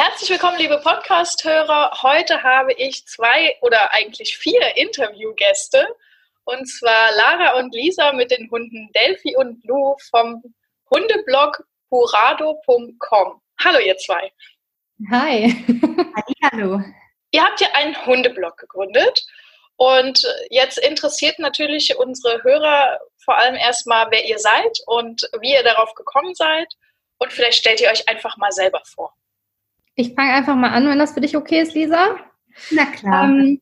herzlich 0.00 0.30
willkommen, 0.30 0.56
liebe 0.56 0.78
Podcast-Hörer. 0.78 2.00
Heute 2.02 2.42
habe 2.42 2.72
ich 2.72 3.04
zwei 3.04 3.54
oder 3.60 3.92
eigentlich 3.92 4.34
vier 4.38 4.74
Interviewgäste. 4.78 5.94
Und 6.44 6.64
zwar 6.64 7.14
Lara 7.16 7.58
und 7.58 7.74
Lisa 7.74 8.12
mit 8.12 8.30
den 8.30 8.50
Hunden 8.50 8.90
Delphi 8.94 9.36
und 9.36 9.62
Lou 9.66 9.96
vom 10.10 10.42
Hundeblog 10.88 11.62
purado.com. 11.90 13.42
Hallo, 13.62 13.78
ihr 13.78 13.98
zwei. 13.98 14.32
Hi. 15.10 15.54
Hallo. 16.50 16.80
Ihr 17.32 17.44
habt 17.44 17.60
ja 17.60 17.68
einen 17.74 18.06
Hundeblog 18.06 18.56
gegründet. 18.56 19.26
Und 19.76 20.26
jetzt 20.48 20.78
interessiert 20.78 21.38
natürlich 21.38 21.94
unsere 21.98 22.42
Hörer 22.42 23.00
vor 23.22 23.36
allem 23.36 23.54
erstmal, 23.54 24.10
wer 24.10 24.26
ihr 24.26 24.38
seid 24.38 24.78
und 24.86 25.28
wie 25.40 25.52
ihr 25.52 25.62
darauf 25.62 25.92
gekommen 25.92 26.34
seid. 26.34 26.72
Und 27.18 27.34
vielleicht 27.34 27.58
stellt 27.58 27.82
ihr 27.82 27.90
euch 27.90 28.08
einfach 28.08 28.38
mal 28.38 28.50
selber 28.50 28.80
vor. 28.86 29.14
Ich 30.00 30.14
fange 30.14 30.32
einfach 30.32 30.56
mal 30.56 30.70
an, 30.70 30.88
wenn 30.88 30.98
das 30.98 31.12
für 31.12 31.20
dich 31.20 31.36
okay 31.36 31.60
ist, 31.60 31.74
Lisa. 31.74 32.16
Na 32.70 32.86
klar. 32.86 33.28
Ähm, 33.28 33.60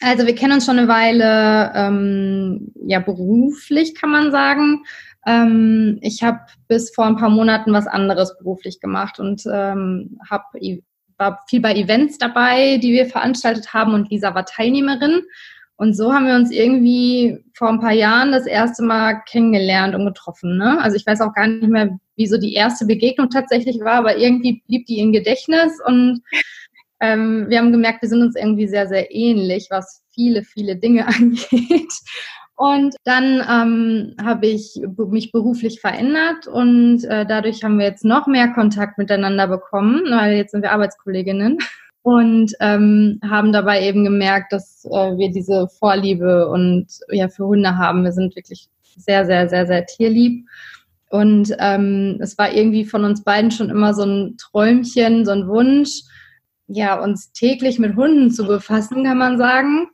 also 0.00 0.26
wir 0.26 0.34
kennen 0.34 0.54
uns 0.54 0.64
schon 0.64 0.78
eine 0.78 0.88
Weile, 0.88 1.72
ähm, 1.74 2.72
ja 2.86 2.98
beruflich 3.00 3.94
kann 3.94 4.10
man 4.10 4.30
sagen. 4.30 4.84
Ähm, 5.26 5.98
ich 6.00 6.22
habe 6.22 6.40
bis 6.66 6.94
vor 6.94 7.04
ein 7.04 7.16
paar 7.16 7.28
Monaten 7.28 7.74
was 7.74 7.86
anderes 7.86 8.38
beruflich 8.38 8.80
gemacht 8.80 9.20
und 9.20 9.42
ähm, 9.52 10.18
hab, 10.30 10.46
war 11.18 11.44
viel 11.46 11.60
bei 11.60 11.74
Events 11.74 12.16
dabei, 12.16 12.78
die 12.78 12.92
wir 12.92 13.04
veranstaltet 13.04 13.74
haben 13.74 13.92
und 13.92 14.10
Lisa 14.10 14.34
war 14.34 14.46
Teilnehmerin. 14.46 15.20
Und 15.80 15.96
so 15.96 16.12
haben 16.12 16.26
wir 16.26 16.34
uns 16.34 16.50
irgendwie 16.50 17.38
vor 17.54 17.70
ein 17.70 17.80
paar 17.80 17.94
Jahren 17.94 18.32
das 18.32 18.44
erste 18.44 18.82
Mal 18.82 19.22
kennengelernt 19.26 19.94
und 19.94 20.04
getroffen. 20.04 20.58
Ne? 20.58 20.78
Also 20.78 20.94
ich 20.94 21.06
weiß 21.06 21.22
auch 21.22 21.32
gar 21.32 21.46
nicht 21.46 21.70
mehr, 21.70 21.98
wie 22.16 22.26
so 22.26 22.36
die 22.36 22.52
erste 22.52 22.84
Begegnung 22.84 23.30
tatsächlich 23.30 23.80
war, 23.80 23.94
aber 23.94 24.18
irgendwie 24.18 24.62
blieb 24.66 24.84
die 24.84 24.98
in 24.98 25.10
Gedächtnis 25.10 25.72
und 25.86 26.20
ähm, 27.00 27.46
wir 27.48 27.56
haben 27.56 27.72
gemerkt, 27.72 28.02
wir 28.02 28.10
sind 28.10 28.20
uns 28.20 28.36
irgendwie 28.36 28.68
sehr, 28.68 28.88
sehr 28.88 29.10
ähnlich, 29.10 29.68
was 29.70 30.02
viele, 30.12 30.44
viele 30.44 30.76
Dinge 30.76 31.06
angeht. 31.08 31.92
Und 32.56 32.94
dann 33.04 33.42
ähm, 33.50 34.16
habe 34.22 34.48
ich 34.48 34.78
mich 35.08 35.32
beruflich 35.32 35.80
verändert 35.80 36.46
und 36.46 37.04
äh, 37.04 37.24
dadurch 37.24 37.64
haben 37.64 37.78
wir 37.78 37.86
jetzt 37.86 38.04
noch 38.04 38.26
mehr 38.26 38.48
Kontakt 38.48 38.98
miteinander 38.98 39.48
bekommen, 39.48 40.02
weil 40.10 40.36
jetzt 40.36 40.50
sind 40.50 40.60
wir 40.60 40.72
Arbeitskolleginnen 40.72 41.56
und 42.02 42.52
ähm, 42.60 43.20
haben 43.22 43.52
dabei 43.52 43.86
eben 43.86 44.04
gemerkt, 44.04 44.52
dass 44.52 44.84
äh, 44.86 45.16
wir 45.16 45.30
diese 45.30 45.68
Vorliebe 45.68 46.48
und 46.48 46.86
ja 47.10 47.28
für 47.28 47.46
Hunde 47.46 47.76
haben. 47.76 48.04
Wir 48.04 48.12
sind 48.12 48.34
wirklich 48.36 48.68
sehr, 48.96 49.26
sehr, 49.26 49.48
sehr, 49.48 49.66
sehr 49.66 49.86
tierlieb. 49.86 50.46
Und 51.10 51.54
ähm, 51.58 52.18
es 52.20 52.38
war 52.38 52.52
irgendwie 52.52 52.84
von 52.84 53.04
uns 53.04 53.24
beiden 53.24 53.50
schon 53.50 53.68
immer 53.68 53.94
so 53.94 54.04
ein 54.04 54.36
Träumchen, 54.38 55.24
so 55.24 55.32
ein 55.32 55.48
Wunsch, 55.48 56.02
ja, 56.68 57.00
uns 57.00 57.32
täglich 57.32 57.78
mit 57.78 57.96
Hunden 57.96 58.30
zu 58.30 58.46
befassen, 58.46 59.04
kann 59.04 59.18
man 59.18 59.36
sagen. 59.36 59.88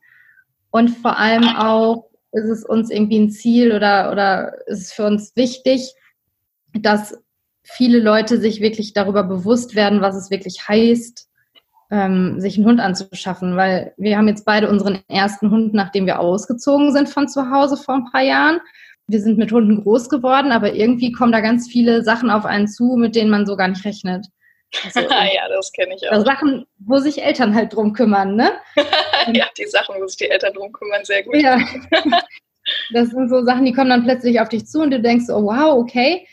Und 0.70 0.90
vor 0.90 1.18
allem 1.18 1.48
auch 1.56 2.10
ist 2.32 2.50
es 2.50 2.64
uns 2.64 2.90
irgendwie 2.90 3.18
ein 3.18 3.30
Ziel 3.30 3.74
oder, 3.74 4.12
oder 4.12 4.52
ist 4.66 4.82
es 4.82 4.92
für 4.92 5.06
uns 5.06 5.34
wichtig, 5.36 5.94
dass 6.74 7.14
viele 7.62 7.98
Leute 7.98 8.38
sich 8.38 8.60
wirklich 8.60 8.92
darüber 8.92 9.24
bewusst 9.24 9.74
werden, 9.74 10.02
was 10.02 10.14
es 10.16 10.30
wirklich 10.30 10.68
heißt, 10.68 11.28
ähm, 11.90 12.40
sich 12.40 12.56
einen 12.56 12.66
Hund 12.66 12.80
anzuschaffen. 12.80 13.56
Weil 13.56 13.94
wir 13.96 14.16
haben 14.16 14.28
jetzt 14.28 14.44
beide 14.44 14.68
unseren 14.68 15.00
ersten 15.08 15.50
Hund, 15.50 15.74
nachdem 15.74 16.06
wir 16.06 16.20
ausgezogen 16.20 16.92
sind 16.92 17.08
von 17.08 17.28
zu 17.28 17.50
Hause 17.50 17.76
vor 17.76 17.94
ein 17.94 18.10
paar 18.10 18.22
Jahren. 18.22 18.60
Wir 19.08 19.20
sind 19.20 19.38
mit 19.38 19.52
Hunden 19.52 19.82
groß 19.82 20.08
geworden, 20.08 20.50
aber 20.50 20.74
irgendwie 20.74 21.12
kommen 21.12 21.30
da 21.30 21.40
ganz 21.40 21.68
viele 21.68 22.02
Sachen 22.02 22.28
auf 22.28 22.44
einen 22.44 22.66
zu, 22.66 22.96
mit 22.96 23.14
denen 23.14 23.30
man 23.30 23.46
so 23.46 23.56
gar 23.56 23.68
nicht 23.68 23.84
rechnet. 23.84 24.26
Also, 24.84 25.00
ja, 25.10 25.48
das 25.48 25.72
kenne 25.72 25.94
ich 25.94 26.10
auch. 26.10 26.24
Sachen, 26.24 26.66
wo 26.78 26.98
sich 26.98 27.22
Eltern 27.22 27.54
halt 27.54 27.72
drum 27.74 27.92
kümmern, 27.92 28.34
ne? 28.34 28.52
ja, 29.32 29.46
die 29.56 29.66
Sachen, 29.66 29.94
wo 30.00 30.06
sich 30.06 30.16
die 30.16 30.30
Eltern 30.30 30.54
drum 30.54 30.72
kümmern, 30.72 31.04
sehr 31.04 31.22
gut. 31.22 31.36
Ja. 31.36 31.58
Das 32.92 33.10
sind 33.10 33.28
so 33.28 33.44
Sachen, 33.44 33.64
die 33.64 33.72
kommen 33.72 33.90
dann 33.90 34.02
plötzlich 34.02 34.40
auf 34.40 34.48
dich 34.48 34.66
zu 34.66 34.80
und 34.80 34.90
du 34.90 35.00
denkst, 35.00 35.26
oh 35.28 35.44
wow, 35.44 35.78
okay. 35.78 36.26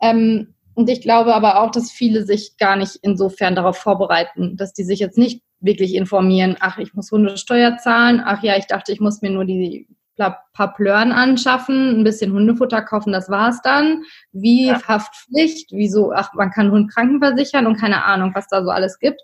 Ähm, 0.00 0.54
und 0.76 0.90
ich 0.90 1.00
glaube 1.00 1.34
aber 1.34 1.60
auch, 1.60 1.70
dass 1.70 1.90
viele 1.90 2.26
sich 2.26 2.58
gar 2.58 2.76
nicht 2.76 2.98
insofern 3.00 3.54
darauf 3.54 3.78
vorbereiten, 3.78 4.58
dass 4.58 4.74
die 4.74 4.84
sich 4.84 5.00
jetzt 5.00 5.16
nicht 5.16 5.42
wirklich 5.58 5.94
informieren, 5.94 6.56
ach, 6.60 6.76
ich 6.76 6.92
muss 6.92 7.10
Hundesteuer 7.10 7.78
zahlen, 7.78 8.22
ach 8.22 8.42
ja, 8.42 8.58
ich 8.58 8.66
dachte, 8.66 8.92
ich 8.92 9.00
muss 9.00 9.22
mir 9.22 9.30
nur 9.30 9.46
die 9.46 9.88
paar 10.16 10.74
Plören 10.74 11.12
anschaffen, 11.12 11.98
ein 11.98 12.04
bisschen 12.04 12.32
Hundefutter 12.32 12.82
kaufen, 12.82 13.12
das 13.12 13.30
war's 13.30 13.62
dann. 13.62 14.02
Wie 14.32 14.68
ja. 14.68 14.82
Haftpflicht, 14.86 15.70
wieso, 15.72 16.12
ach, 16.12 16.34
man 16.34 16.50
kann 16.50 16.70
Hund 16.70 16.92
krankenversichern 16.92 17.66
und 17.66 17.76
keine 17.76 18.04
Ahnung, 18.04 18.32
was 18.34 18.48
da 18.48 18.62
so 18.62 18.70
alles 18.70 18.98
gibt. 18.98 19.20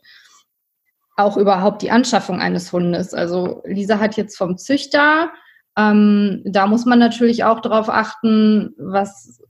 Auch 1.16 1.36
überhaupt 1.36 1.82
die 1.82 1.90
Anschaffung 1.90 2.40
eines 2.40 2.72
Hundes. 2.72 3.12
Also 3.12 3.62
Lisa 3.66 3.98
hat 3.98 4.16
jetzt 4.16 4.36
vom 4.38 4.56
Züchter, 4.56 5.30
ähm, 5.76 6.42
da 6.46 6.66
muss 6.66 6.86
man 6.86 6.98
natürlich 6.98 7.44
auch 7.44 7.60
darauf 7.60 7.90
achten, 7.90 8.74
was, 8.78 9.42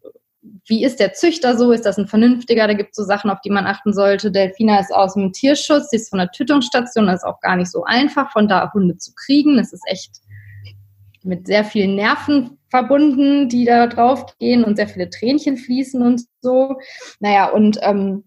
wie 0.66 0.84
ist 0.84 0.98
der 0.98 1.12
Züchter 1.12 1.56
so? 1.56 1.72
Ist 1.72 1.86
das 1.86 1.98
ein 1.98 2.08
vernünftiger? 2.08 2.66
Da 2.66 2.74
gibt 2.74 2.90
es 2.90 2.96
so 2.96 3.04
Sachen, 3.04 3.30
auf 3.30 3.40
die 3.42 3.50
man 3.50 3.66
achten 3.66 3.92
sollte. 3.92 4.32
Delfina 4.32 4.80
ist 4.80 4.92
aus 4.92 5.14
dem 5.14 5.32
Tierschutz, 5.32 5.90
sie 5.90 5.96
ist 5.96 6.10
von 6.10 6.18
der 6.18 6.30
Tötungsstation, 6.30 7.06
das 7.06 7.22
ist 7.22 7.24
auch 7.24 7.40
gar 7.40 7.56
nicht 7.56 7.70
so 7.70 7.84
einfach, 7.84 8.32
von 8.32 8.48
da 8.48 8.72
Hunde 8.72 8.96
zu 8.96 9.12
kriegen. 9.14 9.56
Das 9.56 9.72
ist 9.72 9.84
echt 9.86 10.10
mit 11.22 11.46
sehr 11.46 11.64
vielen 11.64 11.94
Nerven 11.94 12.58
verbunden, 12.68 13.48
die 13.48 13.64
da 13.64 13.86
drauf 13.86 14.36
gehen 14.38 14.64
und 14.64 14.76
sehr 14.76 14.88
viele 14.88 15.10
Tränchen 15.10 15.56
fließen 15.56 16.02
und 16.02 16.22
so. 16.40 16.76
Naja, 17.20 17.48
und 17.50 17.78
ähm, 17.82 18.24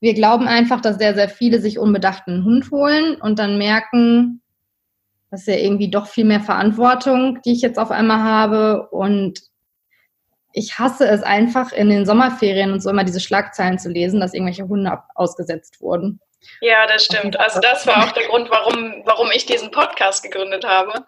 wir 0.00 0.14
glauben 0.14 0.46
einfach, 0.46 0.80
dass 0.80 0.98
sehr, 0.98 1.14
sehr 1.14 1.28
viele 1.28 1.60
sich 1.60 1.78
unbedachten 1.78 2.44
Hund 2.44 2.70
holen 2.70 3.16
und 3.16 3.40
dann 3.40 3.58
merken, 3.58 4.42
das 5.30 5.40
ist 5.40 5.48
ja 5.48 5.56
irgendwie 5.56 5.90
doch 5.90 6.06
viel 6.06 6.24
mehr 6.24 6.40
Verantwortung, 6.40 7.40
die 7.44 7.52
ich 7.52 7.60
jetzt 7.60 7.78
auf 7.78 7.90
einmal 7.90 8.22
habe. 8.22 8.88
Und 8.90 9.40
ich 10.58 10.78
hasse 10.78 11.06
es 11.08 11.22
einfach, 11.22 11.72
in 11.72 11.90
den 11.90 12.04
Sommerferien 12.04 12.72
und 12.72 12.80
so 12.80 12.90
immer 12.90 13.04
diese 13.04 13.20
Schlagzeilen 13.20 13.78
zu 13.78 13.88
lesen, 13.88 14.20
dass 14.20 14.34
irgendwelche 14.34 14.68
Hunde 14.68 14.98
ausgesetzt 15.14 15.80
wurden. 15.80 16.20
Ja, 16.60 16.86
das 16.86 17.04
stimmt. 17.04 17.38
Also 17.38 17.60
das 17.60 17.86
war 17.86 18.04
auch 18.04 18.12
der 18.12 18.26
Grund, 18.26 18.50
warum, 18.50 19.02
warum 19.04 19.30
ich 19.32 19.46
diesen 19.46 19.70
Podcast 19.70 20.22
gegründet 20.22 20.64
habe 20.64 21.04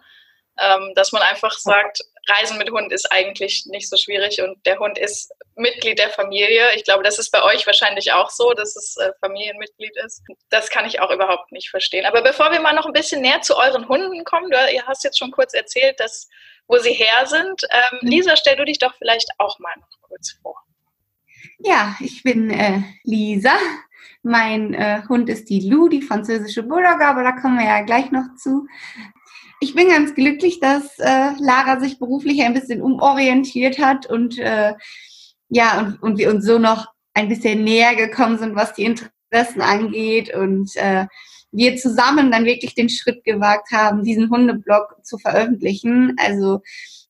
ähm, 0.59 0.93
dass 0.95 1.11
man 1.11 1.21
einfach 1.21 1.51
sagt, 1.51 2.01
Reisen 2.27 2.57
mit 2.57 2.69
Hund 2.71 2.91
ist 2.91 3.11
eigentlich 3.11 3.65
nicht 3.67 3.89
so 3.89 3.97
schwierig 3.97 4.41
und 4.41 4.63
der 4.65 4.77
Hund 4.77 4.97
ist 4.97 5.31
Mitglied 5.55 5.97
der 5.97 6.09
Familie. 6.09 6.75
Ich 6.75 6.83
glaube, 6.83 7.03
das 7.03 7.17
ist 7.17 7.31
bei 7.31 7.41
euch 7.41 7.65
wahrscheinlich 7.65 8.13
auch 8.13 8.29
so, 8.29 8.53
dass 8.53 8.75
es 8.75 8.95
äh, 8.97 9.11
Familienmitglied 9.21 9.95
ist. 10.05 10.21
Das 10.49 10.69
kann 10.69 10.85
ich 10.85 10.99
auch 10.99 11.11
überhaupt 11.11 11.51
nicht 11.51 11.69
verstehen. 11.69 12.05
Aber 12.05 12.21
bevor 12.21 12.51
wir 12.51 12.61
mal 12.61 12.73
noch 12.73 12.85
ein 12.85 12.93
bisschen 12.93 13.21
näher 13.21 13.41
zu 13.41 13.57
euren 13.57 13.87
Hunden 13.87 14.23
kommen, 14.23 14.51
du 14.51 14.57
hast 14.85 15.03
jetzt 15.03 15.17
schon 15.17 15.31
kurz 15.31 15.53
erzählt, 15.53 15.99
dass, 15.99 16.29
wo 16.71 16.79
sie 16.79 16.93
her 16.93 17.25
sind. 17.27 17.61
Ähm, 17.69 17.99
mhm. 18.01 18.09
Lisa, 18.09 18.35
stell 18.35 18.55
du 18.55 18.65
dich 18.65 18.79
doch 18.79 18.95
vielleicht 18.97 19.29
auch 19.37 19.59
mal 19.59 19.73
noch 19.79 20.01
kurz 20.07 20.31
vor. 20.41 20.55
Ja, 21.59 21.95
ich 21.99 22.23
bin 22.23 22.49
äh, 22.49 22.81
Lisa. 23.03 23.55
Mein 24.23 24.73
äh, 24.73 25.01
Hund 25.09 25.29
ist 25.29 25.49
die 25.49 25.67
Lou, 25.69 25.89
die 25.89 26.01
französische 26.01 26.63
Bulldogge, 26.63 27.05
aber 27.05 27.23
da 27.23 27.33
kommen 27.33 27.57
wir 27.57 27.65
ja 27.65 27.81
gleich 27.81 28.11
noch 28.11 28.35
zu 28.37 28.67
ich 29.63 29.75
bin 29.75 29.89
ganz 29.89 30.15
glücklich, 30.15 30.59
dass 30.59 30.97
äh, 30.97 31.33
Lara 31.37 31.79
sich 31.79 31.99
beruflich 31.99 32.41
ein 32.41 32.55
bisschen 32.55 32.81
umorientiert 32.81 33.77
hat 33.77 34.07
und 34.07 34.39
äh, 34.39 34.73
ja, 35.49 35.79
und, 35.79 36.01
und 36.01 36.17
wir 36.17 36.31
uns 36.31 36.45
so 36.45 36.57
noch 36.57 36.87
ein 37.13 37.29
bisschen 37.29 37.63
näher 37.63 37.95
gekommen 37.95 38.39
sind, 38.39 38.55
was 38.55 38.73
die 38.73 38.85
Interessen 38.85 39.61
angeht 39.61 40.33
und 40.33 40.75
äh, 40.77 41.05
wir 41.51 41.75
zusammen 41.77 42.31
dann 42.31 42.45
wirklich 42.45 42.75
den 42.75 42.89
Schritt 42.89 43.23
gewagt 43.23 43.71
haben, 43.71 44.03
diesen 44.03 44.29
Hundeblog 44.29 44.97
zu 45.03 45.17
veröffentlichen. 45.17 46.15
Also 46.17 46.61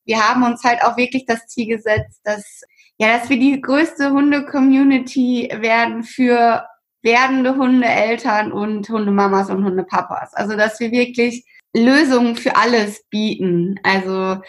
wir 0.05 0.19
haben 0.19 0.43
uns 0.43 0.63
halt 0.63 0.83
auch 0.83 0.97
wirklich 0.97 1.25
das 1.25 1.47
Ziel 1.47 1.67
gesetzt, 1.67 2.21
dass 2.23 2.61
ja, 2.97 3.17
dass 3.17 3.29
wir 3.29 3.39
die 3.39 3.59
größte 3.59 4.11
Hunde-Community 4.11 5.49
werden 5.59 6.03
für 6.03 6.67
werdende 7.01 7.55
Hundeeltern 7.55 8.51
und 8.51 8.87
Hundemamas 8.89 9.49
und 9.49 9.63
Hundepapas. 9.63 10.35
Also 10.35 10.55
dass 10.55 10.79
wir 10.79 10.91
wirklich 10.91 11.43
Lösungen 11.73 12.35
für 12.35 12.55
alles 12.55 13.03
bieten. 13.09 13.79
Also 13.81 14.41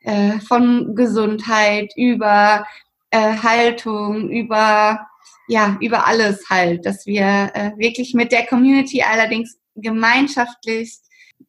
äh, 0.00 0.38
von 0.40 0.94
Gesundheit 0.94 1.92
über 1.96 2.66
äh, 3.10 3.38
Haltung, 3.38 4.28
über 4.28 5.06
ja, 5.48 5.76
über 5.80 6.06
alles 6.06 6.48
halt, 6.48 6.86
dass 6.86 7.06
wir 7.06 7.50
äh, 7.54 7.72
wirklich 7.76 8.14
mit 8.14 8.32
der 8.32 8.46
Community 8.46 9.02
allerdings 9.02 9.58
gemeinschaftlich 9.74 10.98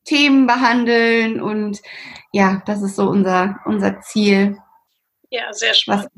Themen 0.04 0.48
behandeln 0.48 1.42
und 1.42 1.82
ja, 2.32 2.62
das 2.66 2.82
ist 2.82 2.96
so 2.96 3.08
unser, 3.08 3.60
unser 3.66 4.02
Ziel. 4.02 4.58
Ja, 5.30 5.52
sehr 5.52 5.74
spannend. 5.74 6.12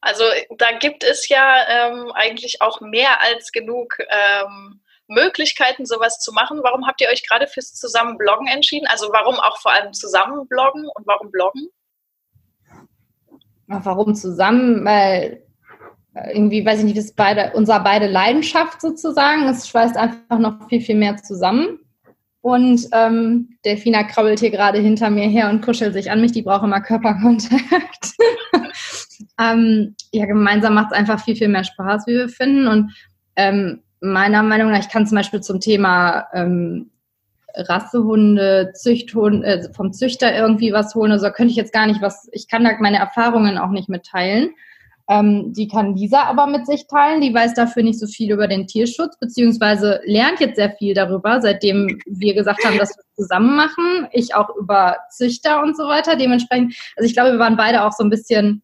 Also 0.00 0.24
da 0.58 0.72
gibt 0.78 1.02
es 1.02 1.28
ja 1.28 1.56
ähm, 1.68 2.12
eigentlich 2.12 2.60
auch 2.60 2.80
mehr 2.80 3.22
als 3.22 3.52
genug 3.52 3.96
ähm, 4.10 4.82
Möglichkeiten, 5.06 5.86
sowas 5.86 6.20
zu 6.20 6.32
machen. 6.32 6.60
Warum 6.62 6.86
habt 6.86 7.00
ihr 7.00 7.08
euch 7.08 7.26
gerade 7.26 7.46
fürs 7.46 7.74
Zusammenbloggen 7.74 8.46
entschieden? 8.46 8.86
Also 8.86 9.08
warum 9.12 9.36
auch 9.36 9.58
vor 9.60 9.72
allem 9.72 9.92
Zusammenbloggen 9.92 10.86
und 10.94 11.06
warum 11.06 11.30
Bloggen? 11.30 11.68
Warum 13.66 14.14
zusammen? 14.14 14.84
Weil 14.84 15.42
irgendwie, 16.32 16.64
weiß 16.64 16.80
ich 16.80 16.84
nicht, 16.84 16.96
ist 16.96 17.16
beide, 17.16 17.52
unser 17.54 17.80
beide 17.80 18.06
Leidenschaft 18.06 18.80
sozusagen. 18.80 19.48
Es 19.48 19.68
schweißt 19.68 19.96
einfach 19.96 20.38
noch 20.38 20.68
viel, 20.68 20.80
viel 20.80 20.96
mehr 20.96 21.16
zusammen. 21.16 21.78
Und 22.40 22.88
ähm, 22.92 23.56
Delfina 23.64 24.02
krabbelt 24.04 24.38
hier 24.38 24.50
gerade 24.50 24.78
hinter 24.78 25.08
mir 25.10 25.28
her 25.28 25.48
und 25.48 25.62
kuschelt 25.64 25.94
sich 25.94 26.10
an 26.10 26.20
mich. 26.20 26.32
Die 26.32 26.42
braucht 26.42 26.62
immer 26.62 26.82
Körperkontakt. 26.82 28.12
ähm, 29.40 29.96
ja, 30.12 30.26
gemeinsam 30.26 30.74
macht 30.74 30.92
es 30.92 30.98
einfach 30.98 31.24
viel, 31.24 31.36
viel 31.36 31.48
mehr 31.48 31.64
Spaß, 31.64 32.06
wie 32.06 32.12
wir 32.12 32.28
finden. 32.28 32.66
Und 32.66 32.92
ähm, 33.36 33.82
meiner 34.00 34.42
Meinung 34.42 34.70
nach, 34.70 34.80
ich 34.80 34.90
kann 34.90 35.06
zum 35.06 35.16
Beispiel 35.16 35.40
zum 35.40 35.58
Thema 35.58 36.26
ähm, 36.34 36.90
Rassehunde, 37.56 38.72
Züchthunde, 38.74 39.46
äh, 39.46 39.72
vom 39.72 39.92
Züchter 39.92 40.36
irgendwie 40.36 40.72
was 40.72 40.94
holen. 40.94 41.12
Also 41.12 41.30
könnte 41.30 41.50
ich 41.50 41.56
jetzt 41.56 41.72
gar 41.72 41.86
nicht 41.86 42.02
was, 42.02 42.28
ich 42.32 42.48
kann 42.48 42.64
da 42.64 42.72
meine 42.78 42.98
Erfahrungen 42.98 43.58
auch 43.58 43.70
nicht 43.70 43.88
mitteilen. 43.88 44.50
Ähm, 45.08 45.52
die 45.52 45.68
kann 45.68 45.94
Lisa 45.94 46.22
aber 46.22 46.46
mit 46.46 46.66
sich 46.66 46.86
teilen. 46.86 47.20
Die 47.20 47.34
weiß 47.34 47.54
dafür 47.54 47.82
nicht 47.82 47.98
so 47.98 48.06
viel 48.06 48.32
über 48.32 48.48
den 48.48 48.66
Tierschutz, 48.66 49.18
beziehungsweise 49.18 50.00
lernt 50.04 50.40
jetzt 50.40 50.56
sehr 50.56 50.70
viel 50.70 50.94
darüber, 50.94 51.42
seitdem 51.42 51.98
wir 52.06 52.34
gesagt 52.34 52.64
haben, 52.64 52.78
dass 52.78 52.96
wir 52.96 53.04
zusammen 53.14 53.54
machen. 53.54 54.08
Ich 54.12 54.34
auch 54.34 54.48
über 54.56 54.96
Züchter 55.10 55.62
und 55.62 55.76
so 55.76 55.84
weiter. 55.84 56.16
Dementsprechend, 56.16 56.74
also 56.96 57.06
ich 57.06 57.14
glaube, 57.14 57.32
wir 57.32 57.38
waren 57.38 57.56
beide 57.56 57.84
auch 57.84 57.92
so 57.92 58.02
ein 58.02 58.10
bisschen, 58.10 58.62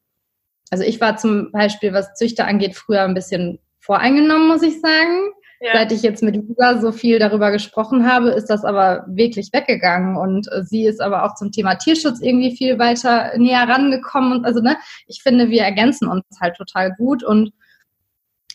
also 0.70 0.82
ich 0.82 1.00
war 1.00 1.18
zum 1.18 1.52
Beispiel, 1.52 1.92
was 1.92 2.14
Züchter 2.14 2.46
angeht, 2.46 2.74
früher 2.74 3.02
ein 3.02 3.14
bisschen 3.14 3.58
voreingenommen, 3.78 4.48
muss 4.48 4.62
ich 4.62 4.80
sagen. 4.80 5.32
Ja. 5.62 5.74
Seit 5.74 5.92
ich 5.92 6.00
jetzt 6.00 6.22
mit 6.22 6.36
Lisa 6.36 6.80
so 6.80 6.90
viel 6.90 7.18
darüber 7.18 7.50
gesprochen 7.50 8.10
habe, 8.10 8.30
ist 8.30 8.46
das 8.46 8.64
aber 8.64 9.04
wirklich 9.08 9.50
weggegangen. 9.52 10.16
Und 10.16 10.50
äh, 10.50 10.64
sie 10.64 10.86
ist 10.86 11.02
aber 11.02 11.24
auch 11.24 11.34
zum 11.34 11.52
Thema 11.52 11.74
Tierschutz 11.74 12.20
irgendwie 12.22 12.56
viel 12.56 12.78
weiter 12.78 13.36
näher 13.36 13.68
rangekommen. 13.68 14.32
Und 14.32 14.44
also, 14.46 14.60
ne, 14.60 14.76
ich 15.06 15.22
finde, 15.22 15.50
wir 15.50 15.62
ergänzen 15.62 16.08
uns 16.08 16.24
halt 16.40 16.56
total 16.56 16.94
gut. 16.96 17.22
Und 17.22 17.52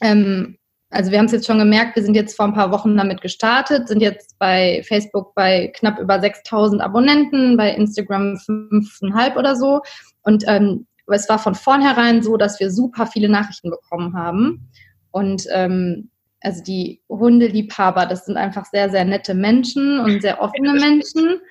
ähm, 0.01 0.57
also 0.89 1.11
wir 1.11 1.19
haben 1.19 1.25
es 1.25 1.31
jetzt 1.31 1.45
schon 1.45 1.59
gemerkt, 1.59 1.95
wir 1.95 2.03
sind 2.03 2.15
jetzt 2.15 2.35
vor 2.35 2.45
ein 2.45 2.53
paar 2.53 2.71
Wochen 2.71 2.97
damit 2.97 3.21
gestartet, 3.21 3.87
sind 3.87 4.01
jetzt 4.01 4.39
bei 4.39 4.81
Facebook 4.87 5.35
bei 5.35 5.71
knapp 5.75 5.99
über 5.99 6.19
6000 6.19 6.81
Abonnenten, 6.81 7.55
bei 7.55 7.71
Instagram 7.71 8.35
5,5 8.35 9.35
oder 9.35 9.55
so. 9.55 9.81
Und 10.23 10.43
ähm, 10.47 10.87
es 11.07 11.29
war 11.29 11.37
von 11.37 11.53
vornherein 11.53 12.23
so, 12.23 12.35
dass 12.35 12.59
wir 12.59 12.71
super 12.71 13.05
viele 13.05 13.29
Nachrichten 13.29 13.69
bekommen 13.69 14.17
haben. 14.17 14.71
Und 15.11 15.45
ähm, 15.51 16.09
also 16.45 16.63
die 16.63 17.01
Hundeliebhaber, 17.09 18.05
das 18.05 18.25
sind 18.25 18.37
einfach 18.37 18.65
sehr, 18.65 18.89
sehr 18.89 19.03
nette 19.03 19.33
Menschen 19.33 19.99
und 19.99 20.21
sehr 20.21 20.41
offene 20.41 20.73
Menschen. 20.73 21.41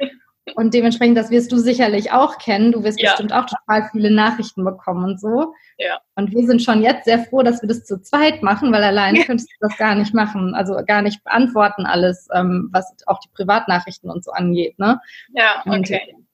Und 0.57 0.75
dementsprechend, 0.75 1.17
das 1.17 1.31
wirst 1.31 1.51
du 1.53 1.57
sicherlich 1.57 2.13
auch 2.13 2.39
kennen. 2.39 2.71
Du 2.71 2.85
wirst 2.85 3.01
ja. 3.01 3.11
bestimmt 3.11 3.33
auch 3.33 3.47
total 3.47 3.89
viele 3.91 4.11
Nachrichten 4.11 4.63
bekommen 4.63 5.05
und 5.05 5.21
so. 5.21 5.55
Ja. 5.79 5.99
Und 6.17 6.33
wir 6.33 6.47
sind 6.47 6.63
schon 6.63 6.83
jetzt 6.83 7.07
sehr 7.07 7.19
froh, 7.25 7.43
dass 7.43 7.63
wir 7.63 7.69
das 7.69 7.85
zu 7.85 8.01
zweit 8.03 8.43
machen, 8.43 8.71
weil 8.71 8.85
alleine 8.85 9.21
ja. 9.21 9.25
könntest 9.25 9.51
du 9.51 9.57
das 9.67 9.77
gar 9.79 9.95
nicht 9.95 10.15
machen. 10.15 10.55
Also 10.55 10.77
gar 10.87 11.03
nicht 11.03 11.25
beantworten 11.25 11.87
alles, 11.87 12.29
ähm, 12.35 12.69
was 12.73 12.95
auch 13.07 13.19
die 13.21 13.31
Privatnachrichten 13.35 14.11
und 14.11 14.23
so 14.23 14.33
angeht. 14.33 14.79
Ne? 14.79 15.01
Ja, 15.33 15.63
okay. 15.67 16.15
Und 16.15 16.27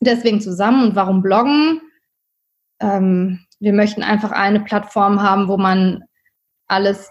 deswegen 0.00 0.40
zusammen. 0.42 0.88
Und 0.88 0.94
warum 0.94 1.22
bloggen? 1.22 1.80
Ähm, 2.80 3.46
wir 3.58 3.72
möchten 3.72 4.02
einfach 4.02 4.30
eine 4.30 4.60
Plattform 4.60 5.22
haben, 5.22 5.48
wo 5.48 5.56
man 5.56 6.04
alles 6.68 7.10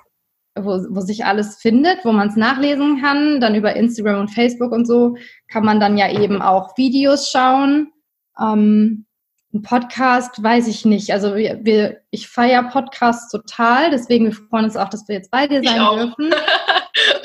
wo, 0.56 0.86
wo 0.90 1.02
sich 1.02 1.26
alles 1.26 1.58
findet, 1.58 2.06
wo 2.06 2.12
man 2.12 2.30
es 2.30 2.36
nachlesen 2.36 3.02
kann. 3.02 3.42
Dann 3.42 3.56
über 3.56 3.76
Instagram 3.76 4.22
und 4.22 4.30
Facebook 4.30 4.72
und 4.72 4.86
so 4.86 5.16
kann 5.48 5.66
man 5.66 5.80
dann 5.80 5.98
ja 5.98 6.12
eben 6.12 6.42
auch 6.42 6.78
Videos 6.78 7.30
schauen. 7.30 7.92
Ähm, 8.40 9.06
ein 9.54 9.62
Podcast 9.62 10.42
weiß 10.44 10.68
ich 10.68 10.86
nicht. 10.86 11.12
Also 11.12 11.36
wir, 11.36 11.60
wir 11.64 12.02
ich 12.12 12.28
feiere 12.28 12.64
Podcasts 12.64 13.32
total, 13.32 13.90
deswegen 13.90 14.26
wir 14.26 14.34
freuen 14.34 14.66
uns 14.66 14.76
auch, 14.76 14.90
dass 14.90 15.08
wir 15.08 15.16
jetzt 15.16 15.32
bei 15.32 15.48
dir 15.48 15.64
sein 15.64 15.80
dürfen. 15.98 16.34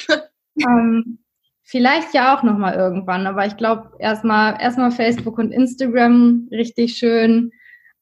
ähm, 0.61 1.19
vielleicht 1.63 2.15
ja 2.15 2.37
auch 2.37 2.43
nochmal 2.43 2.75
irgendwann, 2.75 3.27
aber 3.27 3.47
ich 3.47 3.57
glaube 3.57 3.91
erstmal 3.99 4.61
erstmal 4.61 4.93
Facebook 4.93 5.39
und 5.39 5.53
Instagram 5.53 6.49
richtig 6.53 6.97
schön 6.97 7.51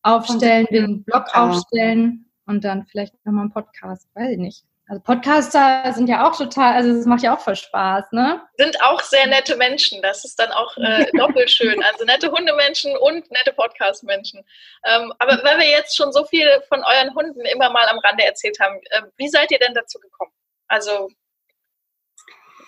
aufstellen, 0.02 0.66
den 0.70 1.04
Blog 1.04 1.24
aufstellen 1.32 2.26
und 2.46 2.64
dann 2.64 2.86
vielleicht 2.86 3.14
nochmal 3.24 3.42
einen 3.42 3.52
Podcast, 3.52 4.08
weiß 4.14 4.32
ich 4.32 4.38
nicht. 4.38 4.67
Also 4.88 5.02
Podcaster 5.02 5.92
sind 5.92 6.08
ja 6.08 6.26
auch 6.26 6.34
total, 6.34 6.72
also 6.72 6.90
es 6.90 7.04
macht 7.04 7.22
ja 7.22 7.36
auch 7.36 7.40
voll 7.40 7.56
Spaß, 7.56 8.06
ne? 8.12 8.40
Sind 8.56 8.82
auch 8.82 9.02
sehr 9.02 9.26
nette 9.26 9.54
Menschen. 9.56 10.00
Das 10.00 10.24
ist 10.24 10.38
dann 10.38 10.50
auch 10.50 10.74
äh, 10.78 11.04
doppelt 11.18 11.50
schön. 11.50 11.82
Also 11.82 12.06
nette 12.06 12.30
Hundemenschen 12.30 12.96
und 12.96 13.30
nette 13.30 13.52
Podcastmenschen. 13.52 14.42
Ähm, 14.86 15.12
aber 15.18 15.44
weil 15.44 15.58
wir 15.58 15.68
jetzt 15.68 15.94
schon 15.94 16.10
so 16.10 16.24
viel 16.24 16.48
von 16.68 16.82
euren 16.82 17.14
Hunden 17.14 17.42
immer 17.42 17.68
mal 17.68 17.86
am 17.88 17.98
Rande 17.98 18.24
erzählt 18.24 18.58
haben, 18.60 18.80
äh, 18.90 19.02
wie 19.18 19.28
seid 19.28 19.50
ihr 19.50 19.58
denn 19.58 19.74
dazu 19.74 19.98
gekommen? 19.98 20.32
Also 20.68 21.10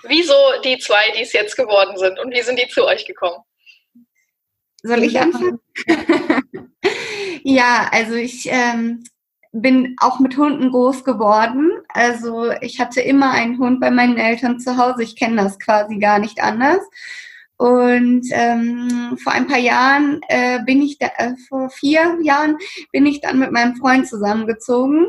wieso 0.03 0.35
die 0.63 0.77
zwei, 0.77 1.13
die 1.17 1.23
es 1.23 1.33
jetzt 1.33 1.57
geworden 1.57 1.97
sind 1.97 2.19
und 2.19 2.33
wie 2.35 2.43
sind 2.43 2.59
die 2.59 2.69
zu 2.69 2.85
euch 2.85 3.07
gekommen? 3.07 3.43
Soll 4.83 5.05
ich 5.05 5.19
anfangen? 5.19 5.61
ja, 7.45 7.89
also 7.91 8.15
ich 8.15 8.47
ähm, 8.47 9.05
bin 9.53 9.97
auch 10.01 10.21
mit 10.21 10.37
Hunden 10.37 10.71
groß 10.71 11.05
geworden. 11.05 11.71
Also 11.89 12.51
ich 12.61 12.81
hatte 12.81 13.01
immer 13.01 13.33
einen 13.33 13.59
Hund 13.59 13.81
bei 13.81 13.91
meinen 13.91 14.17
Eltern 14.17 14.61
zu 14.61 14.77
Hause. 14.77 15.03
Ich 15.03 15.17
kenne 15.17 15.43
das 15.43 15.59
quasi 15.59 15.99
gar 15.99 16.19
nicht 16.19 16.43
anders. 16.43 16.81
Und 17.57 18.27
ähm, 18.31 19.19
vor 19.23 19.33
ein 19.33 19.47
paar 19.47 19.59
Jahren 19.59 20.21
äh, 20.29 20.61
bin 20.65 20.81
ich, 20.81 20.99
da, 20.99 21.09
äh, 21.19 21.35
vor 21.49 21.69
vier 21.69 22.17
Jahren 22.23 22.57
bin 22.91 23.05
ich 23.05 23.21
dann 23.21 23.39
mit 23.39 23.53
meinem 23.53 23.77
Freund 23.77 24.09
zusammengezogen. 24.09 25.07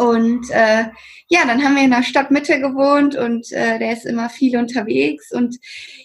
Und 0.00 0.48
äh, 0.48 0.84
ja, 1.28 1.44
dann 1.46 1.62
haben 1.62 1.76
wir 1.76 1.82
in 1.82 1.90
der 1.90 2.02
Stadtmitte 2.02 2.58
gewohnt 2.58 3.16
und 3.16 3.52
äh, 3.52 3.78
der 3.78 3.92
ist 3.92 4.06
immer 4.06 4.30
viel 4.30 4.56
unterwegs. 4.56 5.30
Und 5.30 5.58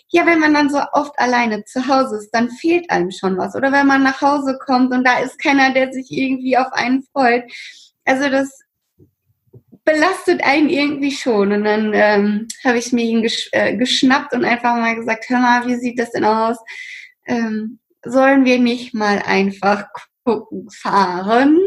ja, 0.09 0.25
wenn 0.25 0.41
man 0.41 0.53
dann 0.53 0.69
so 0.69 0.81
oft 0.91 1.17
alleine 1.17 1.63
zu 1.63 1.87
Hause 1.87 2.17
ist, 2.17 2.31
dann 2.31 2.49
fehlt 2.49 2.91
einem 2.91 3.09
schon 3.11 3.37
was. 3.37 3.55
Oder 3.55 3.71
wenn 3.71 3.87
man 3.87 4.03
nach 4.03 4.19
Hause 4.19 4.59
kommt 4.65 4.91
und 4.91 5.07
da 5.07 5.19
ist 5.19 5.39
keiner, 5.39 5.71
der 5.71 5.93
sich 5.93 6.11
irgendwie 6.11 6.57
auf 6.57 6.73
einen 6.73 7.03
freut. 7.03 7.45
Also 8.03 8.27
das 8.27 8.59
belastet 9.85 10.43
einen 10.43 10.67
irgendwie 10.67 11.11
schon. 11.11 11.53
Und 11.53 11.63
dann 11.63 11.93
ähm, 11.93 12.47
habe 12.65 12.77
ich 12.77 12.91
mir 12.91 13.05
ihn 13.05 13.21
gesch 13.21 13.47
äh, 13.53 13.77
geschnappt 13.77 14.33
und 14.33 14.43
einfach 14.43 14.75
mal 14.75 14.97
gesagt, 14.97 15.29
hör 15.29 15.39
mal, 15.39 15.67
wie 15.67 15.75
sieht 15.75 15.99
das 15.99 16.11
denn 16.11 16.25
aus? 16.25 16.57
Ähm, 17.27 17.79
sollen 18.03 18.43
wir 18.43 18.59
nicht 18.59 18.93
mal 18.93 19.23
einfach 19.25 19.85
gucken 20.25 20.69
fahren? 20.69 21.57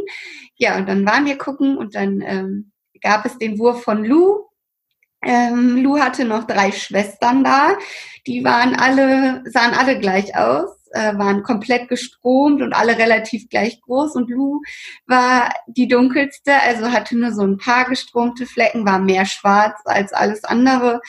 Ja, 0.59 0.77
und 0.77 0.89
dann 0.89 1.07
waren 1.07 1.25
wir 1.25 1.39
gucken 1.39 1.79
und 1.79 1.95
dann 1.95 2.21
ähm, 2.21 2.73
gab 3.01 3.25
es 3.25 3.39
den 3.39 3.59
Wurf 3.59 3.83
von 3.83 4.05
Lou. 4.05 4.45
Ähm, 5.25 5.77
Lou 5.79 5.99
hatte 5.99 6.25
noch 6.25 6.45
drei 6.45 6.73
Schwestern 6.73 7.45
da. 7.45 7.79
Die 8.27 8.45
waren 8.45 8.75
alle, 8.75 9.43
sahen 9.47 9.75
alle 9.75 9.99
gleich 9.99 10.37
aus, 10.37 10.71
äh, 10.93 11.17
waren 11.17 11.45
komplett 11.45 11.89
gestromt 11.89 12.61
und 12.61 12.73
alle 12.73 12.99
relativ 12.99 13.49
gleich 13.49 13.81
groß. 13.81 14.17
Und 14.17 14.31
Lou 14.31 14.61
war 15.07 15.53
die 15.69 15.89
dunkelste, 15.89 16.53
also 16.61 16.91
hatte 16.91 17.17
nur 17.17 17.33
so 17.33 17.43
ein 17.43 17.57
paar 17.57 17.85
gestromte 17.85 18.47
Flecken, 18.47 18.85
war 18.85 18.99
mehr 18.99 19.27
schwarz 19.27 19.81
als 19.85 20.13
alles 20.13 20.45
andere 20.45 21.01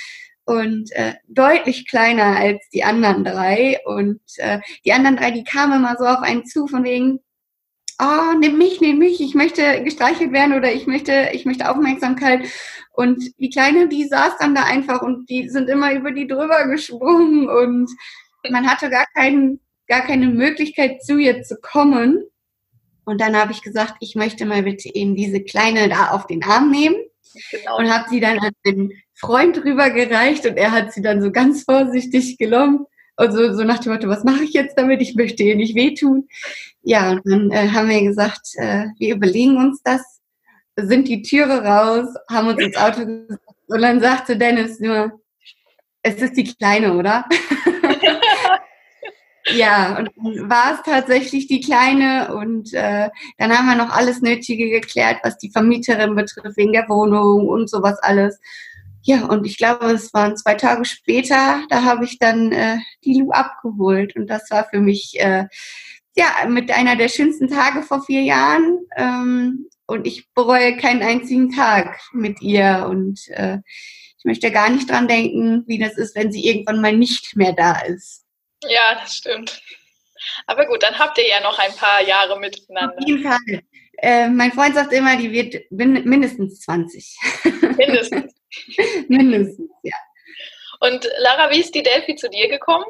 und 0.45 0.91
äh, 0.93 1.13
deutlich 1.27 1.88
kleiner 1.88 2.38
als 2.38 2.67
die 2.73 2.83
anderen 2.83 3.23
drei. 3.23 3.79
Und 3.85 4.21
äh, 4.38 4.59
die 4.85 4.93
anderen 4.93 5.17
drei, 5.17 5.31
die 5.31 5.43
kamen 5.43 5.77
immer 5.77 5.95
so 5.97 6.05
auf 6.05 6.21
einen 6.21 6.45
zu, 6.45 6.67
von 6.67 6.83
wegen, 6.83 7.19
oh, 7.99 8.33
nimm 8.39 8.57
mich, 8.57 8.81
nimm 8.81 8.97
mich, 8.97 9.21
ich 9.21 9.35
möchte 9.35 9.83
gestreichelt 9.83 10.31
werden 10.31 10.55
oder 10.55 10.71
ich 10.71 10.87
möchte, 10.87 11.29
ich 11.33 11.45
möchte 11.45 11.69
Aufmerksamkeit. 11.69 12.47
Und 12.93 13.21
die 13.39 13.49
Kleine, 13.49 13.87
die 13.87 14.05
saß 14.05 14.37
dann 14.39 14.55
da 14.55 14.63
einfach 14.63 15.01
und 15.01 15.29
die 15.29 15.49
sind 15.49 15.69
immer 15.69 15.93
über 15.93 16.11
die 16.11 16.27
drüber 16.27 16.67
gesprungen 16.67 17.47
und 17.47 17.89
man 18.49 18.69
hatte 18.69 18.89
gar 18.89 19.05
keinen, 19.13 19.59
gar 19.87 20.01
keine 20.01 20.27
Möglichkeit 20.27 21.03
zu 21.03 21.17
ihr 21.17 21.43
zu 21.43 21.57
kommen. 21.61 22.23
Und 23.05 23.21
dann 23.21 23.35
habe 23.35 23.51
ich 23.51 23.61
gesagt, 23.61 23.95
ich 24.01 24.15
möchte 24.15 24.45
mal 24.45 24.63
bitte 24.63 24.93
eben 24.93 25.15
diese 25.15 25.41
Kleine 25.41 25.89
da 25.89 26.11
auf 26.11 26.27
den 26.27 26.43
Arm 26.43 26.71
nehmen. 26.71 26.95
Genau. 27.51 27.77
Und 27.77 27.93
habe 27.93 28.09
sie 28.09 28.19
dann 28.19 28.39
an 28.39 28.51
den 28.65 28.91
Freund 29.13 29.57
rübergereicht 29.63 30.45
und 30.45 30.57
er 30.57 30.71
hat 30.71 30.93
sie 30.93 31.01
dann 31.01 31.21
so 31.21 31.31
ganz 31.31 31.63
vorsichtig 31.63 32.37
genommen 32.37 32.85
und 33.17 33.31
so, 33.33 33.53
so 33.53 33.63
nach 33.63 33.79
dem 33.79 33.91
Motto, 33.91 34.07
was 34.07 34.23
mache 34.23 34.43
ich 34.43 34.53
jetzt 34.53 34.77
damit? 34.77 35.01
Ich 35.01 35.15
möchte 35.15 35.43
ihr 35.43 35.55
nicht 35.55 35.75
wehtun. 35.75 36.27
Ja, 36.81 37.12
und 37.12 37.21
dann 37.25 37.51
äh, 37.51 37.69
haben 37.69 37.89
wir 37.89 38.01
gesagt, 38.01 38.48
äh, 38.55 38.88
wir 38.98 39.15
überlegen 39.15 39.57
uns 39.57 39.81
das, 39.83 40.01
sind 40.75 41.07
die 41.07 41.21
Türe 41.21 41.63
raus, 41.63 42.07
haben 42.29 42.48
uns 42.48 42.62
ins 42.62 42.77
Auto 42.77 43.05
gesetzt 43.05 43.41
und 43.67 43.81
dann 43.81 44.00
sagte 44.00 44.38
Dennis 44.38 44.79
nur, 44.79 45.19
es 46.01 46.15
ist 46.15 46.38
die 46.38 46.55
Kleine, 46.55 46.93
oder? 46.93 47.25
ja, 49.53 49.98
und 49.98 50.09
dann 50.15 50.50
war 50.50 50.75
es 50.75 50.83
tatsächlich 50.83 51.48
die 51.48 51.59
Kleine 51.59 52.33
und 52.33 52.74
äh, 52.74 53.09
dann 53.38 53.57
haben 53.57 53.67
wir 53.67 53.75
noch 53.75 53.91
alles 53.91 54.21
Nötige 54.21 54.69
geklärt, 54.69 55.19
was 55.24 55.38
die 55.38 55.51
Vermieterin 55.51 56.15
betrifft, 56.15 56.57
wegen 56.57 56.74
der 56.74 56.88
Wohnung 56.88 57.48
und 57.48 57.69
sowas 57.69 58.00
alles. 58.01 58.39
Ja, 59.01 59.25
und 59.25 59.45
ich 59.45 59.57
glaube, 59.57 59.91
es 59.91 60.13
waren 60.13 60.38
zwei 60.38 60.55
Tage 60.55 60.86
später, 60.86 61.63
da 61.69 61.83
habe 61.83 62.05
ich 62.05 62.19
dann 62.19 62.51
äh, 62.51 62.77
die 63.03 63.19
Lu 63.19 63.31
abgeholt. 63.31 64.15
Und 64.15 64.27
das 64.27 64.50
war 64.51 64.67
für 64.69 64.81
mich 64.81 65.19
äh, 65.19 65.45
ja 66.19 66.45
mit 66.47 66.71
einer 66.71 66.95
der 66.95 67.09
schönsten 67.09 67.47
Tage 67.47 67.81
vor 67.83 68.03
vier 68.03 68.21
Jahren. 68.21 68.85
Ähm, 68.95 69.69
und 69.88 70.05
ich 70.05 70.31
bereue 70.33 70.77
keinen 70.77 71.01
einzigen 71.01 71.51
Tag 71.51 71.99
mit 72.13 72.41
ihr 72.41 72.85
und 72.88 73.27
äh, 73.29 73.57
ich 74.19 74.25
möchte 74.25 74.51
gar 74.51 74.69
nicht 74.69 74.89
dran 74.89 75.07
denken, 75.07 75.63
wie 75.65 75.79
das 75.79 75.97
ist, 75.97 76.15
wenn 76.15 76.31
sie 76.31 76.45
irgendwann 76.45 76.81
mal 76.81 76.95
nicht 76.95 77.35
mehr 77.35 77.53
da 77.53 77.79
ist. 77.79 78.25
Ja, 78.67 78.95
das 79.01 79.15
stimmt. 79.15 79.61
Aber 80.45 80.65
gut, 80.67 80.83
dann 80.83 80.99
habt 80.99 81.17
ihr 81.17 81.27
ja 81.27 81.39
noch 81.39 81.57
ein 81.57 81.73
paar 81.75 82.03
Jahre 82.03 82.39
miteinander. 82.39 82.95
Auf 82.97 83.07
jeden 83.07 83.23
Fall. 83.23 83.61
Äh, 83.97 84.27
mein 84.27 84.51
Freund 84.51 84.75
sagt 84.75 84.93
immer, 84.93 85.17
die 85.17 85.31
wird 85.31 85.71
mindestens 85.71 86.59
20. 86.61 87.17
Mindestens. 87.77 88.33
mindestens, 89.07 89.71
ja. 89.83 89.95
Und 90.81 91.09
Lara, 91.19 91.49
wie 91.51 91.59
ist 91.59 91.73
die 91.73 91.83
Delphi 91.83 92.15
zu 92.15 92.29
dir 92.29 92.47
gekommen? 92.49 92.85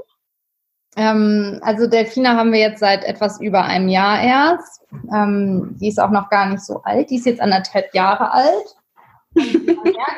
Ähm, 0.96 1.60
also 1.62 1.88
Delfina 1.88 2.36
haben 2.36 2.52
wir 2.52 2.60
jetzt 2.60 2.80
seit 2.80 3.04
etwas 3.04 3.40
über 3.40 3.64
einem 3.64 3.90
Jahr 3.90 4.22
erst. 4.22 4.82
Ähm, 5.14 5.78
die 5.80 5.88
ist 5.88 6.00
auch 6.00 6.10
noch 6.10 6.30
gar 6.30 6.48
nicht 6.50 6.64
so 6.64 6.82
alt. 6.84 7.10
Die 7.10 7.18
ist 7.18 7.26
jetzt 7.26 7.42
anderthalb 7.42 7.94
Jahre 7.94 8.32
alt. 8.32 8.76
Du 9.36 9.42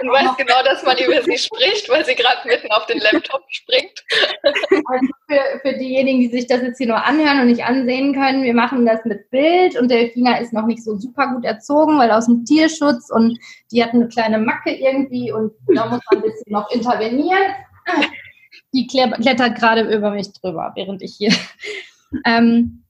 weißt 0.08 0.38
genau, 0.38 0.64
dass 0.64 0.84
man 0.84 0.98
über 0.98 1.22
sie 1.22 1.38
spricht, 1.38 1.90
weil 1.90 2.06
sie 2.06 2.16
gerade 2.16 2.48
mitten 2.48 2.72
auf 2.72 2.86
den 2.86 3.00
Laptop 3.00 3.44
springt. 3.50 4.04
Also 4.44 5.08
für, 5.28 5.60
für 5.62 5.78
diejenigen, 5.78 6.22
die 6.22 6.30
sich 6.30 6.48
das 6.48 6.62
jetzt 6.62 6.78
hier 6.78 6.88
nur 6.88 7.04
anhören 7.04 7.42
und 7.42 7.48
nicht 7.48 7.64
ansehen 7.64 8.14
können, 8.14 8.44
wir 8.44 8.54
machen 8.54 8.86
das 8.86 9.04
mit 9.06 9.30
Bild 9.30 9.78
und 9.78 9.92
Delfina 9.92 10.38
ist 10.38 10.54
noch 10.54 10.66
nicht 10.66 10.84
so 10.84 10.96
super 10.96 11.28
gut 11.34 11.44
erzogen, 11.44 12.00
weil 12.00 12.12
aus 12.12 12.26
dem 12.26 12.46
Tierschutz 12.46 13.10
und 13.10 13.38
die 13.72 13.84
hat 13.84 13.94
eine 13.94 14.08
kleine 14.08 14.40
Macke 14.40 14.72
irgendwie 14.72 15.32
und 15.32 15.52
da 15.68 15.86
muss 15.88 16.00
man 16.10 16.20
ein 16.20 16.22
bisschen 16.22 16.54
noch 16.54 16.72
intervenieren. 16.72 17.54
Die 18.74 18.88
klettert 18.88 19.56
gerade 19.56 19.82
über 19.82 20.12
mich 20.12 20.32
drüber, 20.34 20.72
während 20.76 21.02
ich 21.02 21.16
hier. 21.18 21.34
Ähm, 22.26 22.84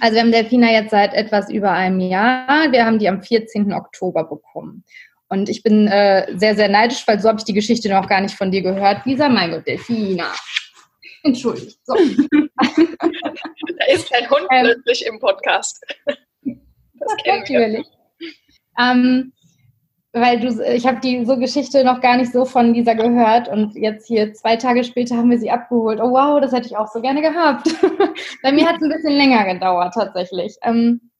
also 0.00 0.14
wir 0.14 0.22
haben 0.22 0.32
Delfina 0.32 0.72
jetzt 0.72 0.90
seit 0.90 1.12
etwas 1.12 1.50
über 1.50 1.72
einem 1.72 2.00
Jahr. 2.00 2.72
Wir 2.72 2.86
haben 2.86 2.98
die 2.98 3.06
am 3.06 3.22
14. 3.22 3.70
Oktober 3.74 4.24
bekommen. 4.24 4.82
Und 5.28 5.48
ich 5.48 5.62
bin 5.62 5.88
äh, 5.88 6.26
sehr, 6.38 6.56
sehr 6.56 6.68
neidisch, 6.68 7.06
weil 7.06 7.20
so 7.20 7.28
habe 7.28 7.38
ich 7.38 7.44
die 7.44 7.52
Geschichte 7.52 7.88
noch 7.90 8.08
gar 8.08 8.20
nicht 8.22 8.34
von 8.34 8.50
dir 8.50 8.62
gehört. 8.62 9.04
Lisa, 9.04 9.28
mein 9.28 9.50
Gott, 9.50 9.66
Delfina. 9.66 10.32
Entschuldigt. 11.22 11.78
So. 11.84 11.94
da 12.58 13.84
ist 13.92 14.10
kein 14.10 14.30
Hund 14.30 14.46
ähm, 14.50 14.64
plötzlich 14.64 15.06
im 15.06 15.18
Podcast. 15.18 15.84
Das 16.42 17.16
kennen 17.22 17.40
natürlich. 17.40 17.86
Ähm, 18.78 19.32
weil 20.16 20.40
du, 20.40 20.64
ich 20.74 20.86
habe 20.86 20.98
die 21.00 21.26
so 21.26 21.36
Geschichte 21.36 21.84
noch 21.84 22.00
gar 22.00 22.16
nicht 22.16 22.32
so 22.32 22.46
von 22.46 22.72
Lisa 22.72 22.94
gehört 22.94 23.48
und 23.48 23.74
jetzt 23.74 24.06
hier 24.06 24.32
zwei 24.32 24.56
Tage 24.56 24.82
später 24.82 25.14
haben 25.14 25.30
wir 25.30 25.38
sie 25.38 25.50
abgeholt. 25.50 26.00
Oh 26.00 26.10
wow, 26.10 26.40
das 26.40 26.52
hätte 26.52 26.66
ich 26.66 26.76
auch 26.76 26.88
so 26.88 27.02
gerne 27.02 27.20
gehabt. 27.20 27.68
Bei 28.42 28.50
mir 28.50 28.66
hat 28.66 28.76
es 28.76 28.82
ein 28.82 28.88
bisschen 28.88 29.12
länger 29.12 29.44
gedauert 29.44 29.92
tatsächlich. 29.92 30.56
Ähm, 30.62 31.10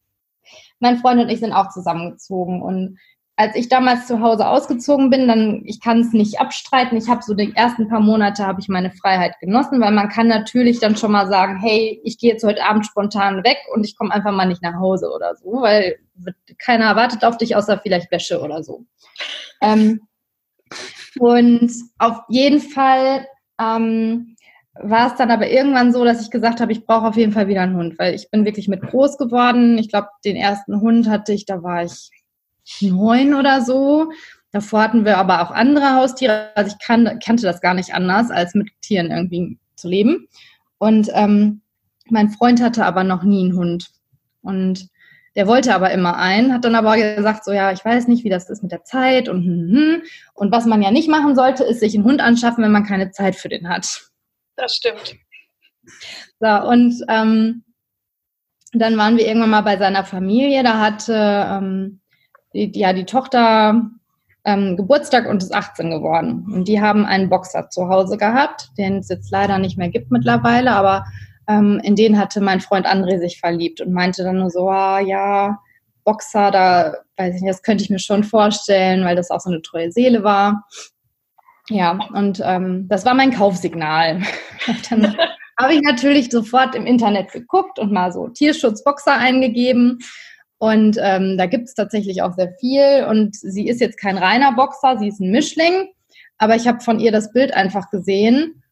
mein 0.81 0.97
Freund 0.97 1.21
und 1.21 1.29
ich 1.29 1.41
sind 1.41 1.53
auch 1.53 1.69
zusammengezogen 1.69 2.63
und 2.63 2.99
als 3.39 3.55
ich 3.55 3.69
damals 3.69 4.07
zu 4.07 4.21
Hause 4.21 4.49
ausgezogen 4.49 5.11
bin, 5.11 5.29
dann, 5.29 5.63
ich 5.67 5.81
kann 5.81 6.01
es 6.01 6.13
nicht 6.13 6.41
abstreiten, 6.41 6.97
ich 6.97 7.09
habe 7.09 7.23
so 7.23 7.35
die 7.35 7.55
ersten 7.55 7.87
paar 7.87 8.01
Monate 8.01 8.47
habe 8.47 8.61
ich 8.61 8.69
meine 8.69 8.91
Freiheit 8.91 9.39
genossen, 9.41 9.79
weil 9.81 9.93
man 9.93 10.09
kann 10.09 10.27
natürlich 10.27 10.81
dann 10.81 10.97
schon 10.97 11.13
mal 11.13 11.29
sagen, 11.29 11.59
hey, 11.61 12.01
ich 12.03 12.17
gehe 12.19 12.33
jetzt 12.33 12.45
heute 12.45 12.65
Abend 12.65 12.87
spontan 12.87 13.45
weg 13.45 13.59
und 13.75 13.85
ich 13.85 13.97
komme 13.97 14.13
einfach 14.13 14.33
mal 14.33 14.47
nicht 14.47 14.63
nach 14.63 14.81
Hause 14.81 15.13
oder 15.15 15.37
so, 15.37 15.61
weil 15.61 15.99
keiner 16.59 16.87
erwartet 16.87 17.25
auf 17.25 17.37
dich, 17.37 17.55
außer 17.55 17.79
vielleicht 17.79 18.11
Wäsche 18.11 18.41
oder 18.41 18.63
so. 18.63 18.87
Ähm, 19.61 20.01
und 21.19 21.71
auf 21.99 22.21
jeden 22.29 22.61
Fall 22.61 23.27
ähm, 23.61 24.35
war 24.81 25.09
es 25.09 25.17
dann 25.17 25.31
aber 25.31 25.49
irgendwann 25.51 25.93
so, 25.93 26.05
dass 26.05 26.23
ich 26.23 26.31
gesagt 26.31 26.61
habe, 26.61 26.73
ich 26.73 26.87
brauche 26.87 27.09
auf 27.09 27.17
jeden 27.17 27.33
Fall 27.33 27.49
wieder 27.49 27.63
einen 27.63 27.77
Hund, 27.77 27.99
weil 27.99 28.15
ich 28.15 28.31
bin 28.31 28.47
wirklich 28.47 28.69
mit 28.69 28.81
groß 28.81 29.19
geworden. 29.19 29.77
Ich 29.77 29.91
glaube, 29.91 30.09
den 30.25 30.37
ersten 30.37 30.81
Hund 30.81 31.09
hatte 31.09 31.35
ich, 31.35 31.45
da 31.45 31.63
war 31.63 31.85
ich 31.85 32.11
neun 32.81 33.35
oder 33.35 33.63
so. 33.63 34.11
Davor 34.53 34.83
hatten 34.83 35.05
wir 35.05 35.19
aber 35.19 35.43
auch 35.43 35.51
andere 35.51 35.95
Haustiere. 35.95 36.51
Also 36.55 36.75
ich 36.75 36.85
kann, 36.85 37.19
kannte 37.25 37.43
das 37.43 37.61
gar 37.61 37.75
nicht 37.75 37.95
anders, 37.95 38.31
als 38.31 38.55
mit 38.55 38.69
Tieren 38.81 39.11
irgendwie 39.11 39.59
zu 39.77 39.89
leben. 39.89 40.29
Und 40.79 41.09
ähm, 41.15 41.63
mein 42.09 42.31
Freund 42.31 42.63
hatte 42.63 42.85
aber 42.85 43.05
noch 43.05 43.23
nie 43.23 43.45
einen 43.45 43.57
Hund. 43.57 43.91
Und 44.43 44.89
der 45.37 45.47
wollte 45.47 45.75
aber 45.75 45.91
immer 45.91 46.17
einen, 46.17 46.53
hat 46.53 46.65
dann 46.65 46.75
aber 46.75 46.97
gesagt, 46.97 47.45
so 47.45 47.53
ja, 47.53 47.71
ich 47.71 47.85
weiß 47.85 48.09
nicht, 48.09 48.25
wie 48.25 48.31
das 48.31 48.49
ist 48.49 48.63
mit 48.63 48.73
der 48.73 48.85
Zeit 48.85 49.29
und 49.29 49.45
hm, 49.45 49.71
hm. 49.71 50.03
und 50.33 50.51
was 50.51 50.65
man 50.65 50.81
ja 50.81 50.91
nicht 50.91 51.11
machen 51.11 51.37
sollte, 51.37 51.63
ist 51.63 51.81
sich 51.81 51.95
einen 51.95 52.05
Hund 52.05 52.23
anschaffen, 52.23 52.65
wenn 52.65 52.73
man 52.73 52.87
keine 52.87 53.11
Zeit 53.11 53.37
für 53.37 53.51
den 53.51 53.69
hat. 53.69 54.11
Das 54.57 54.75
stimmt. 54.75 55.17
So, 56.41 56.49
und 56.49 57.05
ähm, 57.09 57.65
dann 58.73 58.97
waren 58.97 59.19
wir 59.19 59.27
irgendwann 59.27 59.51
mal 59.51 59.61
bei 59.61 59.77
seiner 59.77 60.05
Familie, 60.05 60.63
da 60.63 60.81
hatte 60.81 61.15
ähm, 61.15 62.01
die, 62.57 62.79
ja, 62.79 62.93
die 62.93 63.05
Tochter 63.05 63.83
ähm, 64.45 64.77
Geburtstag 64.77 65.29
und 65.29 65.43
ist 65.43 65.55
18 65.55 65.91
geworden. 65.91 66.47
Und 66.53 66.69
die 66.69 66.81
haben 66.81 67.05
einen 67.05 67.29
Boxer 67.29 67.69
zu 67.69 67.89
Hause 67.89 68.17
gehabt, 68.17 68.71
den 68.79 68.99
es 68.99 69.09
jetzt 69.09 69.31
leider 69.31 69.59
nicht 69.59 69.77
mehr 69.77 69.89
gibt 69.89 70.11
mittlerweile, 70.11 70.73
aber 70.73 71.05
ähm, 71.49 71.81
in 71.83 71.97
den 71.97 72.19
hatte 72.19 72.41
mein 72.41 72.61
Freund 72.61 72.87
André 72.87 73.19
sich 73.19 73.39
verliebt 73.39 73.81
und 73.81 73.93
meinte 73.93 74.25
dann 74.25 74.39
nur 74.39 74.51
so, 74.51 74.69
ah, 74.69 75.01
ja, 75.01 75.59
Boxer, 76.05 76.51
da 76.51 76.95
weiß 77.17 77.35
ich 77.35 77.43
nicht, 77.43 77.53
das 77.53 77.63
könnte 77.63 77.83
ich 77.83 77.91
mir 77.91 77.99
schon 77.99 78.25
vorstellen, 78.25 79.05
weil 79.05 79.17
das 79.17 79.31
auch 79.31 79.41
so 79.41 79.51
eine 79.51 79.63
treue 79.63 79.91
Seele 79.91 80.23
war. 80.23 80.65
Ja, 81.69 81.99
und 82.15 82.41
ähm, 82.45 82.87
das 82.89 83.05
war 83.05 83.15
mein 83.15 83.33
Kaufsignal. 83.33 84.23
dann 84.91 85.17
habe 85.61 85.75
ich 85.75 85.83
natürlich 85.83 86.31
sofort 86.31 86.77
im 86.77 86.87
Internet 86.87 87.33
geguckt 87.33 87.81
und 87.81 87.91
mal 87.91 88.13
so 88.13 88.29
Tierschutzboxer 88.29 89.17
eingegeben 89.17 89.99
und 90.59 90.97
ähm, 91.01 91.37
da 91.37 91.47
gibt 91.47 91.69
es 91.69 91.75
tatsächlich 91.75 92.23
auch 92.23 92.35
sehr 92.35 92.55
viel. 92.59 93.07
Und 93.09 93.37
sie 93.37 93.69
ist 93.69 93.81
jetzt 93.81 93.99
kein 93.99 94.17
reiner 94.17 94.53
Boxer, 94.53 94.99
sie 94.99 95.09
ist 95.09 95.21
ein 95.21 95.31
Mischling. 95.31 95.89
Aber 96.39 96.57
ich 96.57 96.67
habe 96.67 96.81
von 96.81 96.99
ihr 96.99 97.13
das 97.13 97.33
Bild 97.33 97.53
einfach 97.55 97.91
gesehen 97.91 98.63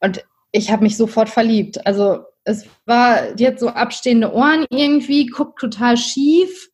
und 0.00 0.24
ich 0.52 0.70
habe 0.70 0.82
mich 0.82 0.96
sofort 0.96 1.30
verliebt. 1.30 1.86
Also 1.86 2.24
es 2.44 2.66
war, 2.84 3.32
die 3.32 3.46
hat 3.46 3.58
so 3.58 3.68
abstehende 3.68 4.32
Ohren 4.32 4.66
irgendwie, 4.70 5.26
guckt 5.26 5.58
total 5.58 5.96
schief, 5.96 6.68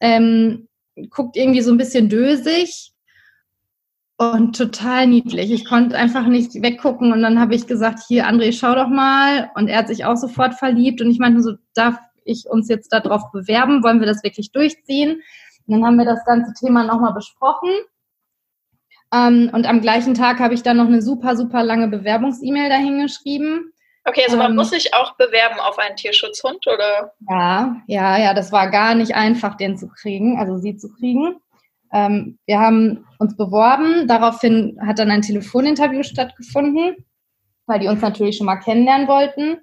ähm, 0.00 0.66
guckt 1.10 1.36
irgendwie 1.36 1.60
so 1.60 1.70
ein 1.70 1.76
bisschen 1.76 2.08
dösig 2.08 2.92
und 4.16 4.56
total 4.56 5.06
niedlich. 5.06 5.50
Ich 5.50 5.66
konnte 5.66 5.96
einfach 5.96 6.26
nicht 6.26 6.62
weggucken 6.62 7.12
und 7.12 7.22
dann 7.22 7.38
habe 7.38 7.54
ich 7.54 7.66
gesagt, 7.66 8.00
hier 8.06 8.26
André, 8.26 8.52
schau 8.52 8.74
doch 8.74 8.88
mal. 8.88 9.50
Und 9.54 9.68
er 9.68 9.78
hat 9.78 9.88
sich 9.88 10.04
auch 10.06 10.16
sofort 10.16 10.54
verliebt 10.54 11.00
und 11.02 11.10
ich 11.10 11.18
meinte 11.18 11.42
so, 11.42 11.52
darf 11.74 11.98
ich 12.24 12.46
uns 12.48 12.68
jetzt 12.68 12.92
darauf 12.92 13.30
bewerben? 13.32 13.82
Wollen 13.82 14.00
wir 14.00 14.06
das 14.06 14.22
wirklich 14.22 14.52
durchziehen? 14.52 15.22
Und 15.66 15.74
dann 15.74 15.84
haben 15.84 15.98
wir 15.98 16.04
das 16.04 16.24
ganze 16.24 16.52
Thema 16.54 16.84
nochmal 16.84 17.12
besprochen. 17.12 17.70
Ähm, 19.12 19.50
und 19.52 19.66
am 19.66 19.80
gleichen 19.80 20.14
Tag 20.14 20.38
habe 20.38 20.54
ich 20.54 20.62
dann 20.62 20.76
noch 20.76 20.86
eine 20.86 21.02
super, 21.02 21.36
super 21.36 21.62
lange 21.62 21.88
Bewerbungs-E-Mail 21.88 22.68
dahin 22.68 23.00
geschrieben. 23.00 23.72
Okay, 24.04 24.22
also 24.24 24.36
man 24.36 24.52
ähm, 24.52 24.56
muss 24.56 24.70
sich 24.70 24.94
auch 24.94 25.16
bewerben 25.16 25.60
auf 25.60 25.78
einen 25.78 25.96
Tierschutzhund, 25.96 26.66
oder? 26.66 27.12
Ja, 27.28 27.76
ja, 27.86 28.18
ja, 28.18 28.34
das 28.34 28.50
war 28.50 28.70
gar 28.70 28.94
nicht 28.94 29.14
einfach, 29.14 29.56
den 29.56 29.76
zu 29.76 29.88
kriegen, 29.88 30.38
also 30.38 30.56
sie 30.56 30.76
zu 30.76 30.90
kriegen. 30.92 31.36
Ähm, 31.92 32.38
wir 32.46 32.60
haben 32.60 33.04
uns 33.18 33.36
beworben, 33.36 34.06
daraufhin 34.06 34.78
hat 34.86 34.98
dann 34.98 35.10
ein 35.10 35.22
Telefoninterview 35.22 36.02
stattgefunden, 36.02 37.04
weil 37.66 37.80
die 37.80 37.88
uns 37.88 38.00
natürlich 38.00 38.36
schon 38.36 38.46
mal 38.46 38.56
kennenlernen 38.56 39.08
wollten. 39.08 39.58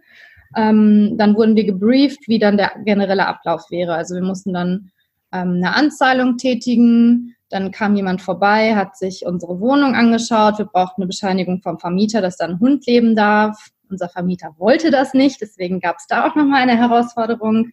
Ähm, 0.55 1.15
dann 1.17 1.35
wurden 1.35 1.55
wir 1.55 1.65
gebrieft, 1.65 2.19
wie 2.27 2.39
dann 2.39 2.57
der 2.57 2.71
generelle 2.85 3.27
Ablauf 3.27 3.69
wäre. 3.69 3.93
Also 3.93 4.15
wir 4.15 4.23
mussten 4.23 4.53
dann 4.53 4.91
ähm, 5.31 5.55
eine 5.57 5.75
Anzahlung 5.75 6.37
tätigen. 6.37 7.35
Dann 7.49 7.71
kam 7.71 7.95
jemand 7.95 8.21
vorbei, 8.21 8.75
hat 8.75 8.97
sich 8.97 9.25
unsere 9.25 9.59
Wohnung 9.59 9.95
angeschaut. 9.95 10.57
Wir 10.57 10.65
brauchten 10.65 11.01
eine 11.01 11.07
Bescheinigung 11.07 11.61
vom 11.61 11.79
Vermieter, 11.79 12.21
dass 12.21 12.37
da 12.37 12.45
ein 12.45 12.59
Hund 12.59 12.85
leben 12.85 13.15
darf. 13.15 13.69
Unser 13.89 14.09
Vermieter 14.09 14.53
wollte 14.57 14.91
das 14.91 15.13
nicht, 15.13 15.39
deswegen 15.39 15.79
gab 15.79 15.95
es 15.97 16.07
da 16.07 16.27
auch 16.27 16.35
nochmal 16.35 16.63
eine 16.63 16.77
Herausforderung. 16.77 17.71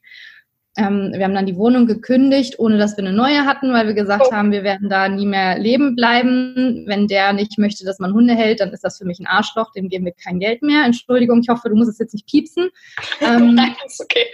Ähm, 0.76 1.12
wir 1.14 1.24
haben 1.24 1.34
dann 1.34 1.46
die 1.46 1.56
Wohnung 1.56 1.86
gekündigt, 1.86 2.58
ohne 2.58 2.78
dass 2.78 2.96
wir 2.96 3.04
eine 3.04 3.12
neue 3.12 3.44
hatten, 3.44 3.72
weil 3.72 3.86
wir 3.86 3.94
gesagt 3.94 4.26
oh. 4.28 4.32
haben, 4.32 4.50
wir 4.50 4.64
werden 4.64 4.88
da 4.88 5.08
nie 5.08 5.26
mehr 5.26 5.58
leben 5.58 5.94
bleiben. 5.94 6.84
Wenn 6.86 7.06
der 7.06 7.32
nicht 7.32 7.58
möchte, 7.58 7.84
dass 7.84 8.00
man 8.00 8.12
Hunde 8.12 8.34
hält, 8.34 8.60
dann 8.60 8.72
ist 8.72 8.82
das 8.82 8.98
für 8.98 9.04
mich 9.04 9.20
ein 9.20 9.26
Arschloch, 9.26 9.72
dem 9.72 9.88
geben 9.88 10.04
wir 10.04 10.12
kein 10.12 10.40
Geld 10.40 10.62
mehr. 10.62 10.84
Entschuldigung, 10.84 11.40
ich 11.42 11.48
hoffe, 11.48 11.68
du 11.68 11.76
musst 11.76 11.90
es 11.90 11.98
jetzt 11.98 12.14
nicht 12.14 12.26
piepsen. 12.26 12.70
Ähm, 13.20 13.54
Nein, 13.54 13.74
ist 13.86 14.02
okay. 14.02 14.26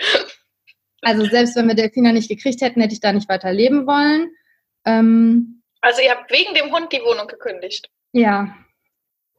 Also 1.03 1.25
selbst 1.27 1.55
wenn 1.55 1.69
wir 1.69 1.75
Delfina 1.75 2.13
nicht 2.13 2.29
gekriegt 2.29 2.61
hätten, 2.61 2.81
hätte 2.81 2.95
ich 2.95 3.01
da 3.01 3.13
nicht 3.13 3.29
weiter 3.29 3.53
leben 3.53 3.87
wollen. 3.87 4.31
Ähm, 4.85 5.63
also 5.81 6.03
ihr 6.03 6.11
habt 6.11 6.31
wegen 6.31 6.55
dem 6.55 6.73
Hund 6.75 6.93
die 6.93 6.99
Wohnung 6.99 7.27
gekündigt? 7.27 7.89
Ja, 8.13 8.55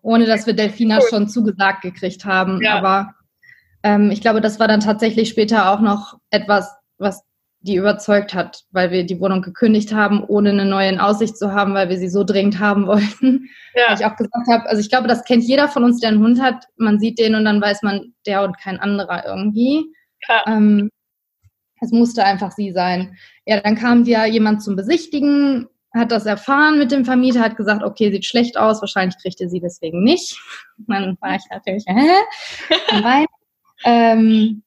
ohne 0.01 0.25
dass 0.25 0.47
wir 0.47 0.53
Delfina 0.53 0.99
cool. 0.99 1.07
schon 1.09 1.29
zugesagt 1.29 1.81
gekriegt 1.81 2.25
haben. 2.25 2.61
Ja. 2.61 2.75
Aber 2.75 3.15
ähm, 3.83 4.11
ich 4.11 4.21
glaube, 4.21 4.41
das 4.41 4.59
war 4.59 4.67
dann 4.67 4.79
tatsächlich 4.79 5.29
später 5.29 5.71
auch 5.71 5.79
noch 5.79 6.19
etwas, 6.29 6.75
was 7.01 7.23
die 7.63 7.75
überzeugt 7.75 8.33
hat, 8.33 8.63
weil 8.71 8.89
wir 8.89 9.05
die 9.05 9.19
Wohnung 9.19 9.43
gekündigt 9.43 9.93
haben, 9.93 10.23
ohne 10.23 10.49
eine 10.49 10.65
neue 10.65 10.89
in 10.89 10.99
Aussicht 10.99 11.37
zu 11.37 11.53
haben, 11.53 11.75
weil 11.75 11.89
wir 11.89 11.97
sie 11.97 12.09
so 12.09 12.23
dringend 12.23 12.59
haben 12.59 12.87
wollten. 12.87 13.49
Ja. 13.73 13.83
Weil 13.87 13.99
ich 14.01 14.05
auch 14.05 14.17
gesagt 14.17 14.47
habe, 14.51 14.65
also 14.67 14.81
ich 14.81 14.89
glaube, 14.89 15.07
das 15.07 15.23
kennt 15.23 15.45
jeder 15.45 15.69
von 15.69 15.85
uns, 15.85 16.01
der 16.01 16.09
einen 16.09 16.21
Hund 16.21 16.41
hat. 16.41 16.65
Man 16.75 16.99
sieht 16.99 17.19
den 17.19 17.35
und 17.35 17.45
dann 17.45 17.61
weiß 17.61 17.83
man, 17.83 18.13
der 18.25 18.43
und 18.43 18.57
kein 18.59 18.77
anderer 18.77 19.25
irgendwie. 19.25 19.85
Ja. 20.27 20.43
Ähm, 20.45 20.89
Es 21.79 21.91
musste 21.91 22.25
einfach 22.25 22.51
sie 22.51 22.73
sein. 22.73 23.17
Ja, 23.45 23.61
dann 23.61 23.75
kam 23.77 24.03
ja 24.03 24.25
jemand 24.25 24.61
zum 24.61 24.75
Besichtigen, 24.75 25.69
hat 25.93 26.11
das 26.11 26.25
erfahren 26.25 26.79
mit 26.79 26.91
dem 26.91 27.05
Vermieter, 27.05 27.39
hat 27.39 27.55
gesagt, 27.55 27.81
okay, 27.81 28.11
sieht 28.11 28.25
schlecht 28.25 28.57
aus, 28.57 28.81
wahrscheinlich 28.81 29.17
kriegt 29.21 29.39
ihr 29.39 29.49
sie 29.49 29.61
deswegen 29.61 30.03
nicht. 30.03 30.37
Dann 30.87 31.17
war 31.21 31.35
ich 31.35 31.43
natürlich, 31.49 31.85
hä? 31.87 33.25
ähm, 33.85 34.63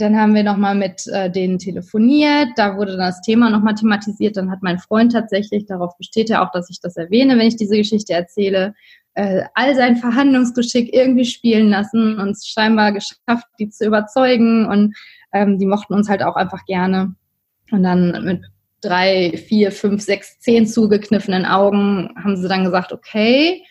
dann 0.00 0.16
haben 0.16 0.34
wir 0.34 0.42
nochmal 0.42 0.74
mit 0.74 1.06
äh, 1.08 1.30
denen 1.30 1.58
telefoniert, 1.58 2.48
da 2.56 2.76
wurde 2.76 2.92
dann 2.92 3.06
das 3.06 3.20
Thema 3.20 3.50
nochmal 3.50 3.74
thematisiert, 3.74 4.36
dann 4.36 4.50
hat 4.50 4.62
mein 4.62 4.78
Freund 4.78 5.12
tatsächlich, 5.12 5.66
darauf 5.66 5.96
besteht 5.98 6.30
er 6.30 6.42
auch, 6.42 6.50
dass 6.52 6.70
ich 6.70 6.80
das 6.80 6.96
erwähne, 6.96 7.38
wenn 7.38 7.48
ich 7.48 7.56
diese 7.56 7.76
Geschichte 7.76 8.12
erzähle, 8.12 8.74
äh, 9.18 9.42
all 9.54 9.74
sein 9.74 9.96
Verhandlungsgeschick 9.96 10.94
irgendwie 10.94 11.24
spielen 11.24 11.70
lassen 11.70 12.20
und 12.20 12.30
es 12.30 12.46
scheinbar 12.46 12.92
geschafft, 12.92 13.46
die 13.58 13.68
zu 13.68 13.84
überzeugen. 13.84 14.66
Und 14.66 14.94
ähm, 15.32 15.58
die 15.58 15.66
mochten 15.66 15.94
uns 15.94 16.08
halt 16.08 16.22
auch 16.22 16.36
einfach 16.36 16.64
gerne. 16.66 17.16
Und 17.72 17.82
dann 17.82 18.24
mit 18.24 18.44
drei, 18.80 19.32
vier, 19.48 19.72
fünf, 19.72 20.02
sechs, 20.02 20.38
zehn 20.38 20.68
zugekniffenen 20.68 21.46
Augen 21.46 22.10
haben 22.22 22.36
sie 22.36 22.48
dann 22.48 22.64
gesagt, 22.64 22.92
okay, 22.92 23.64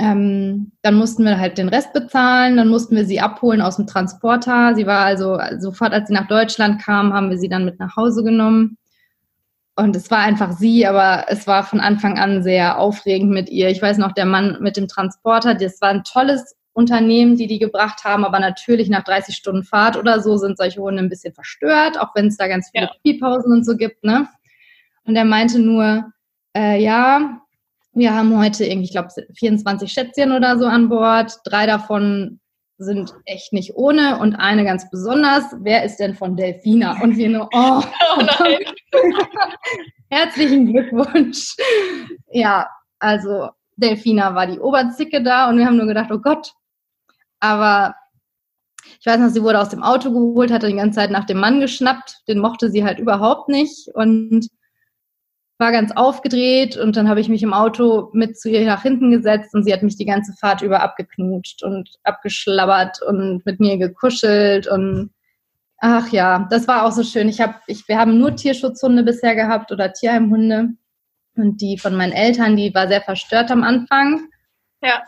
ähm, 0.00 0.72
dann 0.82 0.96
mussten 0.96 1.24
wir 1.24 1.38
halt 1.38 1.56
den 1.56 1.68
Rest 1.68 1.92
bezahlen, 1.92 2.56
dann 2.56 2.68
mussten 2.68 2.96
wir 2.96 3.04
sie 3.04 3.20
abholen 3.20 3.60
aus 3.60 3.76
dem 3.76 3.86
Transporter. 3.86 4.74
Sie 4.74 4.86
war 4.86 5.04
also 5.04 5.38
sofort, 5.58 5.92
als 5.92 6.08
sie 6.08 6.14
nach 6.14 6.26
Deutschland 6.26 6.82
kam, 6.82 7.12
haben 7.12 7.30
wir 7.30 7.38
sie 7.38 7.48
dann 7.48 7.64
mit 7.64 7.78
nach 7.78 7.96
Hause 7.96 8.24
genommen. 8.24 8.76
Und 9.76 9.96
es 9.96 10.10
war 10.10 10.20
einfach 10.20 10.52
sie, 10.52 10.86
aber 10.86 11.26
es 11.28 11.46
war 11.46 11.64
von 11.64 11.80
Anfang 11.80 12.18
an 12.18 12.42
sehr 12.42 12.78
aufregend 12.78 13.30
mit 13.30 13.50
ihr. 13.50 13.70
Ich 13.70 13.82
weiß 13.82 13.98
noch, 13.98 14.12
der 14.12 14.26
Mann 14.26 14.58
mit 14.60 14.76
dem 14.76 14.88
Transporter, 14.88 15.54
das 15.54 15.80
war 15.80 15.90
ein 15.90 16.04
tolles 16.04 16.56
Unternehmen, 16.72 17.36
die 17.36 17.46
die 17.46 17.58
gebracht 17.58 18.04
haben, 18.04 18.24
aber 18.24 18.40
natürlich 18.40 18.88
nach 18.88 19.04
30 19.04 19.34
Stunden 19.34 19.62
Fahrt 19.62 19.96
oder 19.96 20.20
so 20.20 20.36
sind 20.36 20.58
solche 20.58 20.80
Hunde 20.80 21.02
ein 21.02 21.08
bisschen 21.08 21.32
verstört, 21.32 22.00
auch 22.00 22.14
wenn 22.14 22.26
es 22.26 22.36
da 22.36 22.48
ganz 22.48 22.70
viele 22.70 22.86
ja. 22.86 22.92
Piepausen 23.02 23.52
und 23.52 23.64
so 23.64 23.76
gibt, 23.76 24.02
ne? 24.02 24.28
Und 25.04 25.14
er 25.16 25.24
meinte 25.24 25.60
nur, 25.60 26.12
äh, 26.56 26.82
ja, 26.82 27.43
wir 27.94 28.14
haben 28.14 28.36
heute 28.38 28.64
irgendwie, 28.64 28.86
ich 28.86 28.92
glaube, 28.92 29.08
24 29.38 29.92
Schätzchen 29.92 30.32
oder 30.32 30.58
so 30.58 30.66
an 30.66 30.88
Bord. 30.88 31.38
Drei 31.44 31.66
davon 31.66 32.40
sind 32.78 33.14
echt 33.24 33.52
nicht 33.52 33.76
ohne 33.76 34.18
und 34.18 34.34
eine 34.34 34.64
ganz 34.64 34.90
besonders. 34.90 35.44
Wer 35.60 35.84
ist 35.84 35.98
denn 35.98 36.14
von 36.14 36.36
Delfina? 36.36 37.00
Und 37.02 37.16
wir 37.16 37.28
nur, 37.28 37.48
oh, 37.52 37.82
oh 38.18 38.26
herzlichen 40.10 40.72
Glückwunsch. 40.72 41.54
Ja, 42.32 42.68
also 42.98 43.50
Delfina 43.76 44.34
war 44.34 44.46
die 44.46 44.58
Oberzicke 44.58 45.22
da 45.22 45.48
und 45.48 45.58
wir 45.58 45.66
haben 45.66 45.76
nur 45.76 45.86
gedacht, 45.86 46.10
oh 46.12 46.18
Gott. 46.18 46.52
Aber 47.40 47.94
ich 49.00 49.06
weiß 49.06 49.18
noch, 49.18 49.28
sie 49.28 49.42
wurde 49.42 49.60
aus 49.60 49.68
dem 49.68 49.82
Auto 49.82 50.10
geholt, 50.10 50.50
hatte 50.50 50.68
die 50.68 50.76
ganze 50.76 50.98
Zeit 50.98 51.10
nach 51.10 51.24
dem 51.24 51.38
Mann 51.38 51.60
geschnappt. 51.60 52.22
Den 52.28 52.38
mochte 52.38 52.70
sie 52.70 52.84
halt 52.84 52.98
überhaupt 52.98 53.48
nicht 53.48 53.88
und 53.94 54.48
war 55.58 55.70
ganz 55.70 55.92
aufgedreht 55.92 56.76
und 56.76 56.96
dann 56.96 57.08
habe 57.08 57.20
ich 57.20 57.28
mich 57.28 57.42
im 57.42 57.52
Auto 57.52 58.10
mit 58.12 58.38
zu 58.38 58.50
ihr 58.50 58.64
nach 58.66 58.82
hinten 58.82 59.10
gesetzt 59.10 59.54
und 59.54 59.64
sie 59.64 59.72
hat 59.72 59.82
mich 59.82 59.96
die 59.96 60.06
ganze 60.06 60.32
Fahrt 60.40 60.62
über 60.62 60.82
abgeknutscht 60.82 61.62
und 61.62 61.90
abgeschlabbert 62.02 63.00
und 63.02 63.46
mit 63.46 63.60
mir 63.60 63.78
gekuschelt 63.78 64.66
und 64.66 65.10
ach 65.78 66.08
ja, 66.10 66.48
das 66.50 66.66
war 66.66 66.84
auch 66.84 66.92
so 66.92 67.04
schön. 67.04 67.28
Ich 67.28 67.40
habe, 67.40 67.54
ich, 67.66 67.86
wir 67.88 67.98
haben 67.98 68.18
nur 68.18 68.34
Tierschutzhunde 68.34 69.04
bisher 69.04 69.34
gehabt 69.34 69.70
oder 69.70 69.92
Tierheimhunde 69.92 70.70
und 71.36 71.60
die 71.60 71.78
von 71.78 71.94
meinen 71.94 72.12
Eltern, 72.12 72.56
die 72.56 72.74
war 72.74 72.88
sehr 72.88 73.02
verstört 73.02 73.50
am 73.50 73.62
Anfang. 73.62 74.28
Ja. 74.82 75.02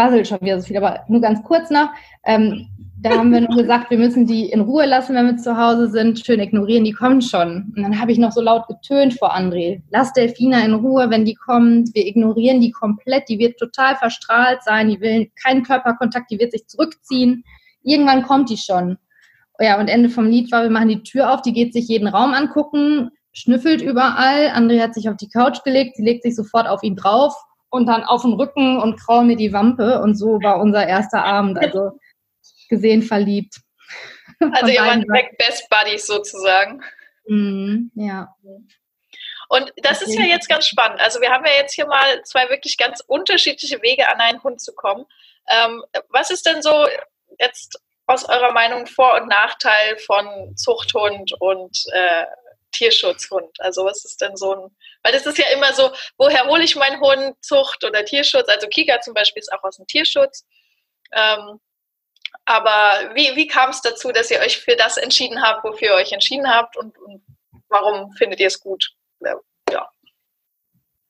Und 0.00 0.06
quasselt 0.06 0.28
schon 0.28 0.40
wieder 0.40 0.60
so 0.60 0.66
viel, 0.66 0.76
aber 0.76 1.00
nur 1.08 1.20
ganz 1.20 1.42
kurz 1.42 1.70
noch. 1.70 1.90
Ähm, 2.24 2.68
da 3.02 3.10
haben 3.10 3.32
wir 3.32 3.40
nur 3.40 3.56
gesagt, 3.56 3.90
wir 3.90 3.98
müssen 3.98 4.26
die 4.26 4.50
in 4.50 4.60
Ruhe 4.60 4.84
lassen, 4.84 5.14
wenn 5.14 5.26
wir 5.26 5.36
zu 5.38 5.56
Hause 5.56 5.88
sind. 5.88 6.24
Schön 6.24 6.40
ignorieren, 6.40 6.84
die 6.84 6.92
kommen 6.92 7.22
schon. 7.22 7.72
Und 7.74 7.82
dann 7.82 7.98
habe 7.98 8.12
ich 8.12 8.18
noch 8.18 8.32
so 8.32 8.42
laut 8.42 8.66
getönt 8.68 9.14
vor 9.14 9.34
André. 9.34 9.82
Lass 9.90 10.12
Delfina 10.12 10.62
in 10.64 10.74
Ruhe, 10.74 11.08
wenn 11.08 11.24
die 11.24 11.34
kommt. 11.34 11.94
Wir 11.94 12.06
ignorieren 12.06 12.60
die 12.60 12.72
komplett. 12.72 13.28
Die 13.30 13.38
wird 13.38 13.58
total 13.58 13.96
verstrahlt 13.96 14.62
sein. 14.62 14.88
Die 14.88 15.00
will 15.00 15.30
keinen 15.42 15.62
Körperkontakt. 15.62 16.30
Die 16.30 16.38
wird 16.38 16.52
sich 16.52 16.66
zurückziehen. 16.66 17.42
Irgendwann 17.82 18.22
kommt 18.22 18.50
die 18.50 18.58
schon. 18.58 18.98
Ja, 19.58 19.80
und 19.80 19.88
Ende 19.88 20.10
vom 20.10 20.26
Lied 20.26 20.52
war, 20.52 20.62
wir 20.62 20.70
machen 20.70 20.88
die 20.88 21.02
Tür 21.02 21.32
auf. 21.32 21.40
Die 21.40 21.54
geht 21.54 21.72
sich 21.72 21.88
jeden 21.88 22.08
Raum 22.08 22.32
angucken, 22.34 23.10
schnüffelt 23.32 23.80
überall. 23.80 24.48
André 24.48 24.80
hat 24.80 24.94
sich 24.94 25.08
auf 25.08 25.16
die 25.16 25.28
Couch 25.28 25.62
gelegt. 25.64 25.96
Sie 25.96 26.04
legt 26.04 26.22
sich 26.22 26.36
sofort 26.36 26.68
auf 26.68 26.82
ihn 26.82 26.96
drauf 26.96 27.34
und 27.70 27.86
dann 27.86 28.04
auf 28.04 28.22
den 28.22 28.34
Rücken 28.34 28.78
und 28.78 28.98
kraul 28.98 29.24
mir 29.24 29.36
die 29.36 29.52
Wampe. 29.52 30.00
Und 30.00 30.16
so 30.16 30.42
war 30.42 30.60
unser 30.60 30.86
erster 30.86 31.24
Abend. 31.24 31.58
Also 31.58 31.98
gesehen, 32.68 33.02
verliebt. 33.02 33.56
Also 34.52 34.68
ihr 34.68 34.80
wart 34.80 35.02
direkt 35.02 35.38
Best 35.38 35.68
Buddies 35.68 36.06
sozusagen. 36.06 36.82
Mhm, 37.26 37.90
ja. 37.94 38.34
Und 39.48 39.72
das 39.82 40.00
ist 40.00 40.14
ja 40.14 40.24
jetzt 40.24 40.48
ganz 40.48 40.66
spannend. 40.66 41.00
Also 41.00 41.20
wir 41.20 41.30
haben 41.30 41.44
ja 41.44 41.52
jetzt 41.52 41.74
hier 41.74 41.86
mal 41.86 42.22
zwei 42.22 42.48
wirklich 42.48 42.78
ganz 42.78 43.02
unterschiedliche 43.06 43.82
Wege 43.82 44.08
an 44.08 44.20
einen 44.20 44.42
Hund 44.42 44.60
zu 44.60 44.72
kommen. 44.72 45.04
Ähm, 45.48 45.82
was 46.08 46.30
ist 46.30 46.46
denn 46.46 46.62
so 46.62 46.86
jetzt 47.38 47.80
aus 48.06 48.28
eurer 48.28 48.52
Meinung 48.52 48.86
Vor- 48.86 49.20
und 49.20 49.28
Nachteil 49.28 49.98
von 49.98 50.56
Zuchthund 50.56 51.32
und 51.40 51.84
äh, 51.92 52.26
Tierschutzhund? 52.70 53.60
Also 53.60 53.84
was 53.84 54.04
ist 54.04 54.20
denn 54.20 54.36
so 54.36 54.54
ein, 54.54 54.76
weil 55.02 55.12
das 55.12 55.26
ist 55.26 55.38
ja 55.38 55.46
immer 55.54 55.72
so, 55.72 55.90
woher 56.18 56.46
hole 56.46 56.62
ich 56.62 56.76
meinen 56.76 57.00
Hund, 57.00 57.34
Zucht 57.42 57.84
oder 57.84 58.04
Tierschutz? 58.04 58.48
Also 58.48 58.68
Kika 58.68 59.00
zum 59.00 59.14
Beispiel 59.14 59.40
ist 59.40 59.52
auch 59.52 59.62
aus 59.62 59.76
dem 59.76 59.86
Tierschutz. 59.86 60.44
Ähm, 61.12 61.60
aber 62.44 63.14
wie, 63.14 63.34
wie 63.36 63.46
kam 63.46 63.70
es 63.70 63.80
dazu, 63.80 64.12
dass 64.12 64.30
ihr 64.30 64.40
euch 64.40 64.58
für 64.58 64.76
das 64.76 64.96
entschieden 64.96 65.42
habt, 65.42 65.64
wofür 65.64 65.88
ihr 65.88 65.94
euch 65.94 66.12
entschieden 66.12 66.48
habt 66.48 66.76
und, 66.76 66.96
und 66.98 67.22
warum 67.68 68.12
findet 68.12 68.40
ihr 68.40 68.46
es 68.48 68.60
gut? 68.60 68.92
Ja. 69.70 69.88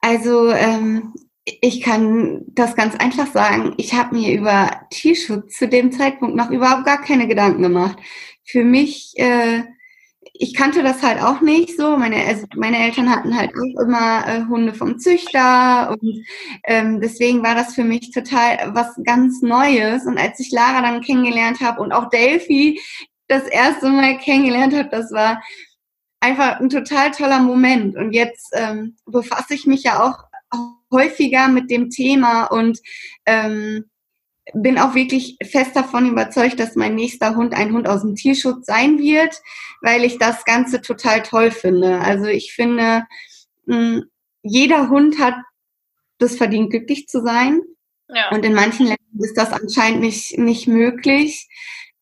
Also 0.01 0.51
ähm, 0.51 1.15
ich 1.45 1.83
kann 1.83 2.43
das 2.49 2.75
ganz 2.75 2.97
einfach 2.97 3.27
sagen. 3.27 3.75
Ich 3.77 3.95
habe 3.95 4.15
mir 4.15 4.33
über 4.33 4.87
Tierschutz 4.91 5.57
zu 5.57 5.69
dem 5.69 5.93
Zeitpunkt 5.93 6.37
noch 6.37 6.51
überhaupt 6.51 6.85
gar 6.85 7.03
keine 7.03 7.27
Gedanken 7.27 7.63
gemacht. 7.63 7.99
Für 8.45 8.65
mich 8.65 9.13
äh, 9.17 9.63
ich 10.43 10.55
kannte 10.55 10.83
das 10.83 11.03
halt 11.03 11.23
auch 11.23 11.43
nicht 11.43 11.77
so. 11.77 11.99
Meine, 11.99 12.25
also 12.25 12.47
meine 12.57 12.79
Eltern 12.79 13.11
hatten 13.11 13.37
halt 13.37 13.53
auch 13.55 13.83
immer 13.83 14.27
äh, 14.27 14.45
Hunde 14.49 14.73
vom 14.73 14.99
Züchter 14.99 15.91
und 15.91 16.25
ähm, 16.65 16.99
deswegen 16.99 17.43
war 17.43 17.55
das 17.55 17.75
für 17.75 17.85
mich 17.85 18.11
total 18.11 18.75
was 18.75 18.99
ganz 19.05 19.43
Neues. 19.43 20.07
Und 20.07 20.17
als 20.17 20.41
ich 20.41 20.51
Lara 20.51 20.81
dann 20.81 21.03
kennengelernt 21.03 21.61
habe 21.61 21.83
und 21.83 21.93
auch 21.93 22.09
Delphi 22.09 22.81
das 23.29 23.47
erste 23.49 23.91
Mal 23.91 24.17
kennengelernt 24.17 24.75
habe, 24.75 24.89
das 24.89 25.13
war 25.13 25.43
einfach 26.21 26.59
ein 26.59 26.71
total 26.71 27.11
toller 27.11 27.41
Moment. 27.41 27.95
Und 27.97 28.13
jetzt 28.13 28.49
ähm, 28.55 28.97
befasse 29.05 29.53
ich 29.53 29.67
mich 29.67 29.83
ja 29.83 30.03
auch 30.03 30.25
häufiger 30.91 31.49
mit 31.49 31.71
dem 31.71 31.91
Thema 31.91 32.47
und 32.47 32.79
ähm, 33.27 33.90
bin 34.55 34.79
auch 34.79 34.95
wirklich 34.95 35.37
fest 35.43 35.75
davon 35.75 36.09
überzeugt, 36.09 36.61
dass 36.61 36.77
mein 36.77 36.95
nächster 36.95 37.37
Hund 37.37 37.55
ein 37.55 37.73
Hund 37.73 37.89
aus 37.89 38.03
dem 38.03 38.15
Tierschutz 38.15 38.67
sein 38.67 38.99
wird, 38.99 39.41
weil 39.83 40.05
ich 40.05 40.19
das 40.19 40.45
Ganze 40.45 40.81
total 40.81 41.23
toll 41.23 41.51
finde. 41.51 42.01
Also 42.01 42.27
ich 42.27 42.53
finde, 42.53 43.07
hm, 43.67 44.05
jeder 44.43 44.89
Hund 44.89 45.19
hat 45.19 45.35
das 46.19 46.37
verdient, 46.37 46.71
glücklich 46.71 47.07
zu 47.09 47.23
sein. 47.23 47.63
Ja. 48.09 48.31
Und 48.31 48.45
in 48.45 48.55
manchen 48.55 48.87
Ländern 48.87 49.19
ist 49.19 49.37
das 49.37 49.53
anscheinend 49.53 50.01
nicht, 50.01 50.39
nicht 50.39 50.67
möglich. 50.67 51.49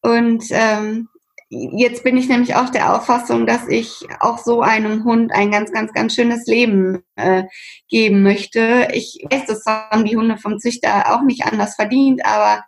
Und 0.01 0.45
ähm, 0.51 1.09
jetzt 1.51 2.05
bin 2.05 2.17
ich 2.17 2.29
nämlich 2.29 2.55
auch 2.55 2.69
der 2.69 2.95
Auffassung, 2.95 3.47
dass 3.47 3.67
ich 3.69 4.07
auch 4.21 4.39
so 4.39 4.61
einem 4.61 5.05
Hund 5.05 5.33
ein 5.33 5.51
ganz, 5.51 5.73
ganz, 5.73 5.93
ganz 5.93 6.15
schönes 6.15 6.47
Leben 6.47 7.03
äh, 7.17 7.45
geben 7.89 8.23
möchte. 8.23 8.89
Ich 8.93 9.25
weiß, 9.31 9.47
das 9.47 9.65
haben 9.67 10.05
die 10.05 10.17
Hunde 10.17 10.37
vom 10.37 10.59
Züchter 10.59 11.15
auch 11.15 11.23
nicht 11.23 11.45
anders 11.45 11.75
verdient, 11.75 12.25
aber 12.25 12.65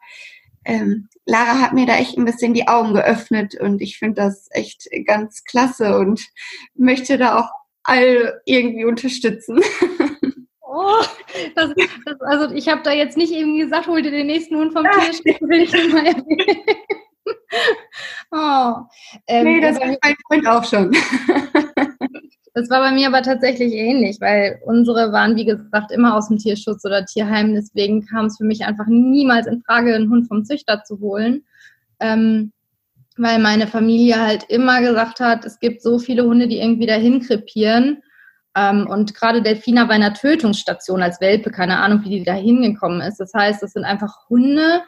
ähm, 0.65 1.09
Lara 1.27 1.61
hat 1.61 1.73
mir 1.73 1.87
da 1.87 1.97
echt 1.97 2.17
ein 2.17 2.25
bisschen 2.25 2.55
die 2.55 2.69
Augen 2.69 2.95
geöffnet 2.95 3.55
und 3.61 3.81
ich 3.81 3.99
finde 3.99 4.23
das 4.23 4.49
echt 4.51 4.89
ganz 5.07 5.45
klasse 5.45 5.99
und 5.99 6.27
möchte 6.75 7.19
da 7.19 7.39
auch 7.39 7.51
all 7.83 8.41
irgendwie 8.47 8.85
unterstützen. 8.85 9.61
Oh, 10.73 11.03
das, 11.57 11.73
das, 12.07 12.21
also 12.21 12.55
ich 12.55 12.69
habe 12.69 12.83
da 12.85 12.93
jetzt 12.93 13.17
nicht 13.17 13.33
irgendwie 13.33 13.63
gesagt, 13.63 13.89
hol 13.89 14.03
dir 14.03 14.13
den 14.13 14.29
nächsten 14.29 14.57
Hund 14.57 14.73
vom 14.73 14.85
Tisch, 14.85 15.19
will 15.41 15.63
ich 15.63 15.73
mal 15.93 16.07
erwähnen. 16.07 16.63
oh, 18.33 18.75
ähm, 19.27 19.45
nee, 19.45 19.61
das 19.61 19.77
ist 19.77 19.99
mein 20.03 20.17
Freund 20.27 20.49
auch 20.49 20.65
schon. 20.65 20.93
Das 22.53 22.69
war 22.69 22.81
bei 22.81 22.91
mir 22.91 23.07
aber 23.07 23.23
tatsächlich 23.23 23.73
ähnlich, 23.73 24.21
weil 24.21 24.61
unsere 24.65 25.13
waren, 25.13 25.37
wie 25.37 25.45
gesagt, 25.45 25.93
immer 25.93 26.17
aus 26.17 26.29
dem 26.29 26.39
Tierschutz 26.39 26.85
oder 26.85 27.07
Tierheim. 27.07 27.55
Deswegen 27.55 28.05
kam 28.05 28.27
es 28.27 28.39
für 28.39 28.45
mich 28.45 28.65
einfach 28.65 28.87
niemals 28.89 29.47
in 29.47 29.63
Frage, 29.63 29.95
einen 29.95 30.11
Hund 30.11 30.27
vom 30.27 30.45
Züchter 30.45 30.83
zu 30.83 30.99
holen. 30.99 31.45
Ähm, 32.01 32.53
weil 33.17 33.39
meine 33.39 33.67
Familie 33.67 34.21
halt 34.21 34.45
immer 34.49 34.81
gesagt 34.81 35.21
hat, 35.21 35.45
es 35.45 35.61
gibt 35.61 35.83
so 35.83 35.99
viele 35.99 36.25
Hunde, 36.25 36.49
die 36.49 36.59
irgendwie 36.59 36.87
dahin 36.87 37.21
krepieren. 37.21 38.03
Ähm, 38.57 38.89
und 38.89 39.15
gerade 39.15 39.43
Delfina 39.43 39.89
war 39.89 39.95
in 39.95 40.03
einer 40.03 40.15
Tötungsstation 40.15 41.03
als 41.03 41.21
Welpe, 41.21 41.51
keine 41.51 41.79
Ahnung, 41.79 42.03
wie 42.03 42.19
die 42.19 42.25
da 42.25 42.33
hingekommen 42.33 43.01
ist. 43.01 43.21
Das 43.21 43.33
heißt, 43.33 43.63
es 43.63 43.75
sind 43.75 43.85
einfach 43.85 44.29
Hunde, 44.29 44.83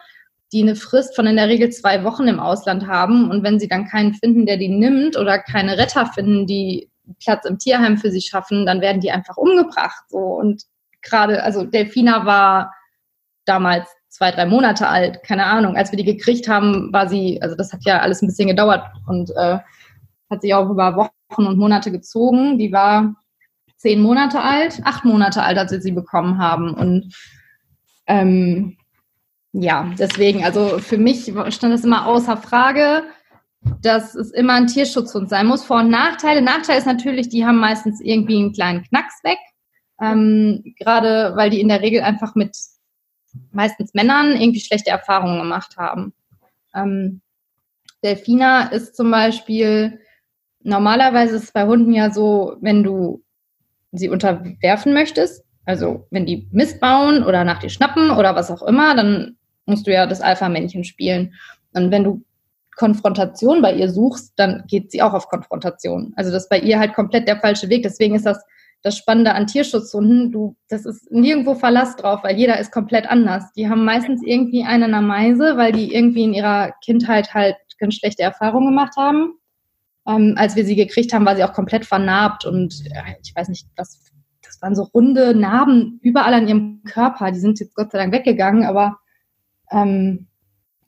die 0.52 0.62
eine 0.62 0.76
Frist 0.76 1.16
von 1.16 1.26
in 1.26 1.36
der 1.36 1.48
Regel 1.48 1.70
zwei 1.70 2.04
Wochen 2.04 2.28
im 2.28 2.38
Ausland 2.38 2.86
haben. 2.86 3.30
Und 3.30 3.42
wenn 3.42 3.58
sie 3.58 3.68
dann 3.68 3.86
keinen 3.86 4.14
finden, 4.14 4.46
der 4.46 4.58
die 4.58 4.68
nimmt 4.68 5.16
oder 5.16 5.38
keine 5.38 5.78
Retter 5.78 6.06
finden, 6.06 6.46
die 6.46 6.90
Platz 7.22 7.46
im 7.46 7.58
Tierheim 7.58 7.96
für 7.96 8.10
sie 8.10 8.20
schaffen, 8.20 8.66
dann 8.66 8.80
werden 8.80 9.00
die 9.00 9.10
einfach 9.10 9.36
umgebracht. 9.36 10.04
So. 10.08 10.18
Und 10.18 10.64
gerade, 11.00 11.42
also 11.42 11.64
Delfina 11.64 12.26
war 12.26 12.72
damals 13.44 13.88
zwei, 14.08 14.30
drei 14.30 14.44
Monate 14.44 14.88
alt, 14.88 15.22
keine 15.24 15.46
Ahnung. 15.46 15.76
Als 15.76 15.90
wir 15.90 15.96
die 15.96 16.04
gekriegt 16.04 16.48
haben, 16.48 16.92
war 16.92 17.08
sie, 17.08 17.40
also 17.40 17.56
das 17.56 17.72
hat 17.72 17.80
ja 17.84 18.00
alles 18.00 18.20
ein 18.22 18.26
bisschen 18.26 18.48
gedauert 18.48 18.84
und 19.06 19.30
äh, 19.30 19.58
hat 20.30 20.42
sich 20.42 20.54
auch 20.54 20.68
über 20.68 20.96
Wochen 20.96 21.46
und 21.46 21.58
Monate 21.58 21.90
gezogen. 21.90 22.58
Die 22.58 22.72
war 22.72 23.14
zehn 23.78 24.00
Monate 24.00 24.40
alt, 24.40 24.80
acht 24.84 25.04
Monate 25.04 25.42
alt, 25.42 25.58
als 25.58 25.72
wir 25.72 25.80
sie 25.80 25.92
bekommen 25.92 26.38
haben. 26.38 26.74
Und 26.74 27.14
ähm, 28.06 28.76
ja, 29.52 29.92
deswegen, 29.98 30.44
also 30.44 30.78
für 30.78 30.98
mich 30.98 31.32
stand 31.48 31.74
das 31.74 31.84
immer 31.84 32.06
außer 32.06 32.36
Frage, 32.38 33.04
dass 33.82 34.14
es 34.14 34.30
immer 34.30 34.54
ein 34.54 34.66
Tierschutzhund 34.66 35.28
sein 35.28 35.46
muss. 35.46 35.64
Vor- 35.64 35.80
und 35.80 35.90
Nachteile. 35.90 36.42
Nachteil 36.42 36.78
ist 36.78 36.86
natürlich, 36.86 37.28
die 37.28 37.44
haben 37.44 37.58
meistens 37.58 38.00
irgendwie 38.00 38.38
einen 38.38 38.52
kleinen 38.52 38.82
Knacks 38.84 39.22
weg. 39.22 39.38
Ähm, 40.00 40.74
gerade 40.78 41.36
weil 41.36 41.50
die 41.50 41.60
in 41.60 41.68
der 41.68 41.80
Regel 41.80 42.00
einfach 42.00 42.34
mit 42.34 42.56
meistens 43.52 43.94
Männern 43.94 44.32
irgendwie 44.32 44.60
schlechte 44.60 44.90
Erfahrungen 44.90 45.38
gemacht 45.38 45.76
haben. 45.76 46.12
Ähm, 46.74 47.20
Delfina 48.02 48.68
ist 48.68 48.96
zum 48.96 49.10
Beispiel, 49.10 50.00
normalerweise 50.62 51.36
ist 51.36 51.44
es 51.44 51.52
bei 51.52 51.66
Hunden 51.66 51.92
ja 51.92 52.10
so, 52.10 52.56
wenn 52.60 52.82
du 52.82 53.22
sie 53.92 54.08
unterwerfen 54.08 54.92
möchtest, 54.92 55.44
also 55.66 56.06
wenn 56.10 56.26
die 56.26 56.48
Mist 56.50 56.80
bauen 56.80 57.22
oder 57.22 57.44
nach 57.44 57.60
dir 57.60 57.70
schnappen 57.70 58.10
oder 58.10 58.34
was 58.34 58.50
auch 58.50 58.62
immer, 58.62 58.96
dann 58.96 59.36
musst 59.66 59.86
du 59.86 59.92
ja 59.92 60.06
das 60.06 60.20
Alpha-Männchen 60.20 60.84
spielen. 60.84 61.34
Und 61.72 61.90
wenn 61.90 62.04
du 62.04 62.22
Konfrontation 62.76 63.62
bei 63.62 63.74
ihr 63.74 63.90
suchst, 63.90 64.32
dann 64.36 64.64
geht 64.66 64.90
sie 64.90 65.02
auch 65.02 65.12
auf 65.12 65.28
Konfrontation. 65.28 66.12
Also 66.16 66.30
das 66.30 66.44
ist 66.44 66.48
bei 66.48 66.58
ihr 66.58 66.78
halt 66.78 66.94
komplett 66.94 67.28
der 67.28 67.40
falsche 67.40 67.68
Weg. 67.68 67.82
Deswegen 67.82 68.14
ist 68.14 68.26
das 68.26 68.42
das 68.82 68.98
Spannende 68.98 69.34
an 69.34 69.46
Tierschutzhunden. 69.46 70.32
Du, 70.32 70.56
das 70.68 70.84
ist 70.84 71.10
nirgendwo 71.10 71.54
Verlass 71.54 71.96
drauf, 71.96 72.24
weil 72.24 72.36
jeder 72.36 72.58
ist 72.58 72.72
komplett 72.72 73.08
anders. 73.08 73.52
Die 73.52 73.68
haben 73.68 73.84
meistens 73.84 74.22
irgendwie 74.24 74.64
eine 74.64 74.88
Meise, 75.00 75.56
weil 75.56 75.72
die 75.72 75.94
irgendwie 75.94 76.24
in 76.24 76.34
ihrer 76.34 76.72
Kindheit 76.84 77.32
halt 77.32 77.56
ganz 77.78 77.94
schlechte 77.94 78.22
Erfahrungen 78.22 78.68
gemacht 78.68 78.94
haben. 78.96 79.34
Ähm, 80.06 80.34
als 80.36 80.56
wir 80.56 80.64
sie 80.64 80.74
gekriegt 80.74 81.12
haben, 81.12 81.24
war 81.24 81.36
sie 81.36 81.44
auch 81.44 81.52
komplett 81.52 81.86
vernarbt 81.86 82.44
und 82.44 82.74
äh, 82.86 83.14
ich 83.22 83.34
weiß 83.36 83.48
nicht, 83.48 83.68
was, 83.76 84.10
das 84.44 84.60
waren 84.60 84.74
so 84.74 84.82
runde 84.82 85.32
Narben 85.32 86.00
überall 86.02 86.34
an 86.34 86.48
ihrem 86.48 86.82
Körper. 86.84 87.30
Die 87.30 87.38
sind 87.38 87.60
jetzt 87.60 87.76
Gott 87.76 87.92
sei 87.92 87.98
Dank 87.98 88.12
weggegangen, 88.12 88.64
aber 88.64 88.98
ähm, 89.72 90.26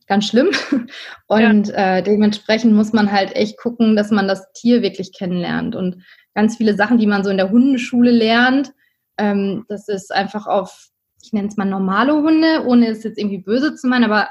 ganz 0.06 0.26
schlimm. 0.26 0.50
Und 1.26 1.68
ja. 1.68 1.98
äh, 1.98 2.02
dementsprechend 2.02 2.74
muss 2.74 2.92
man 2.92 3.10
halt 3.10 3.34
echt 3.34 3.58
gucken, 3.58 3.96
dass 3.96 4.10
man 4.10 4.28
das 4.28 4.52
Tier 4.52 4.82
wirklich 4.82 5.12
kennenlernt. 5.12 5.74
Und 5.74 6.02
ganz 6.34 6.56
viele 6.56 6.74
Sachen, 6.74 6.98
die 6.98 7.06
man 7.06 7.24
so 7.24 7.30
in 7.30 7.36
der 7.36 7.50
Hundeschule 7.50 8.10
lernt, 8.10 8.72
ähm, 9.18 9.64
das 9.68 9.88
ist 9.88 10.12
einfach 10.12 10.46
auf, 10.46 10.88
ich 11.22 11.32
nenne 11.32 11.48
es 11.48 11.56
mal 11.56 11.64
normale 11.64 12.14
Hunde, 12.14 12.64
ohne 12.66 12.88
es 12.88 13.04
jetzt 13.04 13.18
irgendwie 13.18 13.38
böse 13.38 13.74
zu 13.74 13.86
meinen, 13.86 14.04
aber 14.04 14.28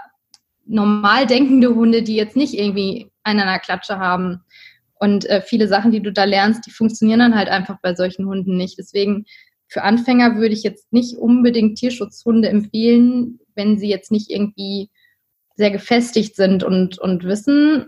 normal 0.65 1.25
denkende 1.25 1.73
Hunde, 1.75 2.03
die 2.03 2.15
jetzt 2.15 2.35
nicht 2.35 2.53
irgendwie 2.53 3.11
einen 3.23 3.39
an 3.39 3.47
der 3.47 3.59
Klatsche 3.59 3.97
haben. 3.97 4.43
Und 4.95 5.25
äh, 5.29 5.41
viele 5.41 5.67
Sachen, 5.67 5.91
die 5.91 6.01
du 6.01 6.11
da 6.11 6.23
lernst, 6.23 6.65
die 6.65 6.71
funktionieren 6.71 7.19
dann 7.19 7.35
halt 7.35 7.49
einfach 7.49 7.77
bei 7.81 7.95
solchen 7.95 8.25
Hunden 8.25 8.55
nicht. 8.55 8.77
Deswegen 8.77 9.25
für 9.67 9.83
Anfänger 9.83 10.35
würde 10.35 10.53
ich 10.53 10.63
jetzt 10.63 10.93
nicht 10.93 11.17
unbedingt 11.17 11.77
Tierschutzhunde 11.77 12.47
empfehlen, 12.47 13.39
wenn 13.55 13.77
sie 13.77 13.89
jetzt 13.89 14.11
nicht 14.11 14.29
irgendwie 14.29 14.89
sehr 15.55 15.71
gefestigt 15.71 16.35
sind 16.35 16.63
und, 16.63 16.97
und 16.97 17.23
wissen, 17.23 17.87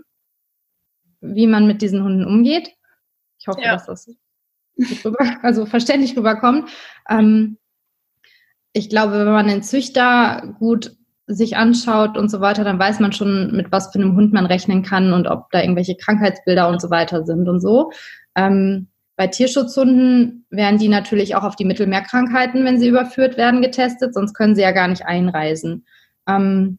wie 1.20 1.46
man 1.46 1.66
mit 1.66 1.82
diesen 1.82 2.02
Hunden 2.02 2.24
umgeht. 2.24 2.70
Ich 3.38 3.48
hoffe, 3.48 3.62
ja. 3.62 3.72
dass 3.72 3.86
das 3.86 4.08
rüber, 5.04 5.18
also 5.42 5.66
verständlich 5.66 6.16
rüberkommt. 6.16 6.70
Ähm, 7.08 7.58
ich 8.72 8.90
glaube, 8.90 9.18
wenn 9.18 9.32
man 9.32 9.48
den 9.48 9.62
Züchter 9.62 10.54
gut 10.58 10.96
sich 11.26 11.56
anschaut 11.56 12.16
und 12.16 12.30
so 12.30 12.40
weiter, 12.40 12.62
dann 12.62 12.78
weiß 12.78 13.00
man 13.00 13.12
schon, 13.12 13.56
mit 13.56 13.72
was 13.72 13.90
für 13.90 13.98
einem 13.98 14.14
Hund 14.14 14.32
man 14.32 14.46
rechnen 14.46 14.82
kann 14.82 15.12
und 15.12 15.26
ob 15.26 15.50
da 15.50 15.60
irgendwelche 15.60 15.96
Krankheitsbilder 15.96 16.68
und 16.68 16.80
so 16.80 16.90
weiter 16.90 17.24
sind 17.24 17.48
und 17.48 17.60
so. 17.60 17.90
Ähm, 18.36 18.88
bei 19.16 19.26
Tierschutzhunden 19.26 20.44
werden 20.50 20.78
die 20.78 20.88
natürlich 20.88 21.34
auch 21.34 21.42
auf 21.42 21.56
die 21.56 21.64
Mittelmeerkrankheiten, 21.64 22.64
wenn 22.64 22.78
sie 22.78 22.88
überführt 22.88 23.36
werden, 23.38 23.62
getestet, 23.62 24.12
sonst 24.12 24.34
können 24.34 24.54
sie 24.54 24.62
ja 24.62 24.72
gar 24.72 24.88
nicht 24.88 25.06
einreisen. 25.06 25.86
Ähm, 26.28 26.78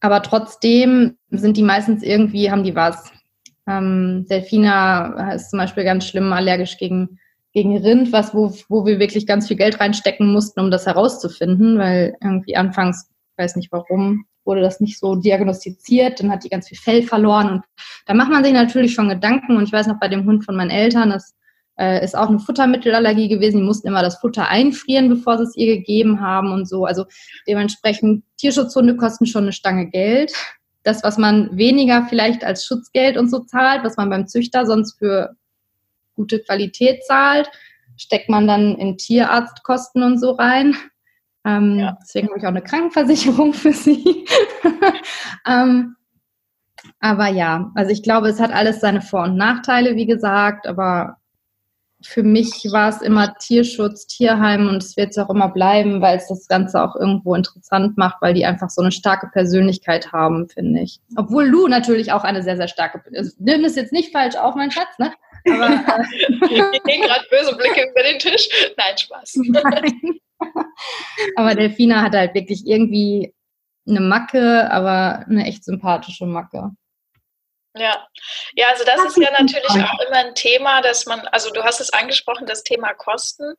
aber 0.00 0.22
trotzdem 0.22 1.18
sind 1.30 1.56
die 1.56 1.62
meistens 1.62 2.02
irgendwie, 2.02 2.50
haben 2.50 2.64
die 2.64 2.76
was. 2.76 3.12
Ähm, 3.66 4.26
Delfina 4.30 5.32
ist 5.34 5.50
zum 5.50 5.58
Beispiel 5.58 5.84
ganz 5.84 6.06
schlimm 6.06 6.32
allergisch 6.32 6.78
gegen, 6.78 7.18
gegen 7.52 7.76
Rind, 7.76 8.12
was, 8.12 8.32
wo, 8.32 8.54
wo 8.68 8.86
wir 8.86 9.00
wirklich 9.00 9.26
ganz 9.26 9.48
viel 9.48 9.56
Geld 9.56 9.80
reinstecken 9.80 10.32
mussten, 10.32 10.60
um 10.60 10.70
das 10.70 10.86
herauszufinden, 10.86 11.78
weil 11.78 12.16
irgendwie 12.22 12.56
anfangs, 12.56 13.10
weiß 13.36 13.56
nicht 13.56 13.72
warum, 13.72 14.26
wurde 14.44 14.60
das 14.60 14.80
nicht 14.80 14.98
so 14.98 15.14
diagnostiziert, 15.14 16.20
dann 16.20 16.30
hat 16.30 16.44
die 16.44 16.48
ganz 16.48 16.68
viel 16.68 16.78
Fell 16.78 17.02
verloren 17.02 17.50
und 17.50 17.64
da 18.06 18.14
macht 18.14 18.30
man 18.30 18.44
sich 18.44 18.52
natürlich 18.52 18.94
schon 18.94 19.08
Gedanken 19.08 19.56
und 19.56 19.64
ich 19.64 19.72
weiß 19.72 19.86
noch 19.86 20.00
bei 20.00 20.08
dem 20.08 20.24
Hund 20.24 20.44
von 20.44 20.56
meinen 20.56 20.70
Eltern, 20.70 21.10
das 21.10 21.34
äh, 21.80 22.04
ist 22.04 22.16
auch 22.16 22.28
eine 22.28 22.38
Futtermittelallergie 22.38 23.28
gewesen. 23.28 23.58
Die 23.58 23.66
mussten 23.66 23.88
immer 23.88 24.02
das 24.02 24.18
Futter 24.18 24.48
einfrieren, 24.48 25.08
bevor 25.08 25.38
sie 25.38 25.44
es 25.44 25.56
ihr 25.56 25.78
gegeben 25.78 26.20
haben 26.20 26.52
und 26.52 26.68
so. 26.68 26.84
Also 26.84 27.06
dementsprechend, 27.48 28.22
Tierschutzhunde 28.36 28.96
kosten 28.96 29.26
schon 29.26 29.44
eine 29.44 29.52
Stange 29.52 29.88
Geld. 29.88 30.32
Das, 30.82 31.02
was 31.02 31.16
man 31.16 31.56
weniger 31.56 32.06
vielleicht 32.08 32.44
als 32.44 32.66
Schutzgeld 32.66 33.16
und 33.16 33.30
so 33.30 33.40
zahlt, 33.40 33.82
was 33.82 33.96
man 33.96 34.10
beim 34.10 34.26
Züchter 34.26 34.66
sonst 34.66 34.98
für 34.98 35.34
gute 36.14 36.40
Qualität 36.40 37.04
zahlt, 37.04 37.50
steckt 37.96 38.28
man 38.28 38.46
dann 38.46 38.76
in 38.76 38.98
Tierarztkosten 38.98 40.02
und 40.02 40.18
so 40.18 40.32
rein. 40.32 40.76
Ähm, 41.44 41.78
ja. 41.78 41.98
Deswegen 42.02 42.28
habe 42.28 42.38
ich 42.38 42.44
auch 42.44 42.48
eine 42.48 42.62
Krankenversicherung 42.62 43.54
für 43.54 43.72
sie. 43.72 44.26
ähm, 45.46 45.96
aber 46.98 47.28
ja, 47.28 47.70
also 47.74 47.90
ich 47.90 48.02
glaube, 48.02 48.28
es 48.28 48.40
hat 48.40 48.52
alles 48.52 48.80
seine 48.80 49.02
Vor- 49.02 49.24
und 49.24 49.36
Nachteile, 49.36 49.96
wie 49.96 50.06
gesagt, 50.06 50.66
aber 50.66 51.16
für 52.02 52.22
mich 52.22 52.66
war 52.70 52.88
es 52.88 53.02
immer 53.02 53.34
Tierschutz, 53.36 54.06
Tierheim 54.06 54.68
und 54.68 54.82
es 54.82 54.96
wird 54.96 55.10
es 55.10 55.18
auch 55.18 55.28
immer 55.28 55.48
bleiben, 55.48 56.00
weil 56.00 56.16
es 56.16 56.28
das 56.28 56.46
Ganze 56.48 56.82
auch 56.82 56.96
irgendwo 56.96 57.34
interessant 57.34 57.98
macht, 57.98 58.22
weil 58.22 58.32
die 58.32 58.46
einfach 58.46 58.70
so 58.70 58.80
eine 58.80 58.92
starke 58.92 59.28
Persönlichkeit 59.28 60.12
haben, 60.12 60.48
finde 60.48 60.80
ich. 60.80 61.00
Obwohl 61.16 61.46
Lou 61.46 61.68
natürlich 61.68 62.12
auch 62.12 62.24
eine 62.24 62.42
sehr, 62.42 62.56
sehr 62.56 62.68
starke, 62.68 63.02
also, 63.14 63.32
nimm 63.38 63.64
es 63.64 63.76
jetzt 63.76 63.92
nicht 63.92 64.12
falsch 64.12 64.36
auf, 64.36 64.54
mein 64.54 64.70
Schatz, 64.70 64.98
ne? 64.98 65.12
Aber, 65.46 65.66
äh, 66.00 66.76
ich 66.76 66.82
gehen 66.84 67.02
gerade 67.02 67.24
böse 67.30 67.54
Blicke 67.56 67.90
über 67.90 68.02
den 68.02 68.18
Tisch. 68.18 68.48
Nein, 68.76 68.96
Spaß. 68.96 69.34
Nein. 69.44 70.20
Aber 71.36 71.54
Delfina 71.54 72.02
hat 72.02 72.14
halt 72.14 72.34
wirklich 72.34 72.66
irgendwie 72.66 73.34
eine 73.86 74.00
Macke, 74.00 74.70
aber 74.70 75.24
eine 75.28 75.46
echt 75.46 75.64
sympathische 75.64 76.26
Macke. 76.26 76.70
Ja, 77.76 78.04
ja, 78.54 78.66
also 78.68 78.82
das 78.82 79.04
ist 79.04 79.16
ja 79.16 79.30
natürlich 79.30 79.70
auch 79.70 80.00
immer 80.00 80.16
ein 80.16 80.34
Thema, 80.34 80.82
dass 80.82 81.06
man, 81.06 81.20
also 81.28 81.50
du 81.50 81.62
hast 81.62 81.80
es 81.80 81.92
angesprochen, 81.92 82.44
das 82.46 82.64
Thema 82.64 82.94
Kosten. 82.94 83.54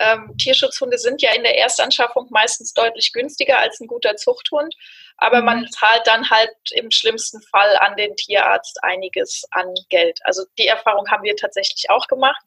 Ähm, 0.00 0.34
Tierschutzhunde 0.36 0.98
sind 0.98 1.22
ja 1.22 1.32
in 1.32 1.44
der 1.44 1.56
Erstanschaffung 1.56 2.26
meistens 2.30 2.74
deutlich 2.74 3.12
günstiger 3.12 3.58
als 3.58 3.78
ein 3.78 3.86
guter 3.86 4.16
Zuchthund, 4.16 4.74
aber 5.16 5.42
man 5.42 5.60
mhm. 5.60 5.70
zahlt 5.70 6.04
dann 6.08 6.28
halt 6.28 6.50
im 6.72 6.90
schlimmsten 6.90 7.40
Fall 7.42 7.76
an 7.76 7.94
den 7.96 8.16
Tierarzt 8.16 8.82
einiges 8.82 9.44
an 9.52 9.72
Geld. 9.90 10.18
Also 10.24 10.42
die 10.58 10.66
Erfahrung 10.66 11.08
haben 11.08 11.22
wir 11.22 11.36
tatsächlich 11.36 11.88
auch 11.88 12.08
gemacht. 12.08 12.42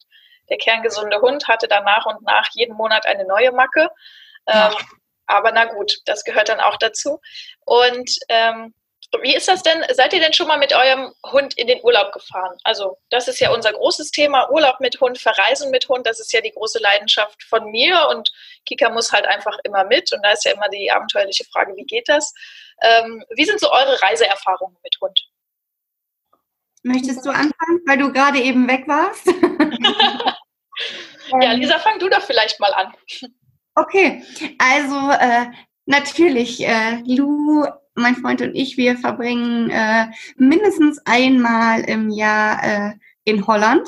Der 0.49 0.57
kerngesunde 0.57 1.21
Hund 1.21 1.47
hatte 1.47 1.67
dann 1.67 1.83
nach 1.83 2.05
und 2.05 2.21
nach 2.23 2.47
jeden 2.53 2.75
Monat 2.75 3.05
eine 3.05 3.25
neue 3.25 3.51
Macke. 3.51 3.89
Ähm, 4.47 4.73
aber 5.25 5.51
na 5.51 5.65
gut, 5.65 6.01
das 6.05 6.23
gehört 6.23 6.49
dann 6.49 6.59
auch 6.59 6.77
dazu. 6.77 7.19
Und 7.65 8.11
ähm, 8.29 8.73
wie 9.21 9.35
ist 9.35 9.47
das 9.47 9.63
denn? 9.63 9.83
Seid 9.93 10.13
ihr 10.13 10.19
denn 10.19 10.33
schon 10.33 10.47
mal 10.47 10.57
mit 10.57 10.73
eurem 10.73 11.13
Hund 11.31 11.57
in 11.57 11.67
den 11.67 11.79
Urlaub 11.83 12.11
gefahren? 12.11 12.57
Also, 12.63 12.97
das 13.09 13.27
ist 13.27 13.39
ja 13.39 13.53
unser 13.53 13.71
großes 13.73 14.11
Thema: 14.11 14.49
Urlaub 14.51 14.79
mit 14.79 14.99
Hund, 14.99 15.17
Verreisen 15.17 15.71
mit 15.71 15.87
Hund. 15.87 16.05
Das 16.05 16.19
ist 16.19 16.33
ja 16.33 16.41
die 16.41 16.51
große 16.51 16.79
Leidenschaft 16.79 17.43
von 17.43 17.71
mir 17.71 18.07
und 18.09 18.31
Kika 18.65 18.89
muss 18.89 19.11
halt 19.11 19.25
einfach 19.25 19.57
immer 19.63 19.85
mit. 19.85 20.11
Und 20.11 20.23
da 20.23 20.31
ist 20.31 20.45
ja 20.45 20.51
immer 20.51 20.69
die 20.69 20.91
abenteuerliche 20.91 21.45
Frage: 21.45 21.75
Wie 21.75 21.85
geht 21.85 22.09
das? 22.09 22.33
Ähm, 22.81 23.23
wie 23.35 23.45
sind 23.45 23.59
so 23.59 23.71
eure 23.71 24.01
Reiseerfahrungen 24.01 24.77
mit 24.83 24.97
Hund? 25.01 25.19
Möchtest 26.83 27.25
du 27.25 27.29
anfangen, 27.29 27.81
weil 27.87 27.97
du 27.97 28.11
gerade 28.11 28.39
eben 28.39 28.67
weg 28.67 28.83
warst? 28.87 29.27
ja, 31.41 31.51
Lisa, 31.53 31.79
fang 31.79 31.99
du 31.99 32.09
doch 32.09 32.21
vielleicht 32.21 32.59
mal 32.59 32.73
an. 32.73 32.93
Okay, 33.75 34.23
also 34.57 35.11
äh, 35.11 35.47
natürlich, 35.85 36.65
äh, 36.65 37.01
Lou 37.05 37.65
mein 37.95 38.15
Freund 38.15 38.41
und 38.41 38.55
ich, 38.55 38.77
wir 38.77 38.97
verbringen 38.97 39.69
äh, 39.69 40.07
mindestens 40.37 40.99
einmal 41.05 41.81
im 41.81 42.09
Jahr 42.09 42.63
äh, 42.63 42.93
in 43.23 43.47
Holland. 43.47 43.87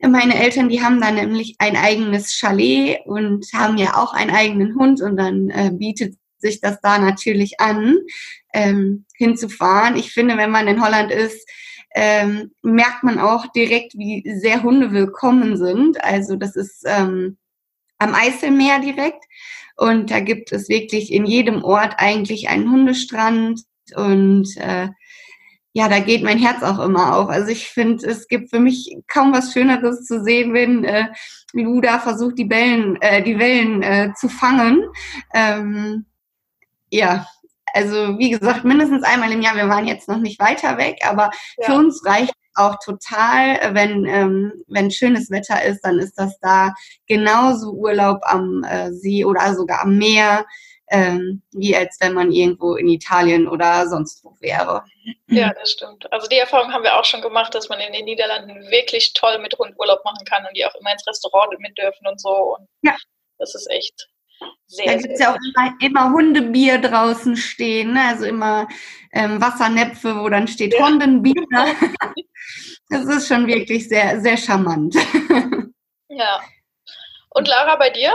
Meine 0.00 0.40
Eltern, 0.40 0.68
die 0.68 0.82
haben 0.82 1.00
da 1.00 1.10
nämlich 1.10 1.56
ein 1.58 1.76
eigenes 1.76 2.34
Chalet 2.34 3.00
und 3.06 3.46
haben 3.52 3.78
ja 3.78 3.96
auch 3.96 4.12
einen 4.12 4.30
eigenen 4.30 4.76
Hund 4.76 5.00
und 5.00 5.16
dann 5.16 5.50
äh, 5.50 5.70
bietet 5.72 6.14
sich 6.36 6.60
das 6.60 6.80
da 6.80 6.98
natürlich 6.98 7.58
an, 7.58 7.96
ähm, 8.54 9.06
hinzufahren. 9.16 9.96
Ich 9.96 10.12
finde, 10.12 10.36
wenn 10.36 10.50
man 10.50 10.68
in 10.68 10.82
Holland 10.84 11.10
ist, 11.10 11.48
ähm, 11.94 12.52
merkt 12.62 13.02
man 13.02 13.18
auch 13.18 13.46
direkt, 13.52 13.94
wie 13.94 14.22
sehr 14.40 14.62
Hunde 14.62 14.92
willkommen 14.92 15.56
sind. 15.56 16.02
Also 16.04 16.36
das 16.36 16.56
ist 16.56 16.84
ähm, 16.86 17.38
am 17.98 18.14
Eiselmeer 18.14 18.80
direkt. 18.80 19.24
Und 19.76 20.10
da 20.10 20.20
gibt 20.20 20.52
es 20.52 20.68
wirklich 20.68 21.12
in 21.12 21.24
jedem 21.24 21.62
Ort 21.62 21.94
eigentlich 21.98 22.48
einen 22.48 22.70
Hundestrand. 22.70 23.62
Und 23.94 24.56
äh, 24.56 24.88
ja, 25.72 25.88
da 25.88 26.00
geht 26.00 26.24
mein 26.24 26.38
Herz 26.38 26.62
auch 26.62 26.80
immer 26.80 27.16
auf. 27.16 27.28
Also 27.28 27.48
ich 27.48 27.68
finde, 27.68 28.06
es 28.06 28.26
gibt 28.26 28.50
für 28.50 28.58
mich 28.58 28.96
kaum 29.06 29.32
was 29.32 29.52
Schöneres 29.52 30.04
zu 30.04 30.22
sehen, 30.22 30.52
wenn 30.52 30.84
äh, 30.84 31.06
Luda 31.52 32.00
versucht, 32.00 32.38
die 32.38 32.50
Wellen, 32.50 33.00
äh, 33.00 33.22
die 33.22 33.38
Wellen 33.38 33.82
äh, 33.82 34.12
zu 34.16 34.28
fangen. 34.28 34.82
Ähm, 35.32 36.06
ja, 36.90 37.26
also 37.74 38.18
wie 38.18 38.30
gesagt, 38.30 38.64
mindestens 38.64 39.04
einmal 39.04 39.32
im 39.32 39.42
Jahr. 39.42 39.56
Wir 39.56 39.68
waren 39.68 39.86
jetzt 39.86 40.08
noch 40.08 40.18
nicht 40.18 40.40
weiter 40.40 40.78
weg, 40.78 40.98
aber 41.06 41.30
ja. 41.58 41.66
für 41.66 41.74
uns 41.74 42.04
reicht 42.04 42.32
auch 42.54 42.76
total, 42.84 43.74
wenn, 43.74 44.04
ähm, 44.04 44.64
wenn 44.66 44.90
schönes 44.90 45.30
Wetter 45.30 45.62
ist, 45.62 45.80
dann 45.82 45.98
ist 45.98 46.14
das 46.14 46.38
da 46.40 46.74
genauso 47.06 47.72
Urlaub 47.72 48.20
am 48.22 48.64
äh, 48.64 48.92
See 48.92 49.24
oder 49.24 49.54
sogar 49.54 49.82
am 49.82 49.96
Meer, 49.96 50.44
ähm, 50.90 51.42
wie 51.52 51.76
als 51.76 51.98
wenn 52.00 52.14
man 52.14 52.32
irgendwo 52.32 52.74
in 52.74 52.88
Italien 52.88 53.46
oder 53.46 53.86
sonst 53.88 54.24
wo 54.24 54.34
wäre. 54.40 54.84
Ja, 55.28 55.52
das 55.54 55.72
stimmt. 55.72 56.10
Also 56.12 56.26
die 56.26 56.38
Erfahrung 56.38 56.72
haben 56.72 56.82
wir 56.82 56.98
auch 56.98 57.04
schon 57.04 57.22
gemacht, 57.22 57.54
dass 57.54 57.68
man 57.68 57.78
in 57.80 57.92
den 57.92 58.06
Niederlanden 58.06 58.70
wirklich 58.70 59.12
toll 59.12 59.38
mit 59.38 59.56
Hund 59.58 59.74
Urlaub 59.78 60.04
machen 60.04 60.24
kann 60.24 60.44
und 60.46 60.56
die 60.56 60.64
auch 60.64 60.74
immer 60.80 60.92
ins 60.92 61.06
Restaurant 61.06 61.58
mit 61.60 61.76
dürfen 61.78 62.06
und 62.06 62.20
so. 62.20 62.56
Und 62.56 62.66
ja. 62.82 62.96
Das 63.38 63.54
ist 63.54 63.70
echt 63.70 64.08
sehr, 64.66 64.86
da 64.86 64.96
gibt 65.00 65.14
es 65.14 65.20
ja 65.20 65.32
auch 65.32 65.36
immer, 65.36 65.74
immer, 65.80 66.12
Hundebier 66.12 66.78
draußen 66.78 67.36
stehen, 67.36 67.94
ne? 67.94 68.02
also 68.08 68.24
immer 68.24 68.68
ähm, 69.12 69.40
Wassernäpfe, 69.40 70.20
wo 70.20 70.28
dann 70.28 70.46
steht 70.46 70.74
ja. 70.74 70.86
Hundenbier. 70.86 71.46
das 72.90 73.04
ist 73.06 73.28
schon 73.28 73.46
wirklich 73.46 73.88
sehr, 73.88 74.20
sehr 74.20 74.36
charmant. 74.36 74.94
ja. 76.08 76.40
Und 77.30 77.48
Lara, 77.48 77.76
bei 77.76 77.90
dir? 77.90 78.12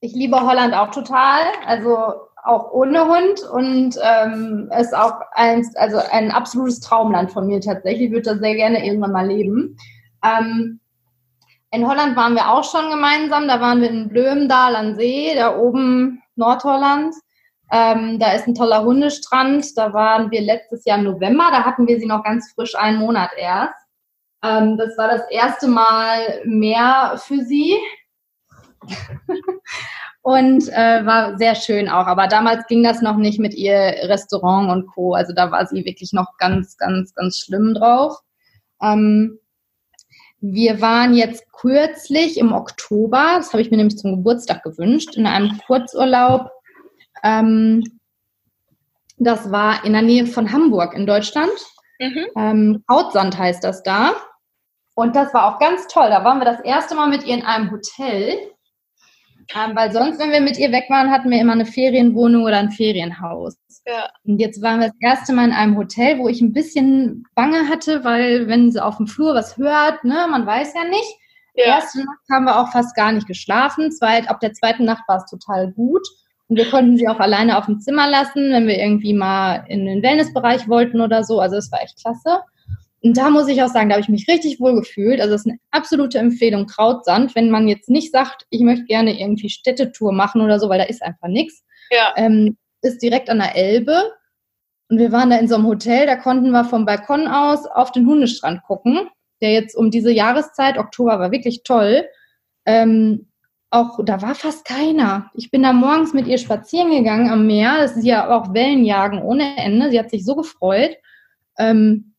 Ich 0.00 0.12
liebe 0.14 0.40
Holland 0.40 0.74
auch 0.74 0.90
total, 0.90 1.44
also 1.64 2.28
auch 2.44 2.72
ohne 2.72 3.06
Hund 3.06 3.42
und 3.42 3.96
ähm, 4.02 4.70
ist 4.76 4.94
auch 4.94 5.20
ein, 5.32 5.64
also 5.76 5.98
ein 6.10 6.32
absolutes 6.32 6.80
Traumland 6.80 7.30
von 7.30 7.46
mir 7.46 7.60
tatsächlich. 7.60 8.06
Ich 8.06 8.12
würde 8.12 8.34
da 8.34 8.38
sehr 8.38 8.56
gerne 8.56 8.84
irgendwann 8.84 9.12
mal 9.12 9.28
leben. 9.28 9.76
Ähm, 10.24 10.80
in 11.72 11.88
Holland 11.88 12.16
waren 12.16 12.34
wir 12.34 12.50
auch 12.50 12.64
schon 12.64 12.90
gemeinsam. 12.90 13.48
Da 13.48 13.60
waren 13.60 13.80
wir 13.80 13.88
in 13.90 14.08
Blömendal 14.08 14.76
an 14.76 14.94
See, 14.94 15.34
da 15.34 15.56
oben 15.56 16.22
Nordholland. 16.36 17.14
Ähm, 17.72 18.18
da 18.18 18.32
ist 18.32 18.46
ein 18.46 18.54
toller 18.54 18.84
Hundestrand. 18.84 19.66
Da 19.76 19.94
waren 19.94 20.30
wir 20.30 20.42
letztes 20.42 20.84
Jahr 20.84 20.98
im 20.98 21.04
November. 21.04 21.48
Da 21.50 21.64
hatten 21.64 21.88
wir 21.88 21.98
sie 21.98 22.06
noch 22.06 22.22
ganz 22.24 22.52
frisch 22.54 22.74
einen 22.74 22.98
Monat 22.98 23.30
erst. 23.38 23.74
Ähm, 24.44 24.76
das 24.76 24.98
war 24.98 25.08
das 25.08 25.22
erste 25.30 25.66
Mal 25.66 26.42
mehr 26.44 27.14
für 27.16 27.42
sie. 27.42 27.78
und 30.20 30.68
äh, 30.68 31.06
war 31.06 31.38
sehr 31.38 31.54
schön 31.54 31.88
auch. 31.88 32.06
Aber 32.06 32.26
damals 32.26 32.66
ging 32.66 32.82
das 32.82 33.00
noch 33.00 33.16
nicht 33.16 33.40
mit 33.40 33.54
ihr 33.54 33.94
Restaurant 34.02 34.70
und 34.70 34.88
Co. 34.88 35.14
Also 35.14 35.32
da 35.32 35.50
war 35.50 35.64
sie 35.66 35.86
wirklich 35.86 36.12
noch 36.12 36.36
ganz, 36.36 36.76
ganz, 36.76 37.14
ganz 37.14 37.38
schlimm 37.38 37.72
drauf. 37.72 38.18
Ähm, 38.82 39.38
wir 40.42 40.80
waren 40.80 41.14
jetzt 41.14 41.50
kürzlich 41.52 42.36
im 42.36 42.52
Oktober, 42.52 43.34
das 43.36 43.52
habe 43.52 43.62
ich 43.62 43.70
mir 43.70 43.76
nämlich 43.76 43.96
zum 43.96 44.16
Geburtstag 44.16 44.64
gewünscht, 44.64 45.16
in 45.16 45.26
einem 45.26 45.58
Kurzurlaub. 45.66 46.50
Ähm, 47.22 47.84
das 49.18 49.52
war 49.52 49.84
in 49.84 49.92
der 49.92 50.02
Nähe 50.02 50.26
von 50.26 50.50
Hamburg 50.50 50.94
in 50.94 51.06
Deutschland. 51.06 51.52
Mhm. 52.00 52.26
Ähm, 52.36 52.84
Hautsand 52.90 53.38
heißt 53.38 53.62
das 53.62 53.84
da. 53.84 54.14
Und 54.94 55.14
das 55.14 55.32
war 55.32 55.46
auch 55.54 55.60
ganz 55.60 55.86
toll. 55.86 56.10
Da 56.10 56.24
waren 56.24 56.40
wir 56.40 56.44
das 56.44 56.60
erste 56.60 56.96
Mal 56.96 57.08
mit 57.08 57.24
ihr 57.24 57.34
in 57.34 57.44
einem 57.44 57.70
Hotel. 57.70 58.36
Ähm, 59.54 59.76
weil 59.76 59.92
sonst, 59.92 60.18
wenn 60.18 60.30
wir 60.30 60.40
mit 60.40 60.58
ihr 60.58 60.72
weg 60.72 60.84
waren, 60.88 61.10
hatten 61.10 61.30
wir 61.30 61.40
immer 61.40 61.52
eine 61.52 61.66
Ferienwohnung 61.66 62.44
oder 62.44 62.58
ein 62.58 62.70
Ferienhaus. 62.70 63.56
Ja. 63.86 64.08
Und 64.24 64.38
jetzt 64.38 64.62
waren 64.62 64.80
wir 64.80 64.88
das 64.88 64.96
erste 65.00 65.32
Mal 65.32 65.46
in 65.46 65.52
einem 65.52 65.76
Hotel, 65.76 66.18
wo 66.18 66.28
ich 66.28 66.40
ein 66.40 66.52
bisschen 66.52 67.24
Bange 67.34 67.68
hatte, 67.68 68.04
weil 68.04 68.46
wenn 68.48 68.70
sie 68.70 68.82
auf 68.82 68.96
dem 68.96 69.06
Flur 69.06 69.34
was 69.34 69.56
hört, 69.56 70.04
ne, 70.04 70.26
man 70.30 70.46
weiß 70.46 70.74
ja 70.74 70.84
nicht. 70.84 71.18
Ja. 71.54 71.64
Erste 71.64 71.98
Nacht 71.98 72.20
haben 72.30 72.44
wir 72.44 72.58
auch 72.58 72.72
fast 72.72 72.94
gar 72.96 73.12
nicht 73.12 73.26
geschlafen. 73.26 73.90
Zweit, 73.90 74.28
ab 74.30 74.40
der 74.40 74.52
zweiten 74.52 74.84
Nacht 74.84 75.02
war 75.08 75.18
es 75.18 75.26
total 75.26 75.72
gut. 75.72 76.06
Und 76.48 76.56
wir 76.56 76.70
konnten 76.70 76.96
sie 76.96 77.08
auch 77.08 77.18
alleine 77.18 77.58
auf 77.58 77.66
dem 77.66 77.80
Zimmer 77.80 78.08
lassen, 78.08 78.52
wenn 78.52 78.66
wir 78.66 78.78
irgendwie 78.78 79.14
mal 79.14 79.64
in 79.68 79.86
den 79.86 80.02
Wellnessbereich 80.02 80.68
wollten 80.68 81.00
oder 81.00 81.24
so. 81.24 81.40
Also 81.40 81.56
es 81.56 81.70
war 81.72 81.82
echt 81.82 82.00
klasse. 82.00 82.40
Und 83.02 83.16
da 83.16 83.30
muss 83.30 83.48
ich 83.48 83.62
auch 83.62 83.68
sagen, 83.68 83.88
da 83.88 83.94
habe 83.94 84.02
ich 84.02 84.08
mich 84.08 84.28
richtig 84.28 84.60
wohl 84.60 84.74
gefühlt. 84.74 85.20
Also 85.20 85.34
es 85.34 85.42
ist 85.42 85.48
eine 85.48 85.58
absolute 85.72 86.18
Empfehlung, 86.18 86.66
Krautsand, 86.66 87.34
wenn 87.34 87.50
man 87.50 87.66
jetzt 87.66 87.90
nicht 87.90 88.12
sagt, 88.12 88.46
ich 88.50 88.60
möchte 88.60 88.84
gerne 88.84 89.20
irgendwie 89.20 89.48
Städtetour 89.48 90.12
machen 90.12 90.40
oder 90.40 90.60
so, 90.60 90.68
weil 90.68 90.78
da 90.78 90.84
ist 90.84 91.02
einfach 91.02 91.28
nichts. 91.28 91.64
Ja. 91.90 92.14
Ähm, 92.16 92.56
ist 92.80 93.02
direkt 93.02 93.28
an 93.28 93.38
der 93.38 93.56
Elbe. 93.56 94.12
Und 94.88 94.98
wir 94.98 95.10
waren 95.10 95.30
da 95.30 95.38
in 95.38 95.48
so 95.48 95.56
einem 95.56 95.66
Hotel, 95.66 96.06
da 96.06 96.16
konnten 96.16 96.50
wir 96.50 96.64
vom 96.64 96.84
Balkon 96.84 97.26
aus 97.26 97.66
auf 97.66 97.92
den 97.92 98.06
Hundestrand 98.06 98.62
gucken, 98.62 99.08
der 99.40 99.52
jetzt 99.52 99.74
um 99.74 99.90
diese 99.90 100.12
Jahreszeit, 100.12 100.78
Oktober 100.78 101.18
war 101.18 101.32
wirklich 101.32 101.62
toll. 101.64 102.04
Ähm, 102.66 103.28
auch 103.70 103.98
da 104.04 104.20
war 104.20 104.34
fast 104.34 104.66
keiner. 104.66 105.30
Ich 105.34 105.50
bin 105.50 105.62
da 105.62 105.72
morgens 105.72 106.12
mit 106.12 106.26
ihr 106.26 106.36
spazieren 106.36 106.90
gegangen 106.90 107.30
am 107.30 107.46
Meer. 107.46 107.78
Das 107.78 107.96
ist 107.96 108.04
ja 108.04 108.30
auch 108.30 108.52
Wellenjagen 108.52 109.22
ohne 109.22 109.56
Ende. 109.56 109.90
Sie 109.90 109.98
hat 109.98 110.10
sich 110.10 110.24
so 110.24 110.36
gefreut. 110.36 110.94
Ähm, 111.58 112.11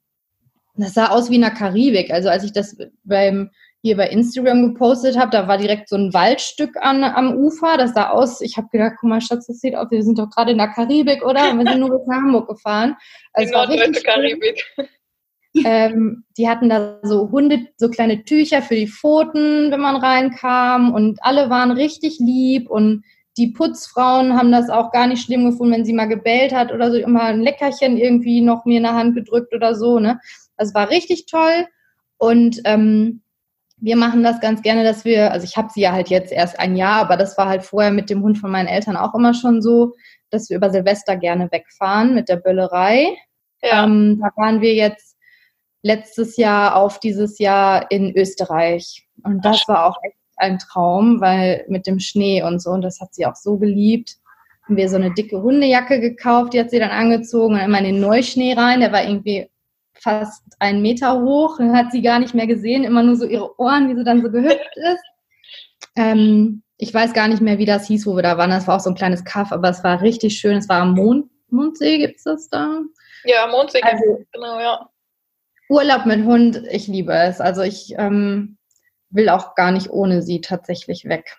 das 0.76 0.94
sah 0.94 1.08
aus 1.08 1.30
wie 1.30 1.36
in 1.36 1.42
der 1.42 1.52
Karibik. 1.52 2.12
Also 2.12 2.30
als 2.30 2.44
ich 2.44 2.52
das 2.52 2.78
beim 3.04 3.52
hier 3.84 3.98
bei 3.98 4.08
Instagram 4.08 4.74
gepostet 4.74 5.18
habe, 5.20 5.30
da 5.32 5.48
war 5.50 5.58
direkt 5.58 5.90
so 5.90 5.98
ein 5.98 6.14
Waldstück 6.14 6.78
an, 6.80 7.04
am 7.04 7.36
Ufer. 7.36 7.76
Das 7.78 7.94
sah 7.94 8.12
aus, 8.12 8.40
ich 8.40 8.56
habe 8.56 8.70
gedacht, 8.72 8.94
guck 9.00 9.10
mal, 9.10 9.20
Schatz, 9.20 9.48
das 9.48 9.60
sieht 9.60 9.76
aus, 9.76 9.92
wir 9.92 10.04
sind 10.04 10.18
doch 10.18 10.30
gerade 10.30 10.54
in 10.54 10.58
der 10.58 10.70
Karibik, 10.70 11.22
oder? 11.22 11.52
Und 11.52 11.60
wir 11.60 11.70
sind 11.70 11.82
nur 11.82 11.90
bis 11.90 12.08
nach 12.08 12.16
Hamburg 12.16 12.48
gefahren. 12.48 12.96
Also 13.34 13.52
die 13.52 13.78
norddeutsche 13.78 14.04
Karibik. 14.04 14.64
Ähm, 15.66 16.24
die 16.36 16.50
hatten 16.50 16.68
da 16.68 16.98
so 17.04 17.30
Hunde, 17.30 17.68
so 17.78 17.88
kleine 17.88 18.24
Tücher 18.24 18.64
für 18.64 18.74
die 18.74 18.88
Pfoten, 18.88 19.70
wenn 19.70 19.82
man 19.82 19.98
reinkam. 19.98 20.92
Und 20.92 21.20
alle 21.22 21.52
waren 21.52 21.70
richtig 21.70 22.18
lieb. 22.18 22.72
Und 22.72 23.04
die 23.38 23.48
Putzfrauen 23.48 24.38
haben 24.38 24.52
das 24.52 24.70
auch 24.70 24.92
gar 24.92 25.08
nicht 25.08 25.24
schlimm 25.24 25.50
gefunden, 25.50 25.74
wenn 25.74 25.86
sie 25.86 25.94
mal 25.94 26.08
gebellt 26.08 26.54
hat 26.54 26.72
oder 26.72 26.92
so, 26.92 26.98
immer 26.98 27.24
ein 27.24 27.42
Leckerchen 27.42 27.98
irgendwie 27.98 28.42
noch 28.42 28.66
mir 28.66 28.78
in 28.78 28.84
der 28.84 28.94
Hand 28.94 29.16
gedrückt 29.16 29.54
oder 29.54 29.76
so. 29.76 30.00
Ne? 30.00 30.20
Das 30.58 30.74
war 30.74 30.90
richtig 30.90 31.26
toll. 31.26 31.68
Und 32.18 32.62
ähm, 32.66 33.24
wir 33.78 33.96
machen 33.98 34.24
das 34.24 34.40
ganz 34.40 34.62
gerne, 34.62 34.84
dass 34.84 35.04
wir, 35.04 35.32
also 35.32 35.46
ich 35.46 35.58
habe 35.58 35.70
sie 35.74 35.82
ja 35.82 35.92
halt 35.92 36.10
jetzt 36.10 36.32
erst 36.32 36.60
ein 36.60 36.76
Jahr, 36.76 37.02
aber 37.02 37.18
das 37.18 37.38
war 37.38 37.50
halt 37.50 37.64
vorher 37.64 37.92
mit 37.92 38.10
dem 38.10 38.22
Hund 38.24 38.38
von 38.38 38.52
meinen 38.52 38.68
Eltern 38.68 38.96
auch 38.96 39.14
immer 39.14 39.34
schon 39.34 39.62
so, 39.62 39.94
dass 40.30 40.50
wir 40.50 40.58
über 40.58 40.70
Silvester 40.70 41.18
gerne 41.18 41.52
wegfahren 41.52 42.14
mit 42.14 42.30
der 42.30 42.38
Böllerei. 42.38 43.18
Ja. 43.62 43.84
Ähm, 43.84 44.22
da 44.22 44.30
waren 44.42 44.62
wir 44.62 44.74
jetzt 44.74 45.18
letztes 45.82 46.38
Jahr 46.38 46.76
auf 46.76 47.00
dieses 47.00 47.40
Jahr 47.40 47.92
in 47.92 48.16
Österreich. 48.16 49.06
Und 49.24 49.44
das 49.44 49.68
war 49.68 49.86
auch 49.86 49.98
echt 50.04 50.18
ein 50.38 50.60
Traum, 50.60 51.22
weil 51.22 51.66
mit 51.68 51.88
dem 51.88 52.00
Schnee 52.00 52.44
und 52.44 52.62
so, 52.62 52.72
und 52.72 52.82
das 52.82 53.00
hat 53.00 53.14
sie 53.14 53.26
auch 53.26 53.36
so 53.36 53.58
geliebt. 53.58 54.16
Haben 54.66 54.78
wir 54.78 54.90
so 54.90 54.96
eine 54.96 55.14
dicke 55.14 55.42
Hundejacke 55.42 56.00
gekauft, 56.00 56.54
die 56.54 56.60
hat 56.60 56.70
sie 56.70 56.80
dann 56.80 56.90
angezogen 56.90 57.56
und 57.56 57.60
immer 57.60 57.80
in 57.80 57.86
den 57.86 58.00
Neuschnee 58.00 58.54
rein. 58.54 58.80
Der 58.80 58.92
war 58.92 59.04
irgendwie 59.04 59.50
fast 59.94 60.44
einen 60.60 60.82
Meter 60.82 61.22
hoch, 61.22 61.60
hat 61.60 61.92
sie 61.92 62.02
gar 62.02 62.20
nicht 62.20 62.34
mehr 62.34 62.48
gesehen, 62.48 62.84
immer 62.84 63.04
nur 63.04 63.16
so 63.16 63.26
ihre 63.26 63.60
Ohren, 63.60 63.90
wie 63.90 63.96
sie 63.96 64.04
dann 64.04 64.22
so 64.22 64.30
gehüpft 64.30 64.76
ist. 64.76 65.04
Ähm, 65.96 66.64
ich 66.78 66.94
weiß 66.94 67.14
gar 67.14 67.28
nicht 67.28 67.42
mehr, 67.42 67.58
wie 67.58 67.66
das 67.66 67.88
hieß, 67.88 68.06
wo 68.06 68.16
wir 68.16 68.24
da 68.24 68.38
waren. 68.38 68.50
Das 68.50 68.68
war 68.68 68.78
auch 68.78 68.82
so 68.82 68.90
ein 68.90 68.96
kleines 68.96 69.24
Kaff, 69.24 69.52
aber 69.52 69.70
es 69.70 69.84
war 69.84 70.02
richtig 70.02 70.38
schön. 70.38 70.58
Es 70.58 70.70
war 70.70 70.82
am 70.82 70.96
Mond, 70.96 71.30
Mondsee, 71.50 72.00
gibt 72.00 72.18
es 72.18 72.24
das 72.24 72.50
da? 72.50 72.82
Ja, 73.26 73.48
Mondsee, 73.48 73.82
also, 73.82 74.26
genau, 74.32 74.60
ja. 74.60 74.90
Urlaub 75.70 76.06
mit 76.06 76.26
Hund, 76.26 76.62
ich 76.70 76.88
liebe 76.88 77.14
es. 77.14 77.40
Also 77.40 77.62
ich 77.62 77.94
ähm, 77.98 78.58
will 79.14 79.30
auch 79.30 79.56
gar 79.56 79.72
nicht 79.72 79.90
ohne 79.90 80.22
sie 80.22 80.42
tatsächlich 80.42 81.06
weg. 81.06 81.38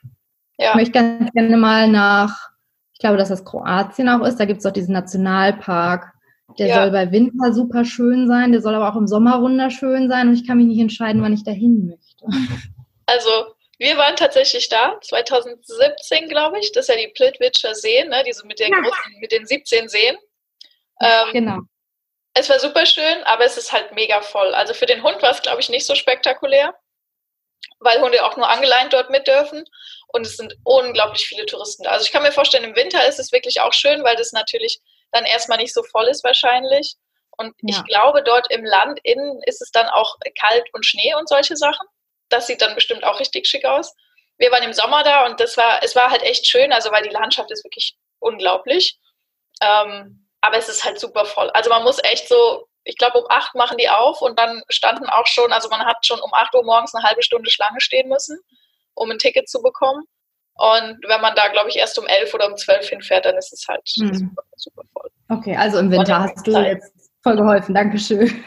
Ja. 0.58 0.70
Ich 0.70 0.74
möchte 0.76 0.92
ganz 0.92 1.32
gerne 1.32 1.56
mal 1.56 1.88
nach, 1.88 2.50
ich 2.92 3.00
glaube, 3.00 3.16
dass 3.16 3.28
das 3.28 3.44
Kroatien 3.44 4.08
auch 4.08 4.24
ist. 4.24 4.38
Da 4.38 4.44
gibt 4.44 4.60
es 4.60 4.66
auch 4.66 4.72
diesen 4.72 4.94
Nationalpark. 4.94 6.12
Der 6.58 6.68
ja. 6.68 6.74
soll 6.76 6.90
bei 6.90 7.10
Winter 7.10 7.52
super 7.52 7.84
schön 7.84 8.28
sein, 8.28 8.52
der 8.52 8.60
soll 8.60 8.74
aber 8.74 8.92
auch 8.92 8.96
im 8.96 9.08
Sommer 9.08 9.40
wunderschön 9.40 10.08
sein 10.08 10.28
und 10.28 10.34
ich 10.34 10.46
kann 10.46 10.58
mich 10.58 10.66
nicht 10.66 10.78
entscheiden, 10.78 11.22
wann 11.22 11.32
ich 11.32 11.42
dahin 11.42 11.86
möchte. 11.86 12.26
Also, 13.06 13.54
wir 13.78 13.98
waren 13.98 14.16
tatsächlich 14.16 14.68
da, 14.68 14.98
2017, 15.02 16.28
glaube 16.28 16.58
ich. 16.58 16.72
Das 16.72 16.88
ist 16.88 16.94
ja 16.94 17.00
die 17.00 17.12
Plitwitscher 17.12 17.74
Seen, 17.74 18.08
ne? 18.08 18.22
diese 18.26 18.46
mit 18.46 18.58
den, 18.58 18.72
ja. 18.72 18.80
großen, 18.80 19.20
mit 19.20 19.30
den 19.30 19.46
17 19.46 19.88
Seen. 19.88 20.16
Ähm, 21.00 21.32
genau. 21.32 21.58
Es 22.34 22.48
war 22.48 22.58
super 22.58 22.86
schön, 22.86 23.22
aber 23.24 23.44
es 23.44 23.56
ist 23.56 23.72
halt 23.72 23.92
mega 23.94 24.20
voll. 24.20 24.54
Also 24.54 24.74
für 24.74 24.86
den 24.86 25.02
Hund 25.02 25.22
war 25.22 25.30
es, 25.30 25.42
glaube 25.42 25.60
ich, 25.60 25.68
nicht 25.68 25.86
so 25.86 25.94
spektakulär, 25.94 26.74
weil 27.80 28.00
Hunde 28.00 28.24
auch 28.24 28.36
nur 28.36 28.48
angeleint 28.48 28.92
dort 28.92 29.10
mit 29.10 29.26
dürfen. 29.26 29.64
und 30.08 30.26
es 30.26 30.36
sind 30.36 30.54
unglaublich 30.62 31.26
viele 31.26 31.44
Touristen 31.44 31.82
da. 31.82 31.90
Also 31.90 32.04
ich 32.04 32.12
kann 32.12 32.22
mir 32.22 32.30
vorstellen, 32.30 32.64
im 32.64 32.76
Winter 32.76 33.06
ist 33.08 33.18
es 33.18 33.32
wirklich 33.32 33.60
auch 33.60 33.72
schön, 33.72 34.04
weil 34.04 34.14
das 34.14 34.32
natürlich 34.32 34.80
dann 35.10 35.24
erstmal 35.24 35.58
nicht 35.58 35.74
so 35.74 35.82
voll 35.82 36.06
ist 36.06 36.22
wahrscheinlich. 36.22 36.94
Und 37.36 37.52
ja. 37.62 37.76
ich 37.76 37.84
glaube, 37.84 38.22
dort 38.22 38.50
im 38.52 38.64
Land 38.64 39.00
innen 39.02 39.42
ist 39.44 39.60
es 39.60 39.70
dann 39.72 39.88
auch 39.88 40.16
kalt 40.40 40.66
und 40.72 40.86
Schnee 40.86 41.14
und 41.14 41.28
solche 41.28 41.56
Sachen. 41.56 41.86
Das 42.28 42.46
sieht 42.46 42.62
dann 42.62 42.74
bestimmt 42.74 43.04
auch 43.04 43.18
richtig 43.18 43.46
schick 43.46 43.64
aus. 43.64 43.92
Wir 44.38 44.50
waren 44.50 44.62
im 44.62 44.72
Sommer 44.72 45.02
da 45.02 45.26
und 45.26 45.40
das 45.40 45.56
war, 45.56 45.82
es 45.82 45.94
war 45.96 46.10
halt 46.10 46.22
echt 46.22 46.46
schön, 46.46 46.72
also 46.72 46.90
weil 46.90 47.02
die 47.02 47.10
Landschaft 47.10 47.50
ist 47.50 47.64
wirklich 47.64 47.96
unglaublich. 48.18 48.98
Ähm, 49.60 50.28
aber 50.40 50.58
es 50.58 50.68
ist 50.68 50.84
halt 50.84 51.00
super 51.00 51.24
voll. 51.24 51.50
Also 51.50 51.70
man 51.70 51.82
muss 51.84 52.02
echt 52.02 52.28
so, 52.28 52.68
ich 52.84 52.96
glaube 52.96 53.18
um 53.18 53.26
acht 53.28 53.54
machen 53.54 53.78
die 53.78 53.88
auf 53.88 54.20
und 54.20 54.38
dann 54.38 54.62
standen 54.68 55.08
auch 55.08 55.26
schon, 55.26 55.52
also 55.52 55.68
man 55.68 55.84
hat 55.84 56.04
schon 56.04 56.20
um 56.20 56.32
acht 56.32 56.54
Uhr 56.54 56.64
morgens 56.64 56.94
eine 56.94 57.04
halbe 57.04 57.22
Stunde 57.22 57.50
Schlange 57.50 57.80
stehen 57.80 58.08
müssen, 58.08 58.38
um 58.94 59.10
ein 59.10 59.18
Ticket 59.18 59.48
zu 59.48 59.62
bekommen. 59.62 60.04
Und 60.56 60.98
wenn 61.08 61.20
man 61.20 61.34
da, 61.34 61.48
glaube 61.48 61.68
ich, 61.70 61.76
erst 61.76 61.98
um 61.98 62.06
elf 62.06 62.32
oder 62.32 62.48
um 62.48 62.56
zwölf 62.56 62.88
hinfährt, 62.88 63.24
dann 63.24 63.36
ist 63.36 63.52
es 63.52 63.66
halt 63.66 63.82
mhm. 63.96 64.14
super, 64.14 64.42
super 64.56 64.82
voll. 64.92 65.10
Okay, 65.28 65.56
also 65.56 65.78
im 65.78 65.90
Winter 65.90 66.20
hast 66.20 66.46
du 66.46 66.52
jetzt 66.52 66.92
voll 67.22 67.36
geholfen. 67.36 67.74
Dankeschön. 67.74 68.28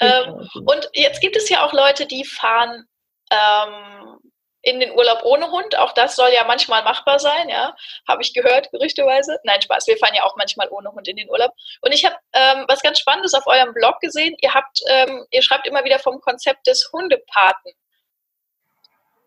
ähm, 0.00 0.48
und 0.54 0.88
jetzt 0.92 1.20
gibt 1.20 1.36
es 1.36 1.48
ja 1.48 1.66
auch 1.66 1.72
Leute, 1.72 2.06
die 2.06 2.24
fahren 2.24 2.84
ähm, 3.32 4.18
in 4.66 4.80
den 4.80 4.90
Urlaub 4.90 5.22
ohne 5.22 5.50
Hund. 5.52 5.78
Auch 5.78 5.92
das 5.92 6.16
soll 6.16 6.30
ja 6.34 6.44
manchmal 6.44 6.82
machbar 6.82 7.20
sein, 7.20 7.48
ja. 7.48 7.76
Habe 8.08 8.22
ich 8.22 8.34
gehört, 8.34 8.70
gerüchteweise. 8.72 9.38
Nein, 9.44 9.62
Spaß. 9.62 9.86
Wir 9.86 9.96
fahren 9.96 10.14
ja 10.14 10.24
auch 10.24 10.36
manchmal 10.36 10.68
ohne 10.70 10.90
Hund 10.90 11.06
in 11.06 11.16
den 11.16 11.30
Urlaub. 11.30 11.52
Und 11.82 11.92
ich 11.92 12.04
habe 12.04 12.16
ähm, 12.32 12.64
was 12.66 12.82
ganz 12.82 12.98
Spannendes 12.98 13.32
auf 13.34 13.46
eurem 13.46 13.72
Blog 13.72 14.00
gesehen. 14.00 14.34
Ihr 14.40 14.52
habt, 14.52 14.80
ähm, 14.88 15.24
ihr 15.30 15.40
schreibt 15.42 15.68
immer 15.68 15.84
wieder 15.84 16.00
vom 16.00 16.20
Konzept 16.20 16.66
des 16.66 16.90
Hundepaten. 16.92 17.72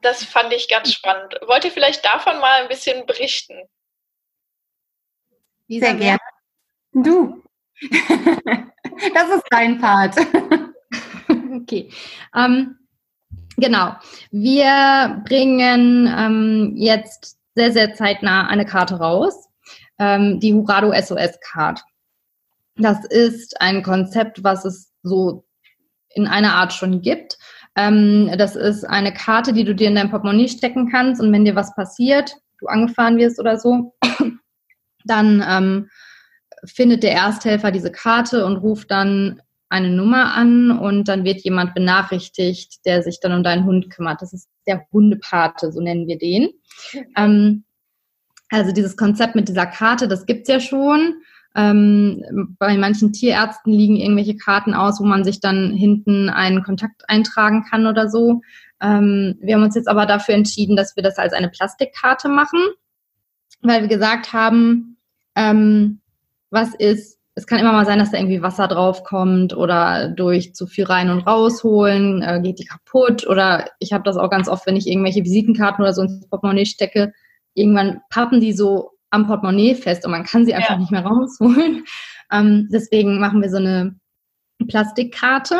Das 0.01 0.25
fand 0.25 0.51
ich 0.51 0.67
ganz 0.67 0.91
spannend. 0.93 1.39
Wollt 1.47 1.63
ihr 1.63 1.71
vielleicht 1.71 2.03
davon 2.03 2.39
mal 2.39 2.61
ein 2.61 2.67
bisschen 2.67 3.05
berichten? 3.05 3.61
Sehr 5.69 5.93
gerne. 5.93 6.19
Du. 6.91 7.41
das 9.13 9.29
ist 9.29 9.45
dein 9.51 9.79
Part. 9.79 10.17
okay. 11.61 11.89
Ähm, 12.35 12.78
Genau. 13.59 13.95
Wir 14.31 15.21
bringen 15.25 16.07
ähm, 16.17 16.73
jetzt 16.75 17.37
sehr, 17.55 17.71
sehr 17.71 17.93
zeitnah 17.93 18.47
eine 18.47 18.65
Karte 18.65 18.95
raus, 18.95 19.49
ähm, 19.97 20.39
die 20.39 20.53
Hurado 20.53 20.93
SOS 20.93 21.39
Card. 21.41 21.81
Das 22.77 23.03
ist 23.05 23.59
ein 23.59 23.83
Konzept, 23.83 24.43
was 24.43 24.63
es 24.65 24.93
so 25.03 25.45
in 26.09 26.27
einer 26.27 26.55
Art 26.55 26.73
schon 26.73 27.01
gibt. 27.01 27.37
Ähm, 27.75 28.31
das 28.37 28.55
ist 28.55 28.85
eine 28.85 29.13
Karte, 29.13 29.53
die 29.53 29.63
du 29.63 29.75
dir 29.75 29.89
in 29.89 29.95
dein 29.95 30.09
Portemonnaie 30.09 30.47
stecken 30.47 30.89
kannst 30.89 31.21
und 31.21 31.31
wenn 31.31 31.45
dir 31.45 31.55
was 31.55 31.75
passiert, 31.75 32.35
du 32.59 32.67
angefahren 32.67 33.17
wirst 33.17 33.39
oder 33.39 33.57
so, 33.57 33.93
dann 35.05 35.43
ähm, 35.47 35.89
findet 36.65 37.03
der 37.03 37.13
Ersthelfer 37.13 37.71
diese 37.71 37.91
Karte 37.91 38.45
und 38.45 38.57
ruft 38.57 38.91
dann 38.91 39.41
eine 39.69 39.89
Nummer 39.89 40.33
an 40.33 40.71
und 40.71 41.07
dann 41.07 41.23
wird 41.23 41.41
jemand 41.41 41.75
benachrichtigt, 41.75 42.85
der 42.85 43.03
sich 43.03 43.19
dann 43.19 43.33
um 43.33 43.43
deinen 43.43 43.65
Hund 43.65 43.89
kümmert. 43.89 44.21
Das 44.21 44.33
ist 44.33 44.49
der 44.67 44.85
Hundepate, 44.91 45.71
so 45.71 45.79
nennen 45.79 46.07
wir 46.07 46.17
den. 46.17 46.49
Ähm, 47.15 47.63
also 48.49 48.71
dieses 48.71 48.97
Konzept 48.97 49.35
mit 49.35 49.47
dieser 49.47 49.67
Karte, 49.67 50.07
das 50.07 50.25
gibt's 50.25 50.49
ja 50.49 50.59
schon. 50.59 51.21
Ähm, 51.55 52.55
bei 52.59 52.77
manchen 52.77 53.13
Tierärzten 53.13 53.73
liegen 53.73 53.95
irgendwelche 53.95 54.37
Karten 54.37 54.73
aus, 54.73 54.99
wo 54.99 55.05
man 55.05 55.23
sich 55.23 55.39
dann 55.39 55.71
hinten 55.71 56.29
einen 56.29 56.63
Kontakt 56.63 57.07
eintragen 57.07 57.63
kann 57.69 57.85
oder 57.85 58.09
so. 58.09 58.41
Ähm, 58.81 59.37
wir 59.41 59.55
haben 59.55 59.63
uns 59.63 59.75
jetzt 59.75 59.87
aber 59.87 60.05
dafür 60.05 60.35
entschieden, 60.35 60.75
dass 60.75 60.95
wir 60.95 61.03
das 61.03 61.17
als 61.17 61.33
eine 61.33 61.49
Plastikkarte 61.49 62.29
machen, 62.29 62.59
weil 63.61 63.81
wir 63.81 63.87
gesagt 63.87 64.33
haben, 64.33 64.97
ähm, 65.35 66.01
was 66.49 66.73
ist, 66.75 67.18
es 67.39 67.47
kann 67.47 67.59
immer 67.59 67.71
mal 67.71 67.85
sein, 67.85 67.99
dass 67.99 68.11
da 68.11 68.17
irgendwie 68.17 68.41
Wasser 68.41 68.67
draufkommt 68.67 69.55
oder 69.55 70.09
durch 70.09 70.53
zu 70.53 70.67
viel 70.67 70.83
rein 70.83 71.09
und 71.09 71.21
rausholen 71.21 72.21
äh, 72.21 72.41
geht 72.41 72.59
die 72.59 72.65
kaputt 72.65 73.25
oder 73.25 73.69
ich 73.79 73.93
habe 73.93 74.03
das 74.03 74.17
auch 74.17 74.29
ganz 74.29 74.49
oft, 74.49 74.67
wenn 74.67 74.75
ich 74.75 74.87
irgendwelche 74.87 75.23
Visitenkarten 75.23 75.81
oder 75.81 75.93
so 75.93 76.01
ins 76.01 76.27
Portemonnaie 76.27 76.65
stecke, 76.65 77.13
irgendwann 77.53 78.01
pappen 78.09 78.41
die 78.41 78.51
so 78.51 78.91
am 79.09 79.25
Portemonnaie 79.25 79.73
fest 79.73 80.05
und 80.05 80.11
man 80.11 80.25
kann 80.25 80.45
sie 80.45 80.53
einfach 80.53 80.71
ja. 80.71 80.79
nicht 80.79 80.91
mehr 80.91 81.05
rausholen. 81.05 81.85
Ähm, 82.31 82.69
deswegen 82.71 83.19
machen 83.19 83.41
wir 83.41 83.49
so 83.49 83.57
eine 83.57 83.95
Plastikkarte 84.67 85.55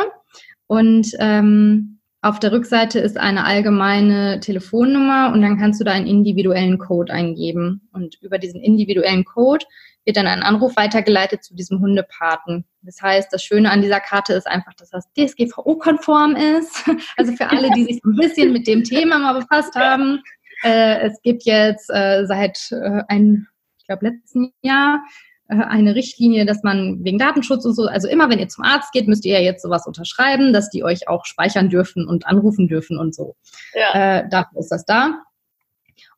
und 0.68 1.10
ähm, 1.18 1.98
auf 2.22 2.38
der 2.38 2.52
Rückseite 2.52 3.00
ist 3.00 3.18
eine 3.18 3.44
allgemeine 3.44 4.38
Telefonnummer 4.38 5.32
und 5.32 5.42
dann 5.42 5.58
kannst 5.58 5.80
du 5.80 5.84
da 5.84 5.90
einen 5.90 6.06
individuellen 6.06 6.78
Code 6.78 7.12
eingeben. 7.12 7.88
Und 7.92 8.18
über 8.20 8.38
diesen 8.38 8.60
individuellen 8.60 9.24
Code 9.24 9.64
wird 10.04 10.16
dann 10.16 10.26
ein 10.26 10.42
Anruf 10.42 10.76
weitergeleitet 10.76 11.44
zu 11.44 11.54
diesem 11.54 11.80
Hundepaten. 11.80 12.64
Das 12.82 13.00
heißt, 13.02 13.32
das 13.32 13.42
Schöne 13.42 13.70
an 13.70 13.82
dieser 13.82 14.00
Karte 14.00 14.32
ist 14.32 14.46
einfach, 14.46 14.74
dass 14.74 14.90
das 14.90 15.06
DSGVO-konform 15.14 16.36
ist. 16.36 16.84
Also 17.16 17.32
für 17.32 17.50
alle, 17.50 17.70
die 17.70 17.84
sich 17.84 18.00
ein 18.04 18.16
bisschen 18.16 18.52
mit 18.52 18.66
dem 18.66 18.84
Thema 18.84 19.18
mal 19.18 19.38
befasst 19.38 19.74
haben. 19.74 20.22
Äh, 20.62 21.00
es 21.00 21.20
gibt 21.22 21.44
jetzt 21.44 21.90
äh, 21.90 22.24
seit 22.26 22.70
äh, 22.70 23.02
ein, 23.08 23.46
ich 23.78 23.86
glaube, 23.86 24.06
letzten 24.06 24.52
Jahr 24.62 25.02
äh, 25.48 25.56
eine 25.56 25.94
Richtlinie, 25.94 26.46
dass 26.46 26.62
man 26.62 27.04
wegen 27.04 27.18
Datenschutz 27.18 27.64
und 27.64 27.74
so, 27.74 27.86
also 27.86 28.08
immer 28.08 28.30
wenn 28.30 28.38
ihr 28.38 28.48
zum 28.48 28.64
Arzt 28.64 28.92
geht, 28.92 29.08
müsst 29.08 29.24
ihr 29.24 29.38
ja 29.38 29.44
jetzt 29.44 29.62
sowas 29.62 29.86
unterschreiben, 29.86 30.52
dass 30.52 30.70
die 30.70 30.84
euch 30.84 31.08
auch 31.08 31.26
speichern 31.26 31.68
dürfen 31.68 32.06
und 32.06 32.26
anrufen 32.26 32.68
dürfen 32.68 32.98
und 32.98 33.14
so. 33.14 33.36
Ja. 33.74 34.20
Äh, 34.20 34.28
dafür 34.28 34.60
ist 34.60 34.70
das 34.70 34.84
da. 34.84 35.22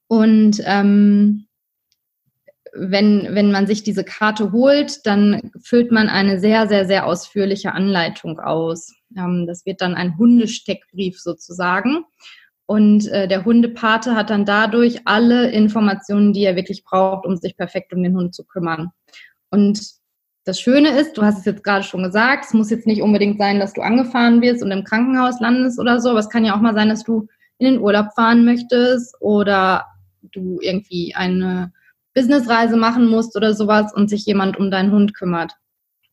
Und 0.07 0.63
ähm, 0.67 1.47
wenn, 2.75 3.29
wenn 3.35 3.53
man 3.53 3.67
sich 3.67 3.83
diese 3.83 4.05
Karte 4.05 4.53
holt, 4.53 5.07
dann 5.07 5.53
füllt 5.63 5.93
man 5.93 6.09
eine 6.09 6.41
sehr, 6.41 6.69
sehr, 6.69 6.87
sehr 6.87 7.07
ausführliche 7.07 7.73
Anleitung 7.73 8.41
aus. 8.41 8.93
Ähm, 9.17 9.47
das 9.47 9.67
wird 9.67 9.81
dann 9.81 9.95
ein 9.95 10.17
Hundesteckbrief 10.17 11.21
sozusagen. 11.21 12.05
Und 12.67 13.09
äh, 13.09 13.29
der 13.29 13.45
Hundepate 13.45 14.15
hat 14.15 14.31
dann 14.31 14.47
dadurch 14.47 15.01
alle 15.05 15.51
Informationen, 15.51 16.33
die 16.33 16.45
er 16.45 16.57
wirklich 16.57 16.85
braucht, 16.85 17.27
um 17.27 17.37
sich 17.37 17.57
perfekt 17.57 17.93
um 17.93 18.03
den 18.03 18.17
Hund 18.17 18.35
zu 18.35 18.45
kümmern. 18.45 18.91
Und 19.51 19.81
das 20.45 20.59
Schöne 20.59 20.99
ist, 20.99 21.17
du 21.17 21.23
hast 21.23 21.41
es 21.41 21.45
jetzt 21.45 21.63
gerade 21.63 21.85
schon 21.85 22.03
gesagt, 22.03 22.47
es 22.47 22.55
muss 22.55 22.71
jetzt 22.71 22.87
nicht 22.87 23.03
unbedingt 23.03 23.39
sein, 23.39 23.61
dass 23.61 23.75
du 23.75 23.83
angefahren 23.83 24.41
wirst 24.41 24.63
und 24.63 24.71
im 24.71 24.85
Krankenhaus 24.85 25.41
landest 25.41 25.79
oder 25.79 26.01
so, 26.01 26.11
aber 26.11 26.19
es 26.19 26.31
kann 26.31 26.45
ja 26.45 26.57
auch 26.57 26.61
mal 26.61 26.75
sein, 26.75 26.89
dass 26.89 27.05
du 27.05 27.29
in 27.59 27.67
den 27.67 27.81
Urlaub 27.81 28.07
fahren 28.15 28.45
möchtest 28.45 29.15
oder 29.21 29.87
du 30.23 30.59
irgendwie 30.61 31.15
eine 31.15 31.73
Businessreise 32.15 32.77
machen 32.77 33.07
musst 33.07 33.37
oder 33.37 33.55
sowas 33.55 33.93
und 33.95 34.09
sich 34.09 34.25
jemand 34.27 34.59
um 34.59 34.71
deinen 34.71 34.93
Hund 34.93 35.15
kümmert. 35.15 35.53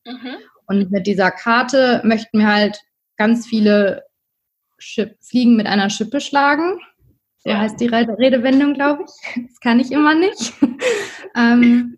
Mhm. 0.05 0.35
Und 0.65 0.91
mit 0.91 1.07
dieser 1.07 1.31
Karte 1.31 2.01
möchten 2.03 2.39
wir 2.39 2.47
halt 2.47 2.79
ganz 3.17 3.47
viele 3.47 4.03
Schip 4.77 5.17
Fliegen 5.21 5.55
mit 5.55 5.67
einer 5.67 5.89
Schippe 5.89 6.21
schlagen. 6.21 6.79
So 7.39 7.49
ja. 7.49 7.59
heißt 7.59 7.79
die 7.79 7.88
Redewendung, 7.88 8.73
glaube 8.73 9.05
ich. 9.05 9.43
Das 9.47 9.59
kann 9.59 9.79
ich 9.79 9.91
immer 9.91 10.13
nicht. 10.15 10.53
ähm, 11.35 11.97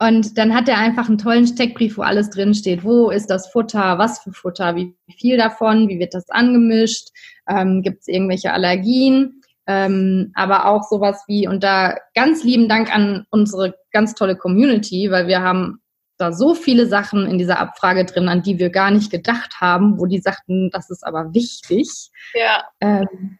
und 0.00 0.38
dann 0.38 0.54
hat 0.54 0.68
er 0.68 0.78
einfach 0.78 1.08
einen 1.08 1.18
tollen 1.18 1.46
Steckbrief, 1.46 1.98
wo 1.98 2.02
alles 2.02 2.30
drin 2.30 2.54
steht. 2.54 2.84
Wo 2.84 3.10
ist 3.10 3.26
das 3.26 3.48
Futter? 3.48 3.98
Was 3.98 4.20
für 4.20 4.32
Futter? 4.32 4.76
Wie 4.76 4.94
viel 5.16 5.36
davon? 5.36 5.88
Wie 5.88 5.98
wird 5.98 6.14
das 6.14 6.30
angemischt? 6.30 7.08
Ähm, 7.48 7.82
Gibt 7.82 8.02
es 8.02 8.08
irgendwelche 8.08 8.52
Allergien? 8.52 9.37
Ähm, 9.68 10.32
aber 10.34 10.64
auch 10.66 10.82
sowas 10.82 11.22
wie, 11.28 11.46
und 11.46 11.62
da 11.62 11.94
ganz 12.14 12.42
lieben 12.42 12.68
Dank 12.68 12.92
an 12.92 13.26
unsere 13.30 13.74
ganz 13.92 14.14
tolle 14.14 14.34
Community, 14.34 15.10
weil 15.10 15.26
wir 15.26 15.42
haben 15.42 15.82
da 16.16 16.32
so 16.32 16.54
viele 16.54 16.86
Sachen 16.86 17.26
in 17.26 17.36
dieser 17.36 17.60
Abfrage 17.60 18.06
drin, 18.06 18.28
an 18.28 18.42
die 18.42 18.58
wir 18.58 18.70
gar 18.70 18.90
nicht 18.90 19.10
gedacht 19.10 19.60
haben, 19.60 20.00
wo 20.00 20.06
die 20.06 20.20
sagten, 20.20 20.70
das 20.70 20.88
ist 20.90 21.06
aber 21.06 21.34
wichtig. 21.34 22.10
Ja. 22.34 22.64
Ähm, 22.80 23.38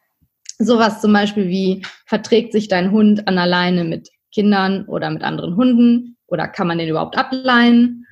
sowas 0.58 1.00
zum 1.00 1.12
Beispiel 1.14 1.48
wie, 1.48 1.82
verträgt 2.06 2.52
sich 2.52 2.68
dein 2.68 2.92
Hund 2.92 3.26
an 3.26 3.38
alleine 3.38 3.84
mit 3.84 4.10
Kindern 4.32 4.84
oder 4.84 5.10
mit 5.10 5.22
anderen 5.22 5.56
Hunden? 5.56 6.16
Oder 6.26 6.46
kann 6.46 6.66
man 6.66 6.78
den 6.78 6.88
überhaupt 6.88 7.16
ableihen? 7.16 8.06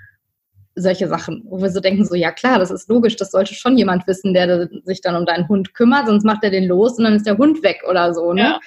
Solche 0.77 1.09
Sachen, 1.09 1.43
wo 1.47 1.61
wir 1.61 1.71
so 1.71 1.81
denken, 1.81 2.05
so 2.05 2.15
ja 2.15 2.31
klar, 2.31 2.59
das 2.59 2.71
ist 2.71 2.89
logisch, 2.89 3.17
das 3.17 3.31
sollte 3.31 3.55
schon 3.55 3.79
jemand 3.79 4.07
wissen, 4.07 4.35
der 4.35 4.69
sich 4.85 5.01
dann 5.01 5.17
um 5.17 5.25
deinen 5.25 5.49
Hund 5.49 5.75
kümmert, 5.75 6.07
sonst 6.07 6.25
macht 6.25 6.45
er 6.45 6.51
den 6.51 6.65
los 6.65 6.99
und 6.99 7.05
dann 7.05 7.17
ist 7.17 7.27
der 7.27 7.39
Hund 7.39 7.63
weg 7.63 7.83
oder 7.89 8.15
so. 8.15 8.33
Ne? 8.33 8.43
Ja. 8.43 8.61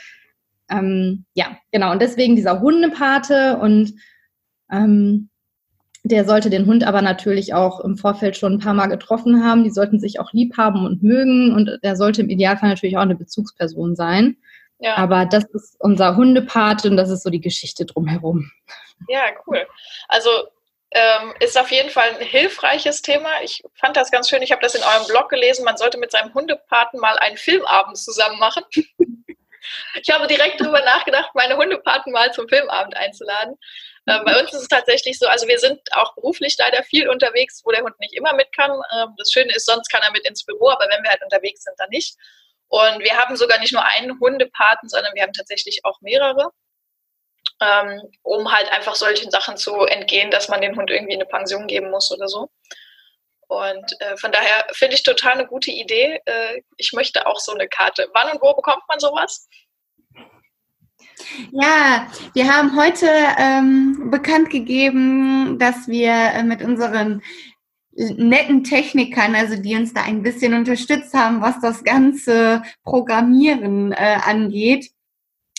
Ähm, 0.71 1.25
ja, 1.35 1.57
genau. 1.71 1.91
Und 1.91 2.01
deswegen 2.01 2.35
dieser 2.35 2.59
Hundepate 2.61 3.57
und 3.57 3.93
ähm, 4.71 5.29
der 6.03 6.25
sollte 6.25 6.49
den 6.49 6.65
Hund 6.65 6.83
aber 6.83 7.01
natürlich 7.01 7.53
auch 7.53 7.81
im 7.81 7.97
Vorfeld 7.97 8.37
schon 8.37 8.53
ein 8.53 8.59
paar 8.59 8.73
Mal 8.73 8.87
getroffen 8.87 9.43
haben. 9.43 9.63
Die 9.63 9.69
sollten 9.69 9.99
sich 9.99 10.19
auch 10.19 10.31
lieb 10.31 10.57
haben 10.57 10.85
und 10.85 11.03
mögen 11.03 11.53
und 11.53 11.79
der 11.83 11.95
sollte 11.95 12.21
im 12.21 12.29
Idealfall 12.29 12.69
natürlich 12.69 12.97
auch 12.97 13.01
eine 13.01 13.15
Bezugsperson 13.15 13.95
sein. 13.95 14.37
Ja. 14.79 14.95
Aber 14.95 15.25
das 15.25 15.43
ist 15.53 15.75
unser 15.79 16.15
Hundepate 16.15 16.89
und 16.89 16.97
das 16.97 17.09
ist 17.09 17.23
so 17.23 17.29
die 17.29 17.41
Geschichte 17.41 17.85
drumherum. 17.85 18.49
Ja, 19.07 19.21
cool. 19.45 19.59
Also 20.07 20.29
ähm, 20.91 21.33
ist 21.39 21.57
auf 21.57 21.71
jeden 21.71 21.89
Fall 21.89 22.09
ein 22.15 22.25
hilfreiches 22.25 23.01
Thema. 23.01 23.29
Ich 23.43 23.63
fand 23.75 23.95
das 23.95 24.11
ganz 24.11 24.29
schön. 24.29 24.41
Ich 24.41 24.51
habe 24.51 24.61
das 24.61 24.75
in 24.75 24.83
eurem 24.83 25.05
Blog 25.07 25.29
gelesen. 25.29 25.63
Man 25.63 25.77
sollte 25.77 25.99
mit 25.99 26.11
seinem 26.11 26.33
Hundepaten 26.33 26.99
mal 26.99 27.17
einen 27.19 27.37
Filmabend 27.37 27.97
zusammen 27.97 28.39
machen. 28.39 28.63
ich 30.01 30.09
habe 30.09 30.25
direkt 30.27 30.59
darüber 30.59 30.81
nachgedacht, 30.81 31.29
meine 31.35 31.57
Hundepaten 31.57 32.11
mal 32.11 32.33
zum 32.33 32.49
Filmabend 32.49 32.95
einzuladen. 32.97 33.55
Ähm, 34.07 34.23
bei 34.25 34.39
uns 34.39 34.51
ist 34.53 34.61
es 34.61 34.67
tatsächlich 34.67 35.19
so, 35.19 35.27
also 35.27 35.47
wir 35.47 35.59
sind 35.59 35.79
auch 35.91 36.15
beruflich 36.15 36.55
leider 36.57 36.81
viel 36.83 37.07
unterwegs, 37.07 37.61
wo 37.63 37.71
der 37.71 37.83
Hund 37.83 37.99
nicht 37.99 38.15
immer 38.15 38.33
mit 38.33 38.51
kann. 38.55 38.71
Ähm, 38.71 39.13
das 39.17 39.31
Schöne 39.31 39.53
ist, 39.53 39.67
sonst 39.67 39.89
kann 39.89 40.01
er 40.01 40.11
mit 40.11 40.27
ins 40.27 40.43
Büro, 40.43 40.69
aber 40.69 40.87
wenn 40.89 41.03
wir 41.03 41.11
halt 41.11 41.21
unterwegs 41.21 41.63
sind, 41.63 41.75
dann 41.77 41.89
nicht. 41.89 42.15
Und 42.67 42.99
wir 42.99 43.17
haben 43.17 43.35
sogar 43.35 43.59
nicht 43.59 43.73
nur 43.73 43.83
einen 43.83 44.19
Hundepaten, 44.19 44.89
sondern 44.89 45.13
wir 45.13 45.23
haben 45.23 45.33
tatsächlich 45.33 45.81
auch 45.83 46.01
mehrere 46.01 46.51
ähm, 47.61 48.01
um 48.23 48.51
halt 48.51 48.71
einfach 48.71 48.95
solchen 48.95 49.31
Sachen 49.31 49.57
zu 49.57 49.75
entgehen, 49.85 50.31
dass 50.31 50.49
man 50.49 50.61
den 50.61 50.75
Hund 50.75 50.89
irgendwie 50.89 51.15
eine 51.15 51.25
Pension 51.25 51.67
geben 51.67 51.91
muss 51.91 52.11
oder 52.11 52.27
so. 52.27 52.49
Und 53.47 53.99
äh, 53.99 54.15
von 54.17 54.31
daher 54.31 54.67
finde 54.73 54.95
ich 54.95 55.03
total 55.03 55.33
eine 55.33 55.47
gute 55.47 55.71
Idee. 55.71 56.21
Äh, 56.25 56.61
ich 56.77 56.93
möchte 56.93 57.25
auch 57.25 57.39
so 57.39 57.53
eine 57.53 57.67
Karte. 57.67 58.07
Wann 58.13 58.31
und 58.31 58.41
wo 58.41 58.53
bekommt 58.53 58.83
man 58.87 58.99
sowas? 58.99 59.47
Ja, 61.51 62.07
wir 62.33 62.53
haben 62.53 62.79
heute 62.79 63.07
ähm, 63.37 64.09
bekannt 64.11 64.51
gegeben, 64.51 65.57
dass 65.57 65.87
wir 65.87 66.11
äh, 66.11 66.43
mit 66.43 66.61
unseren 66.61 67.21
netten 67.91 68.63
Technikern, 68.63 69.35
also 69.35 69.61
die 69.61 69.75
uns 69.75 69.93
da 69.93 70.03
ein 70.03 70.23
bisschen 70.23 70.53
unterstützt 70.53 71.13
haben, 71.13 71.41
was 71.41 71.59
das 71.59 71.83
ganze 71.83 72.61
Programmieren 72.83 73.91
äh, 73.91 74.17
angeht, 74.23 74.91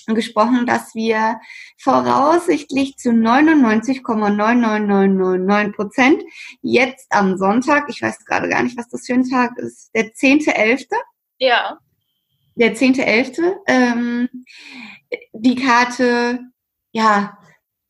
gesprochen, 0.06 0.66
dass 0.66 0.94
wir 0.94 1.40
voraussichtlich 1.78 2.96
zu 2.96 3.10
99,99999 3.10 5.72
Prozent 5.72 6.22
jetzt 6.62 7.06
am 7.10 7.36
Sonntag, 7.36 7.88
ich 7.88 8.02
weiß 8.02 8.24
gerade 8.24 8.48
gar 8.48 8.62
nicht, 8.62 8.76
was 8.76 8.88
das 8.88 9.06
für 9.06 9.14
ein 9.14 9.28
Tag 9.28 9.56
ist, 9.58 9.90
der 9.94 10.12
10.11. 10.12 10.86
Ja. 11.38 11.78
Der 12.56 12.74
10.11. 12.74 13.54
Ähm, 13.66 14.28
die 15.32 15.56
Karte, 15.56 16.40
ja, 16.92 17.38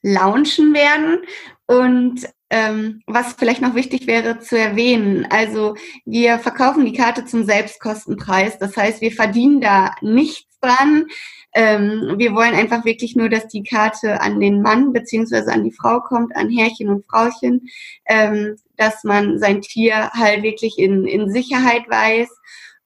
launchen 0.03 0.75
werden 0.75 1.21
und 1.67 2.29
ähm, 2.51 3.03
was 3.07 3.35
vielleicht 3.35 3.63
noch 3.63 3.77
wichtig 3.77 4.09
wäre 4.09 4.41
zu 4.41 4.59
erwähnen, 4.59 5.27
also 5.31 5.77
wir 6.05 6.41
verkaufen 6.41 6.85
die 6.85 6.93
Karte 6.93 7.25
zum 7.25 7.45
Selbstkostenpreis. 7.45 8.59
Das 8.59 8.77
heißt, 8.77 9.01
wir 9.01 9.13
verdienen 9.13 9.61
da 9.61 9.95
nichts 10.01 10.59
dran. 10.59 11.07
Ähm, 11.53 12.15
wir 12.17 12.35
wollen 12.35 12.55
einfach 12.55 12.85
wirklich 12.85 13.17
nur, 13.17 13.29
dass 13.29 13.49
die 13.49 13.63
Karte 13.63 14.21
an 14.21 14.41
den 14.41 14.63
Mann 14.63 14.93
beziehungsweise 14.93 15.53
an 15.53 15.65
die 15.65 15.73
Frau 15.73 16.01
kommt, 16.01 16.35
an 16.37 16.49
Herrchen 16.49 16.89
und 16.89 17.07
Frauchen, 17.07 17.69
ähm, 18.07 18.57
dass 18.77 19.05
man 19.05 19.39
sein 19.39 19.61
Tier 19.61 20.11
halt 20.13 20.43
wirklich 20.43 20.79
in, 20.79 21.07
in 21.07 21.31
Sicherheit 21.31 21.89
weiß. 21.89 22.29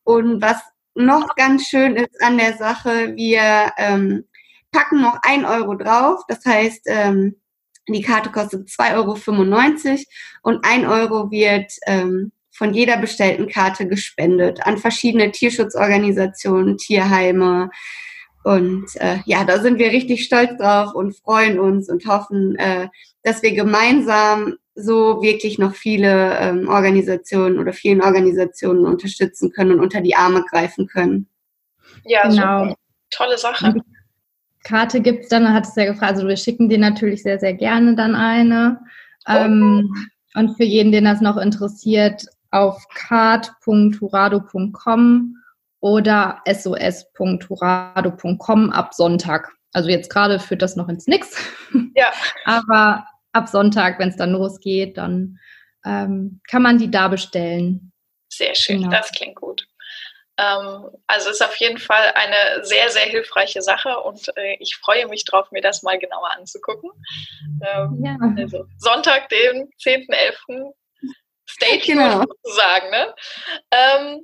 Und 0.04 0.40
was 0.40 0.58
noch 0.94 1.34
ganz 1.36 1.66
schön 1.66 1.96
ist 1.96 2.22
an 2.22 2.38
der 2.38 2.56
Sache, 2.56 3.14
wir 3.16 3.72
ähm, 3.76 4.24
packen 4.72 5.00
noch 5.00 5.18
ein 5.22 5.44
Euro 5.44 5.74
drauf. 5.74 6.22
Das 6.28 6.44
heißt, 6.44 6.82
ähm, 6.86 7.36
die 7.88 8.02
Karte 8.02 8.30
kostet 8.30 8.68
2,95 8.68 8.94
Euro 8.94 10.02
und 10.42 10.64
ein 10.64 10.86
Euro 10.86 11.30
wird 11.30 11.72
ähm, 11.86 12.32
von 12.50 12.72
jeder 12.72 12.96
bestellten 12.96 13.48
Karte 13.48 13.86
gespendet 13.86 14.64
an 14.66 14.78
verschiedene 14.78 15.30
Tierschutzorganisationen, 15.32 16.78
Tierheime, 16.78 17.70
und 18.44 18.86
äh, 18.96 19.18
ja, 19.24 19.44
da 19.44 19.58
sind 19.58 19.78
wir 19.78 19.90
richtig 19.90 20.24
stolz 20.24 20.58
drauf 20.58 20.94
und 20.94 21.16
freuen 21.16 21.58
uns 21.58 21.88
und 21.88 22.06
hoffen, 22.06 22.56
äh, 22.56 22.88
dass 23.22 23.42
wir 23.42 23.54
gemeinsam 23.54 24.56
so 24.74 25.22
wirklich 25.22 25.58
noch 25.58 25.74
viele 25.74 26.36
ähm, 26.38 26.68
Organisationen 26.68 27.58
oder 27.58 27.72
vielen 27.72 28.02
Organisationen 28.02 28.84
unterstützen 28.84 29.50
können 29.50 29.72
und 29.72 29.80
unter 29.80 30.02
die 30.02 30.14
Arme 30.14 30.44
greifen 30.50 30.86
können. 30.86 31.26
Ja, 32.04 32.28
genau. 32.28 32.64
Super. 32.64 32.76
Tolle 33.10 33.38
Sache. 33.38 33.76
Karte 34.62 35.00
gibt 35.00 35.22
es 35.24 35.30
dann, 35.30 35.54
hat 35.54 35.66
es 35.66 35.74
ja 35.76 35.86
gefragt, 35.86 36.12
also 36.12 36.28
wir 36.28 36.36
schicken 36.36 36.68
dir 36.68 36.76
natürlich 36.78 37.22
sehr, 37.22 37.38
sehr 37.38 37.54
gerne 37.54 37.94
dann 37.94 38.14
eine. 38.14 38.78
Oh. 39.26 39.32
Ähm, 39.32 39.90
und 40.34 40.54
für 40.56 40.64
jeden, 40.64 40.92
den 40.92 41.04
das 41.04 41.22
noch 41.22 41.38
interessiert, 41.38 42.26
auf 42.50 42.86
card.hurado.com 42.94 45.36
oder 45.84 46.42
sos.hurado.com 46.50 48.70
ab 48.70 48.94
Sonntag. 48.94 49.52
Also 49.74 49.90
jetzt 49.90 50.08
gerade 50.08 50.40
führt 50.40 50.62
das 50.62 50.76
noch 50.76 50.88
ins 50.88 51.06
Nix. 51.06 51.36
Ja. 51.94 52.10
Aber 52.46 53.06
ab 53.32 53.48
Sonntag, 53.48 53.98
wenn 53.98 54.08
es 54.08 54.16
dann 54.16 54.32
losgeht, 54.32 54.96
dann 54.96 55.38
ähm, 55.84 56.40
kann 56.48 56.62
man 56.62 56.78
die 56.78 56.90
da 56.90 57.08
bestellen. 57.08 57.92
Sehr 58.30 58.54
schön, 58.54 58.78
genau. 58.78 58.92
das 58.92 59.12
klingt 59.12 59.36
gut. 59.36 59.66
Ähm, 60.38 60.88
also 61.06 61.28
ist 61.28 61.44
auf 61.44 61.56
jeden 61.56 61.76
Fall 61.76 62.12
eine 62.14 62.64
sehr, 62.64 62.88
sehr 62.88 63.04
hilfreiche 63.04 63.60
Sache 63.60 64.00
und 64.00 64.34
äh, 64.38 64.56
ich 64.60 64.76
freue 64.76 65.06
mich 65.08 65.26
drauf, 65.26 65.50
mir 65.50 65.60
das 65.60 65.82
mal 65.82 65.98
genauer 65.98 66.30
anzugucken. 66.30 66.92
Ähm, 67.62 68.02
ja. 68.02 68.16
Also 68.38 68.64
Sonntag, 68.78 69.28
den 69.28 69.68
10.11. 69.84 70.72
Stay 71.46 71.78
tuned 71.78 71.98
genau. 71.98 72.22
sozusagen. 72.22 72.88
Ne? 72.90 73.14
Ähm, 73.70 74.22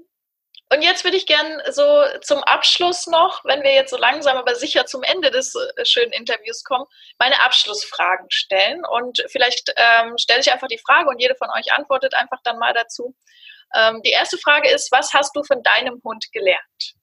und 0.72 0.82
jetzt 0.82 1.02
würde 1.02 1.16
ich 1.16 1.26
gerne 1.26 1.64
so 1.72 1.82
zum 2.20 2.44
Abschluss 2.44 3.08
noch, 3.08 3.44
wenn 3.44 3.64
wir 3.64 3.74
jetzt 3.74 3.90
so 3.90 3.96
langsam 3.96 4.36
aber 4.36 4.54
sicher 4.54 4.86
zum 4.86 5.02
Ende 5.02 5.32
des 5.32 5.56
äh, 5.56 5.84
schönen 5.84 6.12
Interviews 6.12 6.62
kommen, 6.62 6.84
meine 7.18 7.40
Abschlussfragen 7.40 8.30
stellen. 8.30 8.84
Und 8.84 9.20
vielleicht 9.28 9.74
ähm, 9.76 10.16
stelle 10.16 10.38
ich 10.40 10.52
einfach 10.52 10.68
die 10.68 10.78
Frage 10.78 11.08
und 11.08 11.20
jede 11.20 11.34
von 11.34 11.50
euch 11.50 11.72
antwortet 11.72 12.14
einfach 12.14 12.38
dann 12.44 12.60
mal 12.60 12.72
dazu. 12.72 13.16
Ähm, 13.74 14.00
die 14.04 14.10
erste 14.10 14.38
Frage 14.38 14.70
ist, 14.70 14.92
was 14.92 15.12
hast 15.12 15.34
du 15.34 15.42
von 15.42 15.60
deinem 15.64 16.00
Hund 16.04 16.26
gelernt? 16.32 16.94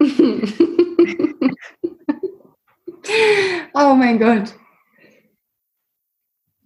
oh 3.74 3.94
mein 3.94 4.18
Gott. 4.18 4.54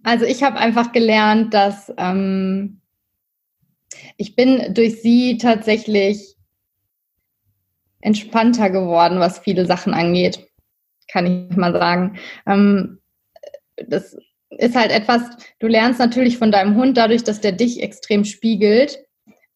Also 0.03 0.25
ich 0.25 0.41
habe 0.41 0.57
einfach 0.57 0.91
gelernt, 0.91 1.53
dass 1.53 1.93
ähm, 1.97 2.79
ich 4.17 4.35
bin 4.35 4.73
durch 4.73 5.01
sie 5.01 5.37
tatsächlich 5.37 6.35
entspannter 8.01 8.69
geworden, 8.69 9.19
was 9.19 9.39
viele 9.39 9.65
Sachen 9.65 9.93
angeht, 9.93 10.47
kann 11.11 11.49
ich 11.49 11.57
mal 11.57 11.73
sagen. 11.73 12.17
Ähm, 12.47 12.99
das 13.87 14.17
ist 14.51 14.75
halt 14.75 14.91
etwas, 14.91 15.21
du 15.59 15.67
lernst 15.67 15.99
natürlich 15.99 16.37
von 16.37 16.51
deinem 16.51 16.75
Hund 16.75 16.97
dadurch, 16.97 17.23
dass 17.23 17.41
der 17.41 17.51
dich 17.51 17.81
extrem 17.81 18.25
spiegelt. 18.25 18.99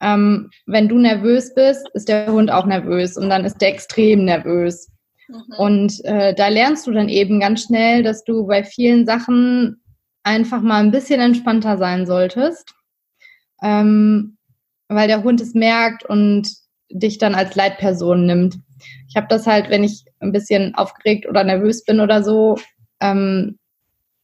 Ähm, 0.02 0.50
wenn 0.66 0.90
du 0.90 0.98
nervös 0.98 1.54
bist, 1.54 1.88
ist 1.94 2.10
der 2.10 2.28
Hund 2.28 2.52
auch 2.52 2.66
nervös 2.66 3.18
und 3.18 3.30
dann 3.30 3.46
ist 3.46 3.58
der 3.60 3.70
extrem 3.70 4.26
nervös. 4.26 4.90
Mhm. 5.30 5.56
Und 5.58 6.06
äh, 6.06 6.34
da 6.34 6.50
lernst 6.50 6.86
du 6.88 6.92
dann 6.92 7.10
eben 7.10 7.40
ganz 7.40 7.64
schnell, 7.64 8.04
dass 8.04 8.24
du 8.24 8.46
bei 8.46 8.64
vielen 8.64 9.06
Sachen 9.06 9.82
einfach 10.24 10.62
mal 10.62 10.82
ein 10.82 10.92
bisschen 10.92 11.22
entspannter 11.22 11.78
sein 11.78 12.06
solltest 12.06 12.74
ähm, 13.64 14.38
weil 14.90 15.08
der 15.08 15.24
Hund 15.24 15.42
es 15.42 15.54
merkt 15.54 16.06
und 16.06 16.50
dich 16.92 17.18
dann 17.18 17.34
als 17.34 17.56
Leitperson 17.56 18.26
nimmt. 18.26 18.58
Ich 19.10 19.16
habe 19.16 19.28
das 19.30 19.48
halt, 19.48 19.70
wenn 19.70 19.84
ich 19.84 20.06
ein 20.20 20.32
bisschen 20.32 20.76
aufgeregt 20.76 21.28
oder 21.28 21.44
nervös 21.44 21.84
bin 21.84 22.00
oder 22.00 22.24
so, 22.24 22.58
ähm, 23.00 23.58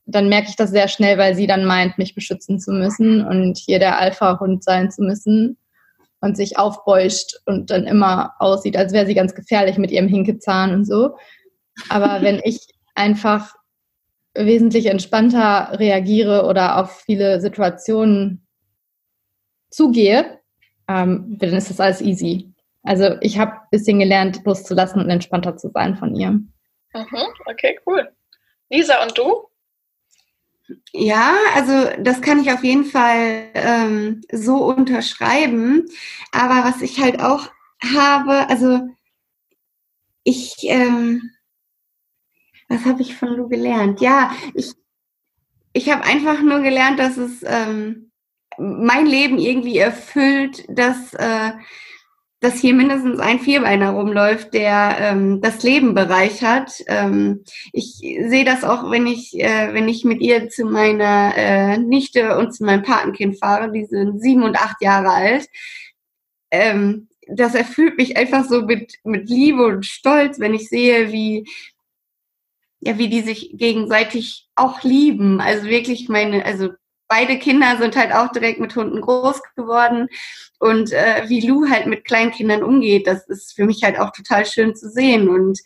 dann 0.06 0.30
merke 0.30 0.50
ich 0.50 0.56
das 0.56 0.72
sehr 0.72 0.88
schnell, 0.88 1.18
weil 1.18 1.36
sie 1.36 1.48
dann 1.48 1.66
meint, 1.66 1.98
mich 1.98 2.16
beschützen 2.16 2.60
zu 2.60 2.72
müssen 2.72 3.26
und 3.26 3.58
hier 3.58 3.80
der 3.80 4.00
Alpha-Hund 4.00 4.64
sein 4.64 4.92
zu 4.92 5.04
müssen 5.04 5.58
und 6.20 6.36
sich 6.36 6.58
aufbäuscht 6.58 7.36
und 7.46 7.70
dann 7.70 7.86
immer 7.86 8.34
aussieht, 8.40 8.76
als 8.76 8.92
wäre 8.92 9.06
sie 9.06 9.14
ganz 9.14 9.36
gefährlich 9.36 9.78
mit 9.78 9.92
ihrem 9.92 10.08
Hinkezahn 10.08 10.74
und 10.74 10.86
so. 10.86 11.16
Aber 11.90 12.22
wenn 12.22 12.40
ich 12.44 12.68
einfach 12.96 13.56
wesentlich 14.34 14.88
entspannter 14.88 15.80
reagiere 15.80 16.46
oder 16.46 16.78
auf 16.78 17.02
viele 17.06 17.40
Situationen 17.40 18.48
zugehe, 19.70 20.40
ähm, 20.88 21.38
dann 21.40 21.54
ist 21.54 21.70
das 21.70 21.80
alles 21.80 22.02
easy. 22.02 22.54
Also 22.84 23.18
ich 23.22 23.38
habe 23.38 23.54
ein 23.54 23.70
bisschen 23.72 24.00
gelernt, 24.00 24.42
loszulassen 24.46 25.02
und 25.02 25.10
entspannter 25.10 25.58
zu 25.58 25.70
sein 25.70 25.96
von 25.96 26.16
ihr. 26.16 26.32
Mhm, 26.32 27.28
okay, 27.46 27.78
cool. 27.86 28.10
Lisa, 28.70 29.04
und 29.04 29.18
du? 29.18 29.48
Ja, 30.92 31.36
also 31.56 31.90
das 32.02 32.22
kann 32.22 32.40
ich 32.40 32.52
auf 32.52 32.64
jeden 32.64 32.86
Fall 32.86 33.50
ähm, 33.54 34.22
so 34.32 34.66
unterschreiben. 34.66 35.86
Aber 36.32 36.68
was 36.68 36.82
ich 36.82 37.00
halt 37.00 37.20
auch 37.22 37.50
habe, 37.96 38.50
also 38.50 38.88
ich, 40.24 40.58
ähm, 40.64 41.32
was 42.68 42.86
habe 42.86 43.02
ich 43.02 43.16
von 43.16 43.30
Lu 43.30 43.50
gelernt? 43.50 44.02
Ja, 44.02 44.36
ich, 44.54 44.74
ich 45.74 45.90
habe 45.92 46.04
einfach 46.04 46.42
nur 46.42 46.60
gelernt, 46.60 47.00
dass 47.00 47.18
es 47.18 47.44
ähm, 47.44 48.09
mein 48.60 49.06
Leben 49.06 49.38
irgendwie 49.38 49.78
erfüllt, 49.78 50.66
dass, 50.70 51.14
äh, 51.14 51.52
dass 52.40 52.60
hier 52.60 52.74
mindestens 52.74 53.20
ein 53.20 53.40
Vierbeiner 53.40 53.92
rumläuft, 53.92 54.54
der 54.54 54.98
ähm, 55.00 55.42
das 55.42 55.64
Leben 55.64 55.94
bereichert. 55.94 56.72
Ähm, 56.88 57.44
ich 57.74 57.98
sehe 58.00 58.46
das 58.46 58.64
auch, 58.64 58.92
wenn 58.92 59.08
ich, 59.08 59.40
äh, 59.40 59.74
wenn 59.74 59.88
ich 59.88 60.06
mit 60.06 60.22
ihr 60.22 60.50
zu 60.50 60.66
meiner 60.66 61.34
äh, 61.36 61.78
Nichte 61.78 62.38
und 62.38 62.54
zu 62.54 62.64
meinem 62.64 62.84
Patenkind 62.84 63.40
fahre, 63.40 63.72
die 63.72 63.86
sind 63.86 64.22
sieben 64.22 64.44
und 64.44 64.58
acht 64.58 64.82
Jahre 64.82 65.10
alt. 65.10 65.48
Ähm, 66.52 67.10
das 67.32 67.56
erfüllt 67.56 67.98
mich 67.98 68.18
einfach 68.18 68.46
so 68.46 68.64
mit, 68.64 68.96
mit 69.04 69.30
Liebe 69.30 69.66
und 69.66 69.86
Stolz, 69.86 70.40
wenn 70.40 70.54
ich 70.54 70.68
sehe, 70.70 71.12
wie, 71.12 71.46
ja, 72.80 72.98
wie 72.98 73.10
die 73.10 73.22
sich 73.22 73.52
gegenseitig 73.54 74.48
auch 74.56 74.84
lieben. 74.84 75.42
Also 75.42 75.66
wirklich 75.66 76.10
meine, 76.10 76.46
also 76.46 76.70
beide 77.10 77.38
Kinder 77.38 77.78
sind 77.78 77.98
halt 77.98 78.14
auch 78.14 78.32
direkt 78.32 78.62
mit 78.62 78.74
Hunden 78.76 79.02
groß 79.02 79.42
geworden. 79.56 80.08
Und 80.60 80.94
äh, 80.94 81.24
wie 81.28 81.46
Lou 81.46 81.68
halt 81.70 81.88
mit 81.88 82.06
Kleinkindern 82.06 82.64
umgeht, 82.64 83.08
das 83.08 83.28
ist 83.28 83.54
für 83.54 83.66
mich 83.66 83.84
halt 83.84 84.00
auch 84.00 84.12
total 84.12 84.46
schön 84.46 84.76
zu 84.76 84.90
sehen. 84.90 85.28
Und 85.28 85.60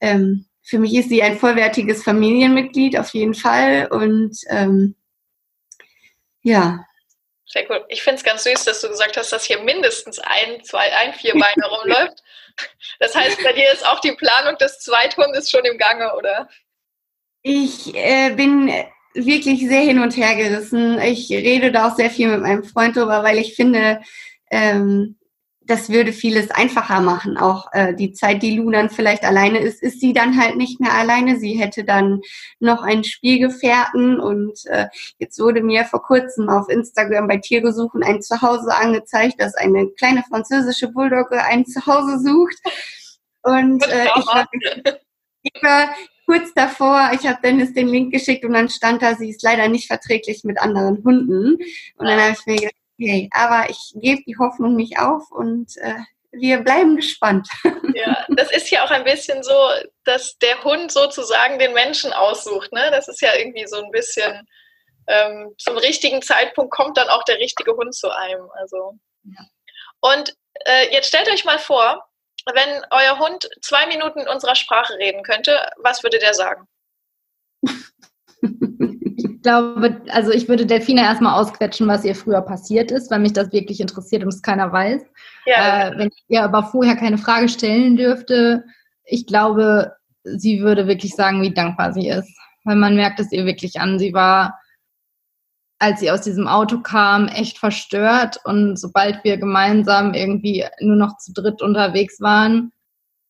ähm, 0.00 0.46
für 0.62 0.78
mich 0.78 0.94
ist 0.94 1.10
sie 1.10 1.22
ein 1.22 1.38
vollwertiges 1.38 2.02
Familienmitglied 2.02 2.98
auf 2.98 3.10
jeden 3.10 3.34
Fall. 3.34 3.88
Und 3.90 4.38
ähm, 4.48 4.94
ja. 6.42 6.84
Sehr 7.46 7.68
cool. 7.70 7.84
Ich 7.88 8.02
finde 8.02 8.18
es 8.18 8.24
ganz 8.24 8.44
süß, 8.44 8.64
dass 8.64 8.80
du 8.80 8.88
gesagt 8.88 9.16
hast, 9.16 9.32
dass 9.32 9.44
hier 9.44 9.60
mindestens 9.60 10.18
ein, 10.20 10.62
zwei, 10.62 10.94
ein 10.96 11.12
Vierbeiner 11.12 11.66
rumläuft. 11.70 12.22
Das 13.00 13.14
heißt, 13.14 13.42
bei 13.42 13.52
dir 13.52 13.72
ist 13.72 13.86
auch 13.86 14.00
die 14.00 14.12
Planung 14.12 14.56
des 14.58 14.78
Zweithundes 14.80 15.50
schon 15.50 15.64
im 15.64 15.78
Gange, 15.78 16.14
oder? 16.14 16.48
Ich 17.42 17.94
äh, 17.94 18.34
bin 18.34 18.68
wirklich 19.26 19.66
sehr 19.66 19.82
hin 19.82 20.00
und 20.00 20.16
her 20.16 20.36
gerissen. 20.36 20.98
Ich 21.00 21.30
rede 21.30 21.72
da 21.72 21.88
auch 21.88 21.96
sehr 21.96 22.10
viel 22.10 22.28
mit 22.28 22.42
meinem 22.42 22.64
Freund 22.64 22.96
drüber, 22.96 23.22
weil 23.22 23.38
ich 23.38 23.54
finde, 23.54 24.00
ähm, 24.50 25.16
das 25.68 25.90
würde 25.90 26.14
vieles 26.14 26.50
einfacher 26.50 27.00
machen. 27.02 27.36
Auch 27.36 27.68
äh, 27.72 27.94
die 27.94 28.12
Zeit, 28.12 28.42
die 28.42 28.56
Lu 28.56 28.70
dann 28.70 28.88
vielleicht 28.88 29.24
alleine 29.24 29.58
ist, 29.58 29.82
ist 29.82 30.00
sie 30.00 30.14
dann 30.14 30.40
halt 30.40 30.56
nicht 30.56 30.80
mehr 30.80 30.94
alleine. 30.94 31.38
Sie 31.38 31.52
hätte 31.52 31.84
dann 31.84 32.22
noch 32.58 32.82
einen 32.82 33.04
Spielgefährten 33.04 34.18
und 34.18 34.64
äh, 34.66 34.86
jetzt 35.18 35.38
wurde 35.38 35.62
mir 35.62 35.84
vor 35.84 36.02
kurzem 36.02 36.48
auf 36.48 36.70
Instagram 36.70 37.28
bei 37.28 37.36
Tiergesuchen 37.36 38.02
ein 38.02 38.22
Zuhause 38.22 38.74
angezeigt, 38.74 39.40
dass 39.40 39.54
eine 39.54 39.88
kleine 39.90 40.24
französische 40.26 40.88
Bulldogge 40.88 41.44
ein 41.44 41.66
Zuhause 41.66 42.18
sucht. 42.18 42.56
Und 43.42 43.86
äh, 43.86 44.06
ich 44.16 44.26
war, 44.26 44.48
ich 45.42 45.62
war 45.62 45.90
kurz 46.28 46.52
davor, 46.52 47.10
ich 47.14 47.26
habe 47.26 47.40
Dennis 47.42 47.72
den 47.72 47.88
Link 47.88 48.12
geschickt 48.12 48.44
und 48.44 48.52
dann 48.52 48.68
stand 48.68 49.02
da, 49.02 49.14
sie 49.14 49.30
ist 49.30 49.42
leider 49.42 49.66
nicht 49.68 49.86
verträglich 49.86 50.44
mit 50.44 50.58
anderen 50.58 51.02
Hunden. 51.02 51.54
Und 51.96 52.06
dann 52.06 52.20
habe 52.20 52.36
ich 52.38 52.46
mir 52.46 52.56
gedacht, 52.56 52.74
okay, 53.00 53.30
aber 53.32 53.70
ich 53.70 53.94
gebe 53.94 54.22
die 54.26 54.36
Hoffnung 54.36 54.76
nicht 54.76 54.98
auf 54.98 55.30
und 55.30 55.74
äh, 55.78 55.94
wir 56.32 56.58
bleiben 56.58 56.96
gespannt. 56.96 57.48
Ja, 57.94 58.24
das 58.28 58.52
ist 58.52 58.70
ja 58.70 58.84
auch 58.84 58.92
ein 58.92 59.02
bisschen 59.02 59.42
so, 59.42 59.52
dass 60.04 60.38
der 60.38 60.62
Hund 60.62 60.92
sozusagen 60.92 61.58
den 61.58 61.72
Menschen 61.72 62.12
aussucht. 62.12 62.70
Ne? 62.72 62.88
Das 62.92 63.08
ist 63.08 63.20
ja 63.20 63.34
irgendwie 63.34 63.66
so 63.66 63.82
ein 63.82 63.90
bisschen 63.90 64.46
ähm, 65.08 65.52
zum 65.58 65.76
richtigen 65.78 66.22
Zeitpunkt 66.22 66.70
kommt 66.70 66.96
dann 66.96 67.08
auch 67.08 67.24
der 67.24 67.38
richtige 67.38 67.72
Hund 67.72 67.92
zu 67.92 68.08
einem. 68.10 68.48
Also. 68.52 68.92
Ja. 69.24 69.40
Und 70.00 70.36
äh, 70.64 70.92
jetzt 70.92 71.08
stellt 71.08 71.28
euch 71.28 71.44
mal 71.44 71.58
vor, 71.58 72.08
wenn 72.54 72.82
euer 72.90 73.18
Hund 73.18 73.48
zwei 73.60 73.86
Minuten 73.86 74.20
in 74.20 74.28
unserer 74.28 74.54
Sprache 74.54 74.94
reden 74.94 75.22
könnte, 75.22 75.58
was 75.78 76.02
würde 76.02 76.18
der 76.18 76.34
sagen? 76.34 76.66
Ich 79.16 79.42
glaube, 79.42 80.00
also 80.10 80.30
ich 80.30 80.48
würde 80.48 80.66
Delfina 80.66 81.02
erstmal 81.02 81.40
ausquetschen, 81.40 81.88
was 81.88 82.04
ihr 82.04 82.14
früher 82.14 82.42
passiert 82.42 82.90
ist, 82.90 83.10
weil 83.10 83.20
mich 83.20 83.32
das 83.32 83.52
wirklich 83.52 83.80
interessiert 83.80 84.22
und 84.22 84.28
es 84.28 84.42
keiner 84.42 84.72
weiß. 84.72 85.02
Ja. 85.46 85.88
Äh, 85.88 85.98
wenn 85.98 86.10
ihr 86.28 86.42
aber 86.42 86.64
vorher 86.64 86.96
keine 86.96 87.18
Frage 87.18 87.48
stellen 87.48 87.96
dürfte, 87.96 88.64
ich 89.04 89.26
glaube, 89.26 89.96
sie 90.24 90.60
würde 90.60 90.86
wirklich 90.86 91.14
sagen, 91.14 91.42
wie 91.42 91.54
dankbar 91.54 91.92
sie 91.92 92.08
ist. 92.08 92.32
Weil 92.64 92.76
man 92.76 92.96
merkt 92.96 93.20
es 93.20 93.32
ihr 93.32 93.46
wirklich 93.46 93.80
an. 93.80 93.98
Sie 93.98 94.12
war 94.12 94.58
als 95.78 96.00
sie 96.00 96.10
aus 96.10 96.22
diesem 96.22 96.48
Auto 96.48 96.80
kam, 96.80 97.28
echt 97.28 97.58
verstört. 97.58 98.40
Und 98.44 98.78
sobald 98.78 99.22
wir 99.24 99.36
gemeinsam 99.36 100.14
irgendwie 100.14 100.64
nur 100.80 100.96
noch 100.96 101.16
zu 101.18 101.32
dritt 101.32 101.62
unterwegs 101.62 102.20
waren, 102.20 102.72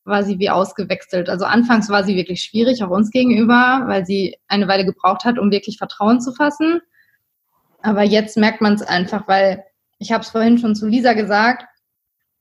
war 0.04 0.22
sie 0.22 0.38
wie 0.38 0.50
ausgewechselt. 0.50 1.28
Also 1.28 1.44
anfangs 1.44 1.90
war 1.90 2.02
sie 2.04 2.16
wirklich 2.16 2.42
schwierig, 2.42 2.82
auch 2.82 2.90
uns 2.90 3.10
gegenüber, 3.10 3.82
weil 3.86 4.06
sie 4.06 4.36
eine 4.48 4.66
Weile 4.66 4.86
gebraucht 4.86 5.24
hat, 5.24 5.38
um 5.38 5.50
wirklich 5.50 5.76
Vertrauen 5.76 6.20
zu 6.20 6.32
fassen. 6.32 6.80
Aber 7.82 8.02
jetzt 8.02 8.36
merkt 8.36 8.60
man 8.60 8.74
es 8.74 8.82
einfach, 8.82 9.28
weil 9.28 9.64
ich 9.98 10.12
habe 10.12 10.22
es 10.22 10.30
vorhin 10.30 10.58
schon 10.58 10.74
zu 10.74 10.86
Lisa 10.86 11.12
gesagt, 11.12 11.66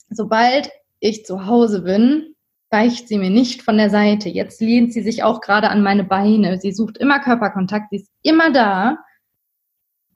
sobald 0.10 0.70
ich 1.00 1.26
zu 1.26 1.46
Hause 1.46 1.82
bin, 1.82 2.34
weicht 2.70 3.08
sie 3.08 3.18
mir 3.18 3.30
nicht 3.30 3.62
von 3.62 3.78
der 3.78 3.90
Seite. 3.90 4.30
Jetzt 4.30 4.62
lehnt 4.62 4.94
sie 4.94 5.02
sich 5.02 5.24
auch 5.24 5.42
gerade 5.42 5.70
an 5.70 5.84
meine 5.84 6.04
Beine. 6.04 6.60
Sie 6.60 6.72
sucht 6.72 6.98
immer 6.98 7.20
Körperkontakt, 7.20 7.90
sie 7.92 7.98
ist 7.98 8.12
immer 8.24 8.52
da. 8.52 8.98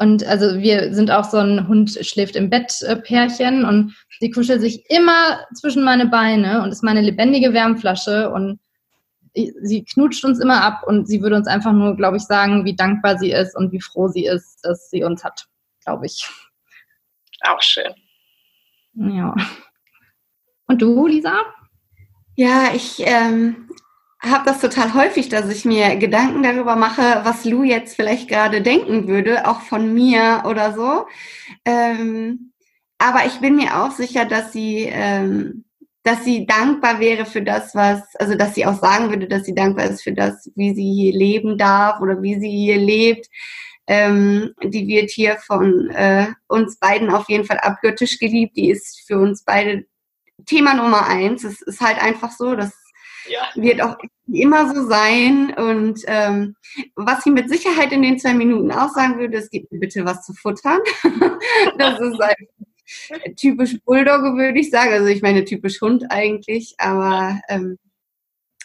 Und 0.02 0.26
also 0.26 0.58
wir 0.58 0.96
sind 0.96 1.12
auch 1.12 1.26
so 1.26 1.38
ein 1.38 1.68
Hund 1.68 1.92
schläft 2.02 2.36
im 2.36 2.50
Bett 2.50 2.82
äh, 2.82 2.96
Pärchen 2.96 3.64
und 3.64 3.96
sie 4.20 4.32
kuschelt 4.32 4.60
sich 4.60 4.90
immer 4.90 5.46
zwischen 5.54 5.84
meine 5.84 6.08
Beine 6.08 6.64
und 6.64 6.72
ist 6.72 6.82
meine 6.82 7.02
lebendige 7.02 7.54
Wärmflasche 7.54 8.32
und 8.32 8.60
sie 9.36 9.86
knutscht 9.86 10.26
uns 10.26 10.40
immer 10.40 10.64
ab 10.64 10.82
und 10.88 11.08
sie 11.08 11.22
würde 11.22 11.36
uns 11.36 11.46
einfach 11.46 11.72
nur, 11.72 11.96
glaube 11.96 12.18
ich, 12.18 12.24
sagen, 12.24 12.66
wie 12.66 12.76
dankbar 12.76 13.20
sie 13.20 13.32
ist 13.32 13.56
und 13.56 13.72
wie 13.72 13.80
froh 13.80 14.08
sie 14.08 14.26
ist, 14.26 14.62
dass 14.64 14.90
sie 14.90 15.04
uns 15.04 15.24
hat, 15.24 15.46
glaube 15.86 16.08
ich. 16.08 16.28
Auch 17.42 17.62
schön. 17.62 17.94
Ja. 18.96 19.36
Und 20.66 20.82
du, 20.82 21.06
Lisa? 21.06 21.36
Ja, 22.36 22.72
ich 22.74 22.96
ähm, 23.06 23.70
habe 24.22 24.46
das 24.46 24.60
total 24.60 24.94
häufig, 24.94 25.30
dass 25.30 25.50
ich 25.50 25.66
mir 25.66 25.96
Gedanken 25.96 26.44
darüber 26.44 26.76
mache, 26.76 27.22
was 27.24 27.44
Lou 27.44 27.64
jetzt 27.64 27.96
vielleicht 27.96 28.28
gerade 28.28 28.62
denken 28.62 29.08
würde, 29.08 29.48
auch 29.48 29.62
von 29.62 29.94
mir 29.94 30.44
oder 30.46 30.74
so. 30.74 31.08
Ähm, 31.66 32.52
aber 33.00 33.26
ich 33.26 33.40
bin 33.40 33.56
mir 33.56 33.84
auch 33.84 33.92
sicher, 33.92 34.26
dass 34.26 34.54
sie, 34.54 34.88
ähm, 34.92 35.66
dass 36.04 36.24
sie 36.24 36.46
dankbar 36.46 37.00
wäre 37.00 37.26
für 37.26 37.42
das, 37.42 37.74
was, 37.74 38.16
also 38.16 38.36
dass 38.36 38.54
sie 38.54 38.66
auch 38.68 38.80
sagen 38.80 39.10
würde, 39.10 39.28
dass 39.28 39.44
sie 39.46 39.56
dankbar 39.56 39.86
ist 39.86 40.04
für 40.04 40.14
das, 40.14 40.52
wie 40.56 40.76
sie 40.76 40.94
hier 40.94 41.14
leben 41.14 41.58
darf 41.58 42.00
oder 42.00 42.22
wie 42.22 42.40
sie 42.40 42.50
hier 42.50 42.78
lebt. 42.78 43.28
Ähm, 43.88 44.54
die 44.64 44.88
wird 44.88 45.10
hier 45.10 45.38
von 45.38 45.90
äh, 45.90 46.28
uns 46.48 46.78
beiden 46.78 47.10
auf 47.10 47.28
jeden 47.28 47.46
Fall 47.46 47.58
abgöttisch 47.58 48.20
geliebt. 48.20 48.56
Die 48.56 48.70
ist 48.70 49.02
für 49.08 49.18
uns 49.18 49.44
beide 49.44 49.86
Thema 50.46 50.76
Nummer 50.76 51.08
eins. 51.08 51.44
Es 51.44 51.62
ist 51.64 51.82
halt 51.82 52.02
einfach 52.02 52.32
so, 52.32 52.56
dass 52.56 52.81
ja. 53.30 53.50
Wird 53.56 53.82
auch 53.82 53.98
immer 54.32 54.74
so 54.74 54.88
sein. 54.88 55.54
Und 55.56 56.02
ähm, 56.08 56.56
was 56.96 57.24
sie 57.24 57.32
mit 57.32 57.50
Sicherheit 57.50 57.92
in 57.92 58.02
den 58.02 58.20
zwei 58.20 58.34
Minuten 58.34 58.72
auch 58.72 58.90
sagen 58.90 59.20
würde, 59.20 59.38
es 59.38 59.50
gibt 59.50 59.72
mir 59.72 59.80
bitte 59.80 60.06
was 60.06 60.26
zu 60.26 60.34
futtern. 60.34 60.80
das 61.78 62.00
ist 62.00 62.22
ein 62.22 63.36
typisch 63.36 63.78
Bulldogge, 63.86 64.36
würde 64.36 64.60
ich 64.60 64.70
sagen. 64.70 64.94
Also 64.94 65.08
ich 65.08 65.22
meine 65.22 65.46
typisch 65.46 65.82
Hund 65.82 66.06
eigentlich, 66.10 66.76
aber 66.78 67.40
ähm, 67.50 67.78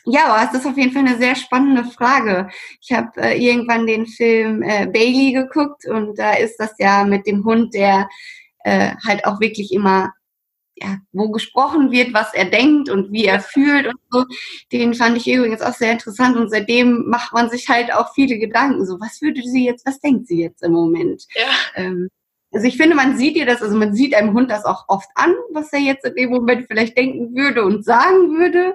ja, 0.09 0.26
aber 0.26 0.48
es 0.48 0.61
ist 0.61 0.66
auf 0.66 0.76
jeden 0.76 0.92
Fall 0.92 1.04
eine 1.04 1.18
sehr 1.18 1.34
spannende 1.34 1.84
Frage. 1.84 2.48
Ich 2.80 2.92
habe 2.92 3.11
äh, 3.20 3.44
irgendwann 3.44 3.88
den 3.88 4.07
Film 4.07 4.62
äh, 4.62 4.86
Bailey 4.86 5.32
geguckt 5.32 5.84
und 5.86 6.16
da 6.16 6.34
ist 6.34 6.57
das 6.59 6.74
ja 6.78 7.04
mit 7.04 7.26
dem 7.26 7.44
Hund, 7.44 7.74
der 7.74 8.09
äh, 8.61 8.94
halt 9.04 9.24
auch 9.24 9.40
wirklich 9.40 9.72
immer 9.72 10.12
ja, 10.76 10.98
wo 11.12 11.30
gesprochen 11.30 11.90
wird, 11.90 12.12
was 12.12 12.34
er 12.34 12.44
denkt 12.46 12.90
und 12.90 13.10
wie 13.10 13.24
er 13.24 13.40
fühlt 13.40 13.86
und 13.86 13.98
so. 14.10 14.24
Den 14.72 14.94
fand 14.94 15.16
ich 15.16 15.26
übrigens 15.26 15.62
auch 15.62 15.72
sehr 15.72 15.92
interessant 15.92 16.36
und 16.36 16.50
seitdem 16.50 17.08
macht 17.08 17.32
man 17.32 17.48
sich 17.48 17.68
halt 17.68 17.92
auch 17.92 18.12
viele 18.14 18.38
Gedanken. 18.38 18.84
So, 18.84 19.00
was 19.00 19.22
würde 19.22 19.40
sie 19.42 19.64
jetzt, 19.64 19.86
was 19.86 20.00
denkt 20.00 20.28
sie 20.28 20.42
jetzt 20.42 20.62
im 20.62 20.72
Moment? 20.72 21.24
Ja. 21.34 21.48
Ähm, 21.76 22.08
also 22.52 22.66
ich 22.66 22.76
finde, 22.76 22.94
man 22.94 23.16
sieht 23.16 23.36
ihr 23.36 23.46
das, 23.46 23.62
also 23.62 23.76
man 23.76 23.94
sieht 23.94 24.14
einem 24.14 24.34
Hund 24.34 24.50
das 24.50 24.64
auch 24.64 24.84
oft 24.88 25.08
an, 25.14 25.34
was 25.52 25.72
er 25.72 25.80
jetzt 25.80 26.04
in 26.04 26.14
dem 26.14 26.30
Moment 26.30 26.66
vielleicht 26.68 26.96
denken 26.96 27.34
würde 27.34 27.64
und 27.64 27.84
sagen 27.84 28.38
würde. 28.38 28.74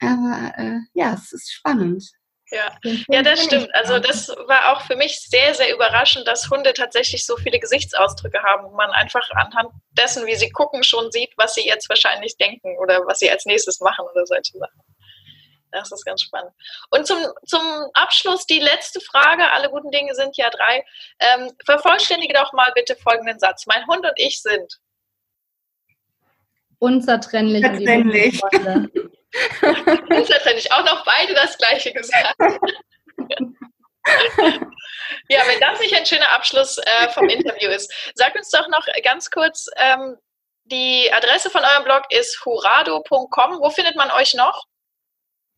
Aber 0.00 0.52
äh, 0.56 0.78
ja, 0.94 1.14
es 1.14 1.32
ist 1.32 1.52
spannend. 1.52 2.12
Ja. 2.50 2.74
ja, 3.08 3.22
das 3.22 3.44
stimmt. 3.44 3.74
Also 3.74 3.98
das 3.98 4.28
war 4.28 4.72
auch 4.72 4.82
für 4.82 4.96
mich 4.96 5.20
sehr, 5.20 5.54
sehr 5.54 5.74
überraschend, 5.74 6.26
dass 6.26 6.50
Hunde 6.50 6.72
tatsächlich 6.72 7.26
so 7.26 7.36
viele 7.36 7.58
Gesichtsausdrücke 7.58 8.42
haben, 8.42 8.70
wo 8.70 8.74
man 8.74 8.90
einfach 8.90 9.28
anhand 9.32 9.70
dessen, 9.92 10.26
wie 10.26 10.34
sie 10.34 10.50
gucken, 10.50 10.82
schon 10.82 11.12
sieht, 11.12 11.32
was 11.36 11.54
sie 11.54 11.66
jetzt 11.66 11.88
wahrscheinlich 11.88 12.36
denken 12.36 12.76
oder 12.78 13.06
was 13.06 13.18
sie 13.18 13.30
als 13.30 13.44
nächstes 13.44 13.80
machen 13.80 14.06
oder 14.10 14.24
solche 14.26 14.56
Sachen. 14.56 14.80
Das 15.70 15.92
ist 15.92 16.04
ganz 16.04 16.22
spannend. 16.22 16.52
Und 16.90 17.06
zum, 17.06 17.18
zum 17.44 17.60
Abschluss 17.92 18.46
die 18.46 18.60
letzte 18.60 19.00
Frage. 19.00 19.50
Alle 19.52 19.68
guten 19.68 19.90
Dinge 19.90 20.14
sind 20.14 20.36
ja 20.38 20.48
drei. 20.48 20.84
Ähm, 21.18 21.52
vervollständige 21.66 22.32
doch 22.32 22.54
mal 22.54 22.72
bitte 22.74 22.96
folgenden 22.96 23.38
Satz. 23.38 23.66
Mein 23.66 23.86
Hund 23.86 24.06
und 24.06 24.14
ich 24.16 24.40
sind 24.40 24.80
unzertrennlich. 26.78 27.64
Unzertrennlich. 27.64 28.40
Unzertrennlich. 30.10 30.72
Auch 30.72 30.84
noch 30.84 31.04
beide 31.04 31.34
das 31.34 31.58
Gleiche 31.58 31.92
gesagt. 31.92 32.34
ja, 35.28 35.42
wenn 35.46 35.60
das 35.60 35.80
nicht 35.80 35.94
ein 35.94 36.06
schöner 36.06 36.30
Abschluss 36.32 36.78
äh, 36.78 37.08
vom 37.10 37.28
Interview 37.28 37.70
ist, 37.70 37.92
sag 38.14 38.34
uns 38.34 38.50
doch 38.50 38.68
noch 38.68 38.86
ganz 39.02 39.30
kurz, 39.30 39.66
ähm, 39.76 40.16
die 40.64 41.10
Adresse 41.12 41.50
von 41.50 41.62
eurem 41.62 41.84
Blog 41.84 42.02
ist 42.10 42.44
hurado.com. 42.44 43.60
Wo 43.60 43.70
findet 43.70 43.96
man 43.96 44.10
euch 44.10 44.34
noch? 44.34 44.66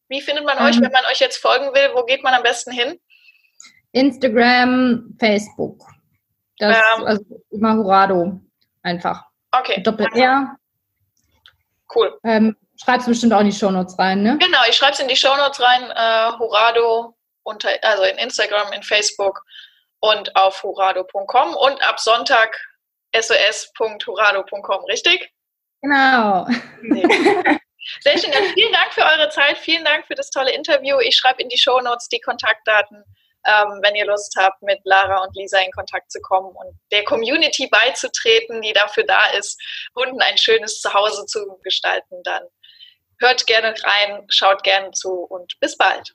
Wie 0.08 0.20
findet 0.20 0.44
man 0.44 0.58
euch, 0.58 0.76
ähm. 0.76 0.82
wenn 0.82 0.92
man 0.92 1.04
euch 1.10 1.20
jetzt 1.20 1.38
folgen 1.38 1.74
will? 1.74 1.90
Wo 1.94 2.04
geht 2.04 2.22
man 2.22 2.34
am 2.34 2.42
besten 2.42 2.72
hin? 2.72 3.00
Instagram, 3.92 5.16
Facebook. 5.18 5.84
Das, 6.58 6.76
ähm, 6.76 7.04
also 7.06 7.24
immer 7.50 7.74
Hurado 7.74 8.40
einfach. 8.82 9.24
Okay. 9.50 9.82
Doppel 9.82 10.06
R. 10.14 10.56
Cool. 11.94 12.18
Ähm, 12.22 12.56
schreibst 12.82 13.06
du 13.06 13.10
bestimmt 13.10 13.32
auch 13.32 13.40
in 13.40 13.50
die 13.50 13.56
Shownotes 13.56 13.98
rein, 13.98 14.22
ne? 14.22 14.38
Genau, 14.38 14.58
ich 14.68 14.76
schreibe 14.76 14.92
es 14.92 15.00
in 15.00 15.08
die 15.08 15.16
Shownotes 15.16 15.60
rein. 15.60 15.90
Äh, 15.90 16.38
Hurado, 16.38 17.16
unter, 17.42 17.70
also 17.82 18.02
in 18.04 18.18
Instagram, 18.18 18.72
in 18.72 18.82
Facebook 18.82 19.42
und 20.00 20.34
auf 20.36 20.62
hurado.com 20.62 21.54
und 21.54 21.82
ab 21.82 22.00
Sonntag 22.00 22.58
sos.hurado.com, 23.18 24.84
richtig? 24.84 25.32
Genau. 25.82 26.46
Nee. 26.82 27.06
Sehr 28.00 28.18
schön. 28.18 28.30
Dann 28.30 28.44
vielen 28.54 28.72
Dank 28.72 28.92
für 28.92 29.02
eure 29.02 29.28
Zeit. 29.30 29.58
Vielen 29.58 29.84
Dank 29.84 30.06
für 30.06 30.14
das 30.14 30.30
tolle 30.30 30.52
Interview. 30.52 30.98
Ich 31.00 31.16
schreibe 31.16 31.42
in 31.42 31.48
die 31.48 31.58
Show 31.58 31.80
Notes 31.80 32.08
die 32.08 32.20
Kontaktdaten, 32.20 33.02
ähm, 33.46 33.80
wenn 33.82 33.94
ihr 33.94 34.06
Lust 34.06 34.36
habt, 34.38 34.62
mit 34.62 34.80
Lara 34.84 35.24
und 35.24 35.34
Lisa 35.34 35.58
in 35.58 35.72
Kontakt 35.72 36.12
zu 36.12 36.20
kommen 36.20 36.54
und 36.54 36.78
der 36.92 37.04
Community 37.04 37.68
beizutreten, 37.68 38.60
die 38.60 38.74
dafür 38.74 39.04
da 39.04 39.30
ist, 39.30 39.60
Hunden 39.96 40.20
ein 40.20 40.36
schönes 40.36 40.80
Zuhause 40.80 41.24
zu 41.26 41.58
gestalten. 41.62 42.22
Dann 42.22 42.42
hört 43.20 43.46
gerne 43.46 43.74
rein, 43.84 44.24
schaut 44.28 44.62
gerne 44.62 44.90
zu 44.92 45.12
und 45.12 45.58
bis 45.60 45.76
bald. 45.76 46.14